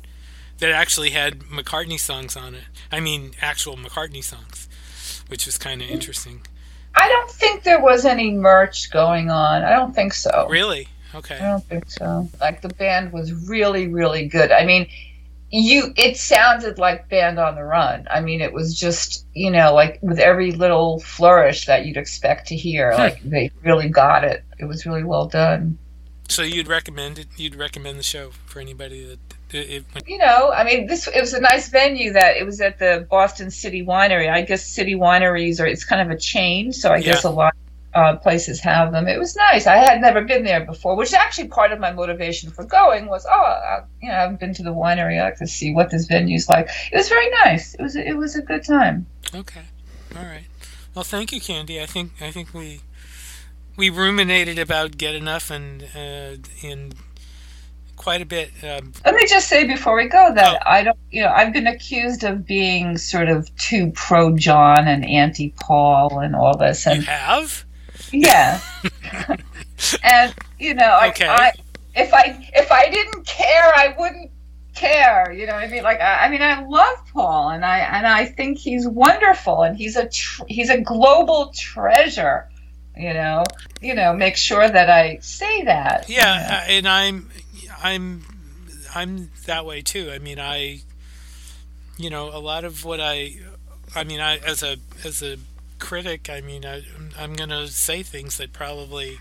that 0.60 0.72
actually 0.72 1.12
had 1.12 1.40
McCartney 1.40 2.00
songs 2.00 2.36
on 2.36 2.56
it. 2.56 2.64
I 2.92 3.00
mean, 3.00 3.32
actual 3.42 3.76
McCartney 3.76 4.24
songs, 4.24 4.68
which 5.28 5.46
was 5.46 5.58
kind 5.58 5.82
of 5.82 5.90
interesting. 5.90 6.42
I 6.96 7.10
don't 7.10 7.30
think 7.30 7.64
there 7.64 7.82
was 7.82 8.06
any 8.06 8.32
merch 8.32 8.90
going 8.92 9.30
on. 9.30 9.64
I 9.64 9.72
don't 9.72 9.94
think 9.94 10.14
so. 10.14 10.48
Really? 10.50 10.88
Okay. 11.14 11.36
I 11.36 11.50
don't 11.50 11.64
think 11.66 11.90
so. 11.90 12.30
Like 12.40 12.62
the 12.62 12.70
band 12.70 13.12
was 13.12 13.34
really, 13.48 13.88
really 13.88 14.28
good. 14.28 14.52
I 14.52 14.66
mean, 14.66 14.88
you 15.50 15.94
it 15.96 16.18
sounded 16.18 16.78
like 16.78 17.08
Band 17.10 17.40
on 17.40 17.56
the 17.56 17.64
Run. 17.64 18.08
I 18.10 18.20
mean, 18.20 18.42
it 18.42 18.52
was 18.52 18.78
just 18.78 19.26
you 19.34 19.52
know 19.52 19.74
like 19.74 20.00
with 20.02 20.20
every 20.20 20.52
little 20.52 21.00
flourish 21.00 21.66
that 21.68 21.86
you'd 21.86 21.98
expect 21.98 22.48
to 22.48 22.56
hear. 22.56 22.92
Hmm. 22.92 23.00
Like 23.00 23.22
they 23.24 23.52
really 23.64 23.90
got 23.90 24.24
it. 24.24 24.44
It 24.58 24.66
was 24.66 24.86
really 24.86 25.04
well 25.04 25.28
done. 25.28 25.78
So 26.28 26.42
you'd 26.42 26.68
recommend 26.68 27.20
it? 27.20 27.28
You'd 27.38 27.56
recommend 27.56 28.00
the 28.00 28.04
show 28.04 28.32
for 28.46 28.60
anybody 28.60 29.06
that 29.06 29.35
it, 29.56 29.86
it, 29.96 30.08
you 30.08 30.18
know, 30.18 30.52
I 30.52 30.64
mean, 30.64 30.88
this 30.88 31.08
it 31.08 31.20
was 31.22 31.34
a 31.34 31.42
nice 31.42 31.70
venue 31.70 32.14
that 32.14 32.38
it 32.38 32.46
was 32.46 32.62
at 32.62 32.80
the 32.80 33.08
Boston 33.10 33.52
City 33.52 33.84
Winery. 33.84 34.30
I 34.30 34.42
guess 34.42 34.66
City 34.66 34.96
Wineries 34.96 35.60
are 35.60 35.66
it's 35.66 35.86
kind 35.86 36.02
of 36.02 36.16
a 36.16 36.20
chain, 36.20 36.72
so 36.72 36.92
I 36.92 37.02
guess 37.02 37.24
a 37.24 37.30
lot 37.30 37.56
uh, 37.96 38.18
places 38.18 38.60
have 38.60 38.92
them. 38.92 39.08
It 39.08 39.18
was 39.18 39.36
nice. 39.36 39.68
I 39.68 39.78
had 39.78 40.02
never 40.02 40.22
been 40.22 40.44
there 40.44 40.66
before, 40.66 40.96
which 40.96 41.08
is 41.10 41.14
actually 41.14 41.48
part 41.48 41.72
of 41.72 41.80
my 41.80 41.94
motivation 41.94 42.52
for 42.52 42.66
going 42.66 43.08
was, 43.08 43.26
oh, 43.26 43.32
I, 43.32 43.84
you 44.02 44.10
know, 44.10 44.16
I 44.16 44.22
haven't 44.22 44.42
been 44.42 44.54
to 44.56 44.64
the 44.64 44.74
winery. 44.74 45.20
I 45.20 45.24
like 45.24 45.38
to 45.38 45.48
see 45.48 45.74
what 45.74 45.90
this 45.90 46.06
venue's 46.06 46.50
like. 46.50 46.70
It 46.92 46.98
was 46.98 47.08
very 47.08 47.30
nice. 47.46 47.74
It 47.74 47.82
was 47.82 47.96
it 47.96 48.18
was 48.18 48.36
a 48.36 48.42
good 48.42 48.66
time. 48.66 49.08
Okay, 49.34 49.64
all 50.16 50.24
right. 50.24 50.46
Well, 50.94 51.06
thank 51.06 51.32
you, 51.32 51.40
Candy. 51.40 51.82
I 51.82 51.86
think 51.86 52.22
I 52.22 52.32
think 52.32 52.54
we 52.54 52.82
we 53.78 53.90
ruminated 53.90 54.60
about 54.60 54.98
get 54.98 55.16
enough 55.16 55.50
and 55.50 55.84
uh, 55.96 56.36
in 56.62 56.94
quite 58.06 58.22
a 58.22 58.26
bit. 58.26 58.52
Um, 58.62 58.94
Let 59.04 59.16
me 59.16 59.26
just 59.26 59.48
say 59.48 59.66
before 59.66 59.96
we 59.96 60.06
go 60.06 60.32
that 60.36 60.62
oh. 60.62 60.70
I 60.70 60.84
don't, 60.84 60.98
you 61.10 61.24
know, 61.24 61.30
I've 61.30 61.52
been 61.52 61.66
accused 61.66 62.24
of 62.24 62.46
being 62.46 63.00
sort 63.00 63.30
of 63.30 63.50
too 63.56 63.92
pro 63.96 64.38
John 64.38 64.88
and 64.88 65.04
anti 65.10 65.56
Paul 65.60 66.20
and 66.20 66.36
all 66.36 66.56
this. 66.56 66.86
And 66.86 67.02
you 67.02 67.08
have? 67.08 67.66
Yeah. 68.12 68.62
and 70.04 70.36
you 70.60 70.76
know, 70.76 71.00
okay. 71.08 71.26
I, 71.26 71.36
I, 71.36 71.52
if 71.96 72.14
I 72.14 72.50
if 72.54 72.72
I 72.72 72.92
didn't 72.92 73.26
care, 73.26 73.74
I 73.76 73.96
wouldn't 73.98 74.30
care. 74.76 75.34
You 75.34 75.48
know, 75.48 75.54
I 75.54 75.68
mean, 75.68 75.82
like 75.82 76.00
I, 76.00 76.26
I, 76.26 76.30
mean, 76.30 76.44
I 76.44 76.64
love 76.64 76.98
Paul, 77.12 77.50
and 77.50 77.66
I 77.66 77.80
and 77.80 78.06
I 78.06 78.26
think 78.26 78.60
he's 78.60 78.88
wonderful, 78.88 79.64
and 79.64 79.76
he's 79.76 79.96
a 79.96 80.08
tr- 80.08 80.44
he's 80.48 80.70
a 80.70 80.80
global 80.80 81.52
treasure. 81.56 82.50
You 82.96 83.16
know, 83.16 83.44
you 83.82 83.96
know, 83.96 84.14
make 84.14 84.38
sure 84.38 84.70
that 84.70 84.92
I 84.92 85.18
say 85.22 85.64
that. 85.64 86.08
Yeah, 86.08 86.44
you 86.44 86.50
know? 86.50 86.78
and 86.78 86.88
I'm 86.88 87.32
I'm 87.86 88.24
I'm 88.96 89.30
that 89.46 89.64
way 89.64 89.84
too. 89.84 90.10
I 90.12 90.18
mean, 90.18 90.40
I 90.40 90.82
you 91.98 92.10
know, 92.10 92.30
a 92.30 92.40
lot 92.40 92.64
of 92.64 92.84
what 92.84 93.00
I 93.00 93.36
I 93.94 94.04
mean, 94.04 94.20
I 94.20 94.38
as 94.38 94.64
a 94.64 94.78
as 95.04 95.22
a 95.22 95.38
critic, 95.78 96.28
I 96.28 96.42
mean, 96.42 96.66
I, 96.66 96.82
I'm 97.18 97.34
going 97.34 97.52
to 97.52 97.68
say 97.68 98.02
things 98.02 98.38
that 98.38 98.54
probably 98.54 99.20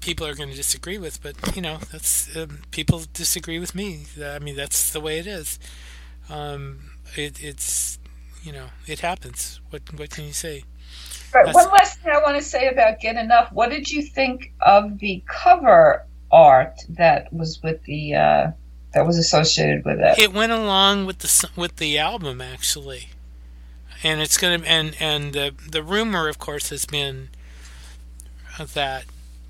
people 0.00 0.26
are 0.26 0.34
going 0.34 0.50
to 0.50 0.56
disagree 0.56 0.98
with, 0.98 1.22
but 1.22 1.54
you 1.54 1.62
know, 1.62 1.78
that's 1.92 2.36
um, 2.36 2.62
people 2.72 3.02
disagree 3.12 3.60
with 3.60 3.76
me. 3.76 4.06
I 4.20 4.40
mean, 4.40 4.56
that's 4.56 4.92
the 4.92 5.00
way 5.00 5.20
it 5.20 5.28
is. 5.28 5.60
Um, 6.28 6.90
it, 7.14 7.42
it's 7.42 8.00
you 8.42 8.52
know, 8.52 8.66
it 8.88 9.00
happens. 9.00 9.60
What 9.70 9.82
what 9.96 10.10
can 10.10 10.24
you 10.24 10.32
say? 10.32 10.64
Right. 11.32 11.54
One 11.54 11.70
last 11.70 12.00
thing 12.00 12.12
I 12.12 12.18
want 12.18 12.36
to 12.38 12.42
say 12.42 12.68
about 12.68 12.98
Get 12.98 13.16
Enough. 13.16 13.52
What 13.52 13.70
did 13.70 13.88
you 13.88 14.02
think 14.02 14.52
of 14.60 14.98
the 14.98 15.22
cover 15.26 16.06
art 16.34 16.80
that 16.90 17.32
was 17.32 17.62
with 17.62 17.82
the 17.84 18.14
uh, 18.14 18.50
that 18.92 19.06
was 19.06 19.16
associated 19.18 19.84
with 19.84 20.00
it? 20.00 20.18
It 20.18 20.32
went 20.32 20.52
along 20.52 21.06
with 21.06 21.20
the 21.20 21.48
with 21.56 21.76
the 21.76 21.98
album 21.98 22.40
actually 22.40 23.10
and 24.04 24.20
it's 24.20 24.36
to 24.36 24.46
and 24.46 24.94
and 25.00 25.32
the 25.32 25.54
the 25.68 25.82
rumor, 25.82 26.28
of 26.28 26.38
course, 26.38 26.68
has 26.68 26.84
been 26.84 27.30
that 28.74 29.06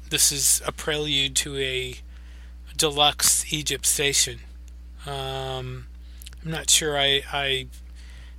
this 0.09 0.31
is 0.31 0.63
a 0.65 0.73
prelude 0.73 1.35
to 1.37 1.59
a 1.59 1.97
deluxe 2.77 3.53
Egypt 3.53 3.85
station. 3.85 4.41
Um, 5.07 5.87
I'm 6.43 6.51
not 6.51 6.71
sure 6.71 6.97
I, 6.97 7.23
I 7.33 7.67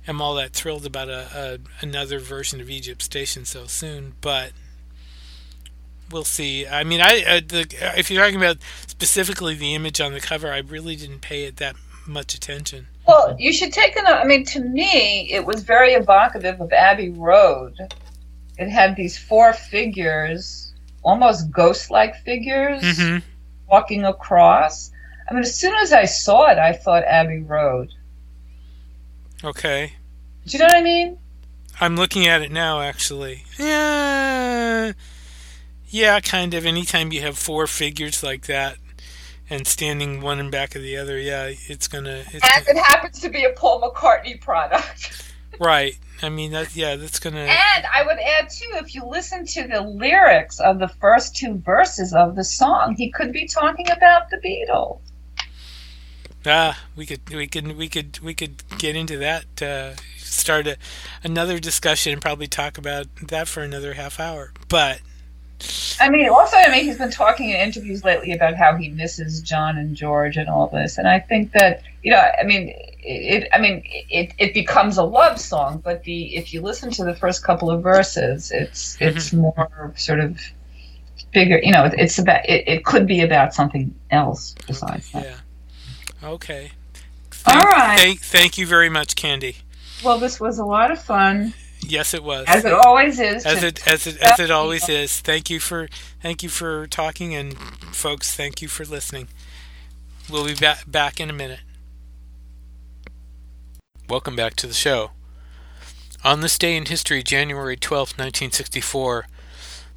am 0.08 0.20
all 0.20 0.34
that 0.34 0.52
thrilled 0.52 0.86
about 0.86 1.08
a, 1.08 1.28
a, 1.34 1.84
another 1.84 2.18
version 2.18 2.60
of 2.60 2.68
Egypt 2.68 3.02
Station 3.02 3.44
so 3.44 3.66
soon, 3.66 4.14
but 4.20 4.50
we'll 6.10 6.24
see. 6.24 6.66
I 6.66 6.84
mean, 6.84 7.00
I, 7.00 7.24
I 7.26 7.40
the, 7.40 7.66
if 7.96 8.10
you're 8.10 8.22
talking 8.22 8.36
about 8.36 8.58
specifically 8.86 9.54
the 9.54 9.74
image 9.74 10.00
on 10.00 10.12
the 10.12 10.20
cover, 10.20 10.52
I 10.52 10.58
really 10.58 10.96
didn't 10.96 11.20
pay 11.20 11.44
it 11.44 11.56
that 11.56 11.76
much 12.06 12.34
attention. 12.34 12.86
Well, 13.06 13.36
you 13.38 13.52
should 13.52 13.72
take 13.72 13.96
a 13.96 14.02
note. 14.02 14.14
I 14.14 14.24
mean, 14.24 14.44
to 14.46 14.60
me, 14.60 15.30
it 15.32 15.44
was 15.44 15.62
very 15.62 15.92
evocative 15.92 16.60
of 16.60 16.72
Abbey 16.72 17.10
Road. 17.10 17.76
It 18.58 18.68
had 18.68 18.96
these 18.96 19.18
four 19.18 19.52
figures, 19.52 20.72
almost 21.02 21.50
ghost-like 21.50 22.16
figures, 22.24 22.82
mm-hmm. 22.82 23.18
walking 23.68 24.04
across. 24.04 24.90
I 25.28 25.34
mean, 25.34 25.42
as 25.42 25.56
soon 25.56 25.74
as 25.76 25.92
I 25.92 26.04
saw 26.04 26.50
it, 26.50 26.58
I 26.58 26.72
thought 26.72 27.04
Abbey 27.04 27.40
Road. 27.40 27.92
Okay. 29.44 29.92
Do 30.46 30.56
you 30.56 30.58
know 30.60 30.66
what 30.66 30.76
I 30.76 30.82
mean? 30.82 31.18
I'm 31.80 31.96
looking 31.96 32.26
at 32.26 32.40
it 32.42 32.50
now, 32.50 32.80
actually. 32.80 33.44
Yeah. 33.58 34.75
Yeah, 35.88 36.20
kind 36.20 36.54
of. 36.54 36.66
Anytime 36.66 37.12
you 37.12 37.20
have 37.22 37.38
four 37.38 37.66
figures 37.66 38.22
like 38.22 38.46
that, 38.46 38.78
and 39.48 39.66
standing 39.66 40.20
one 40.20 40.40
in 40.40 40.50
back 40.50 40.74
of 40.74 40.82
the 40.82 40.96
other, 40.96 41.18
yeah, 41.18 41.52
it's 41.68 41.88
gonna. 41.88 42.24
It's 42.32 42.56
and 42.56 42.66
gonna, 42.66 42.78
it 42.78 42.84
happens 42.84 43.20
to 43.20 43.28
be 43.28 43.44
a 43.44 43.50
Paul 43.50 43.80
McCartney 43.80 44.40
product. 44.40 45.32
right. 45.60 45.96
I 46.22 46.28
mean, 46.30 46.52
that 46.52 46.74
yeah, 46.74 46.96
that's 46.96 47.18
gonna. 47.18 47.40
And 47.40 47.84
I 47.94 48.02
would 48.04 48.18
add 48.18 48.48
too, 48.48 48.70
if 48.74 48.94
you 48.94 49.04
listen 49.04 49.46
to 49.46 49.68
the 49.68 49.82
lyrics 49.82 50.60
of 50.60 50.78
the 50.78 50.88
first 50.88 51.36
two 51.36 51.54
verses 51.58 52.12
of 52.12 52.36
the 52.36 52.44
song, 52.44 52.94
he 52.96 53.10
could 53.10 53.32
be 53.32 53.46
talking 53.46 53.90
about 53.90 54.30
the 54.30 54.38
Beatles. 54.38 55.00
Ah, 56.48 56.80
we 56.94 57.06
could, 57.06 57.28
we 57.28 57.48
could, 57.48 57.76
we 57.76 57.88
could, 57.88 58.20
we 58.20 58.32
could 58.32 58.62
get 58.78 58.94
into 58.94 59.18
that. 59.18 59.60
Uh, 59.60 59.94
start 60.16 60.66
a, 60.68 60.76
another 61.24 61.58
discussion 61.58 62.12
and 62.12 62.22
probably 62.22 62.46
talk 62.46 62.78
about 62.78 63.06
that 63.16 63.48
for 63.48 63.62
another 63.62 63.94
half 63.94 64.20
hour. 64.20 64.52
But 64.68 65.00
I 65.98 66.10
mean, 66.10 66.28
also, 66.28 66.56
I 66.56 66.70
mean, 66.70 66.84
he's 66.84 66.98
been 66.98 67.10
talking 67.10 67.50
in 67.50 67.56
interviews 67.56 68.04
lately 68.04 68.32
about 68.32 68.54
how 68.54 68.76
he 68.76 68.90
misses 68.90 69.40
John 69.40 69.78
and 69.78 69.96
George 69.96 70.36
and 70.36 70.48
all 70.48 70.68
this, 70.68 70.98
and 70.98 71.08
I 71.08 71.20
think 71.20 71.52
that 71.52 71.82
you 72.02 72.12
know, 72.12 72.18
I 72.18 72.44
mean, 72.44 72.72
it, 72.98 73.48
I 73.52 73.60
mean, 73.60 73.82
it, 73.84 74.32
it 74.38 74.54
becomes 74.54 74.98
a 74.98 75.02
love 75.02 75.40
song, 75.40 75.80
but 75.82 76.04
the 76.04 76.36
if 76.36 76.52
you 76.52 76.60
listen 76.60 76.90
to 76.92 77.04
the 77.04 77.14
first 77.14 77.42
couple 77.42 77.70
of 77.70 77.82
verses, 77.82 78.50
it's 78.52 78.96
mm-hmm. 78.96 79.16
it's 79.16 79.32
more 79.32 79.92
sort 79.96 80.20
of 80.20 80.40
bigger. 81.32 81.58
You 81.62 81.72
know, 81.72 81.90
it's 81.92 82.18
about 82.18 82.48
it, 82.48 82.68
it 82.68 82.84
could 82.84 83.06
be 83.06 83.22
about 83.22 83.54
something 83.54 83.94
else 84.10 84.54
besides 84.66 85.08
okay, 85.14 85.26
that. 85.26 85.42
Yeah. 86.22 86.28
Okay. 86.28 86.70
Thank, 87.30 87.56
all 87.56 87.70
right. 87.70 87.98
Thank, 87.98 88.20
thank 88.20 88.58
you 88.58 88.66
very 88.66 88.88
much, 88.88 89.16
Candy. 89.16 89.56
Well, 90.04 90.18
this 90.18 90.38
was 90.38 90.58
a 90.58 90.64
lot 90.64 90.90
of 90.90 91.00
fun. 91.00 91.54
Yes, 91.80 92.14
it 92.14 92.22
was. 92.22 92.44
As 92.48 92.64
it 92.64 92.72
always 92.72 93.20
is. 93.20 93.46
As 93.46 93.62
it 93.62 93.86
as 93.86 94.06
it 94.06 94.18
as 94.18 94.40
it 94.40 94.50
always 94.50 94.88
is. 94.88 95.20
Thank 95.20 95.50
you 95.50 95.60
for 95.60 95.88
thank 96.20 96.42
you 96.42 96.48
for 96.48 96.86
talking, 96.86 97.34
and 97.34 97.56
folks, 97.58 98.34
thank 98.34 98.60
you 98.60 98.68
for 98.68 98.84
listening. 98.84 99.28
We'll 100.30 100.44
be 100.46 100.54
back 100.54 100.90
back 100.90 101.20
in 101.20 101.30
a 101.30 101.32
minute. 101.32 101.60
Welcome 104.08 104.36
back 104.36 104.54
to 104.56 104.66
the 104.66 104.74
show. 104.74 105.10
On 106.24 106.40
this 106.40 106.58
day 106.58 106.76
in 106.76 106.86
history, 106.86 107.22
January 107.22 107.76
twelfth, 107.76 108.18
1964, 108.18 109.26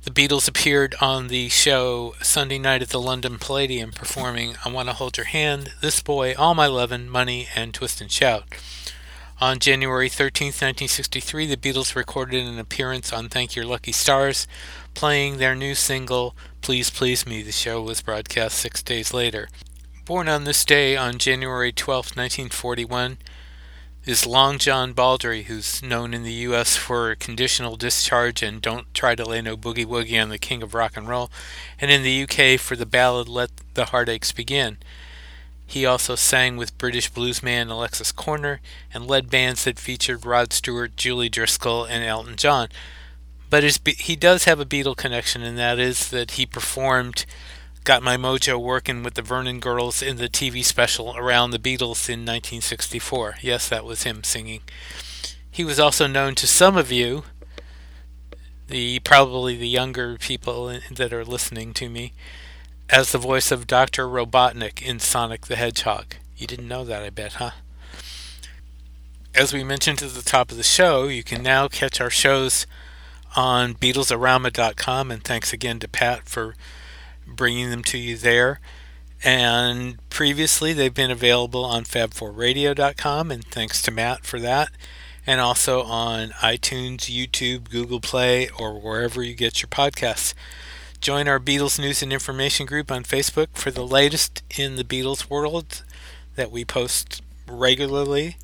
the 0.03 0.11
Beatles 0.11 0.47
appeared 0.47 0.95
on 1.01 1.27
the 1.27 1.49
show 1.49 2.13
Sunday 2.21 2.57
night 2.59 2.81
at 2.81 2.89
the 2.89 3.01
London 3.01 3.37
Palladium 3.37 3.91
performing 3.91 4.55
I 4.63 4.69
Want 4.69 4.87
to 4.89 4.93
Hold 4.93 5.17
Your 5.17 5.25
Hand, 5.25 5.71
This 5.81 6.01
Boy, 6.01 6.35
All 6.37 6.55
My 6.55 6.67
Lovin', 6.67 7.09
Money, 7.09 7.47
and 7.55 7.73
Twist 7.73 7.99
and 7.99 8.11
Shout. 8.11 8.45
On 9.41 9.57
January 9.57 10.09
13, 10.09 10.47
1963, 10.47 11.45
the 11.45 11.55
Beatles 11.55 11.95
recorded 11.95 12.45
an 12.45 12.59
appearance 12.59 13.13
on 13.13 13.29
Thank 13.29 13.55
Your 13.55 13.63
Lucky 13.63 13.93
Stars, 13.93 14.49
playing 14.93 15.37
their 15.37 15.55
new 15.55 15.75
single, 15.75 16.35
Please 16.59 16.89
Please 16.89 17.25
Me. 17.25 17.41
The 17.41 17.53
show 17.53 17.81
was 17.81 18.01
broadcast 18.01 18.57
six 18.57 18.83
days 18.83 19.13
later. 19.13 19.47
Born 20.03 20.27
on 20.27 20.43
this 20.43 20.65
day, 20.65 20.97
on 20.97 21.19
January 21.19 21.71
12, 21.71 22.17
1941, 22.17 23.17
is 24.03 24.27
Long 24.27 24.57
John 24.57 24.91
Baldry, 24.91 25.43
who's 25.43 25.81
known 25.81 26.13
in 26.13 26.23
the 26.23 26.33
U.S. 26.33 26.75
for 26.75 27.15
Conditional 27.15 27.77
Discharge 27.77 28.43
and 28.43 28.61
Don't 28.61 28.93
Try 28.93 29.15
to 29.15 29.23
Lay 29.23 29.41
No 29.41 29.55
Boogie 29.55 29.85
Woogie 29.85 30.21
on 30.21 30.27
the 30.27 30.37
King 30.37 30.61
of 30.61 30.73
Rock 30.73 30.97
and 30.97 31.07
Roll, 31.07 31.31
and 31.79 31.89
in 31.89 32.03
the 32.03 32.11
U.K. 32.11 32.57
for 32.57 32.75
the 32.75 32.85
ballad 32.85 33.29
Let 33.29 33.51
the 33.73 33.85
Heartaches 33.85 34.33
Begin. 34.33 34.79
He 35.69 35.85
also 35.85 36.15
sang 36.15 36.57
with 36.57 36.75
British 36.79 37.11
bluesman 37.11 37.69
Alexis 37.69 38.11
Korner 38.11 38.57
and 38.91 39.05
led 39.05 39.29
bands 39.29 39.65
that 39.65 39.77
featured 39.77 40.25
Rod 40.25 40.51
Stewart, 40.51 40.95
Julie 40.95 41.29
Driscoll, 41.29 41.85
and 41.85 42.03
Elton 42.03 42.37
John. 42.37 42.69
But 43.51 43.61
his, 43.61 43.79
he 43.85 44.15
does 44.15 44.45
have 44.45 44.59
a 44.59 44.65
Beatle 44.65 44.97
connection, 44.97 45.43
and 45.43 45.59
that 45.59 45.77
is 45.77 46.09
that 46.09 46.31
he 46.31 46.47
performed 46.47 47.27
Got 47.83 48.01
My 48.01 48.17
Mojo 48.17 48.59
Working 48.59 49.03
with 49.03 49.13
the 49.13 49.21
Vernon 49.21 49.59
Girls 49.59 50.01
in 50.01 50.17
the 50.17 50.27
TV 50.27 50.65
special 50.65 51.15
Around 51.15 51.51
the 51.51 51.59
Beatles 51.59 52.09
in 52.09 52.21
1964. 52.21 53.35
Yes, 53.41 53.69
that 53.69 53.85
was 53.85 54.01
him 54.01 54.23
singing. 54.23 54.61
He 55.51 55.63
was 55.63 55.79
also 55.79 56.07
known 56.07 56.33
to 56.33 56.47
some 56.47 56.77
of 56.77 56.91
you, 56.91 57.25
the 58.67 59.01
probably 59.01 59.55
the 59.55 59.67
younger 59.67 60.17
people 60.17 60.79
that 60.89 61.13
are 61.13 61.23
listening 61.23 61.75
to 61.75 61.89
me, 61.89 62.13
as 62.91 63.11
the 63.11 63.17
voice 63.17 63.51
of 63.51 63.67
Dr. 63.67 64.07
Robotnik 64.07 64.81
in 64.81 64.99
Sonic 64.99 65.47
the 65.47 65.55
Hedgehog. 65.55 66.15
You 66.37 66.47
didn't 66.47 66.67
know 66.67 66.83
that, 66.85 67.03
I 67.03 67.09
bet, 67.09 67.33
huh? 67.33 67.51
As 69.35 69.53
we 69.53 69.63
mentioned 69.63 70.01
at 70.01 70.13
the 70.13 70.21
top 70.23 70.51
of 70.51 70.57
the 70.57 70.63
show, 70.63 71.07
you 71.07 71.23
can 71.23 71.43
now 71.43 71.67
catch 71.67 72.01
our 72.01 72.09
shows 72.09 72.65
on 73.35 73.75
BeatlesAround.com, 73.75 75.11
and 75.11 75.23
thanks 75.23 75.53
again 75.53 75.79
to 75.79 75.87
Pat 75.87 76.27
for 76.27 76.55
bringing 77.27 77.69
them 77.69 77.83
to 77.83 77.97
you 77.97 78.17
there. 78.17 78.59
And 79.23 79.97
previously, 80.09 80.73
they've 80.73 80.93
been 80.93 81.11
available 81.11 81.63
on 81.63 81.83
Fab4Radio.com, 81.83 83.29
and 83.31 83.45
thanks 83.45 83.81
to 83.83 83.91
Matt 83.91 84.25
for 84.25 84.39
that. 84.39 84.69
and 85.27 85.39
also 85.39 85.83
on 85.83 86.29
iTunes, 86.41 87.01
YouTube, 87.01 87.69
Google 87.69 87.99
Play, 87.99 88.49
or 88.57 88.79
wherever 88.79 89.21
you 89.21 89.35
get 89.35 89.61
your 89.61 89.67
podcasts. 89.67 90.33
Join 91.01 91.29
our 91.29 91.39
Beatles 91.39 91.79
News 91.79 92.03
and 92.03 92.11
Information 92.11 92.65
group 92.65 92.91
on 92.91 93.03
Facebook 93.03 93.47
for 93.53 93.71
the 93.71 93.85
latest 93.85 94.43
in 94.57 94.75
the 94.75 94.83
Beatles 94.83 95.29
world 95.29 95.83
that 96.35 96.51
we 96.51 96.65
post 96.65 97.21
regularly. 97.47 98.35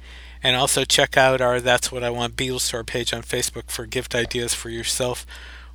And 0.42 0.56
also 0.56 0.86
check 0.86 1.18
out 1.18 1.42
our 1.42 1.60
That's 1.60 1.92
What 1.92 2.04
I 2.04 2.10
Want 2.10 2.38
Beatles 2.38 2.62
Store 2.62 2.84
page 2.84 3.14
on 3.14 3.24
Facebook 3.24 3.70
for 3.70 3.86
gift 3.86 4.16
ideas 4.16 4.54
for 4.54 4.70
yourself 4.70 5.26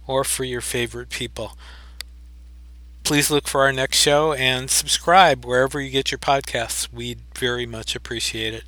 or 0.07 0.25
for 0.25 0.45
your 0.45 0.61
favorite 0.63 1.11
people. 1.11 1.57
Please 3.05 3.31
look 3.31 3.47
for 3.47 3.63
our 3.63 3.73
next 3.73 3.99
show 3.99 4.33
and 4.33 4.71
subscribe 4.71 5.45
wherever 5.45 5.81
you 5.81 5.91
get 5.91 6.11
your 6.11 6.19
podcasts. 6.19 6.91
We'd 6.93 7.21
very 7.37 7.67
much 7.67 7.95
appreciate 7.95 8.55
it. 8.55 8.65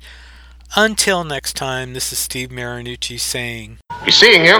Until 0.75 1.23
next 1.23 1.53
time, 1.55 1.93
this 1.93 2.11
is 2.11 2.19
Steve 2.19 2.49
Marinucci 2.49 3.19
saying, 3.19 3.77
Be 4.05 4.11
seeing 4.11 4.45
you. 4.45 4.57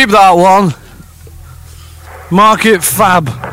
Keep 0.00 0.12
that 0.12 0.32
one. 0.32 0.72
Mark 2.30 2.64
it 2.64 2.82
fab. 2.82 3.49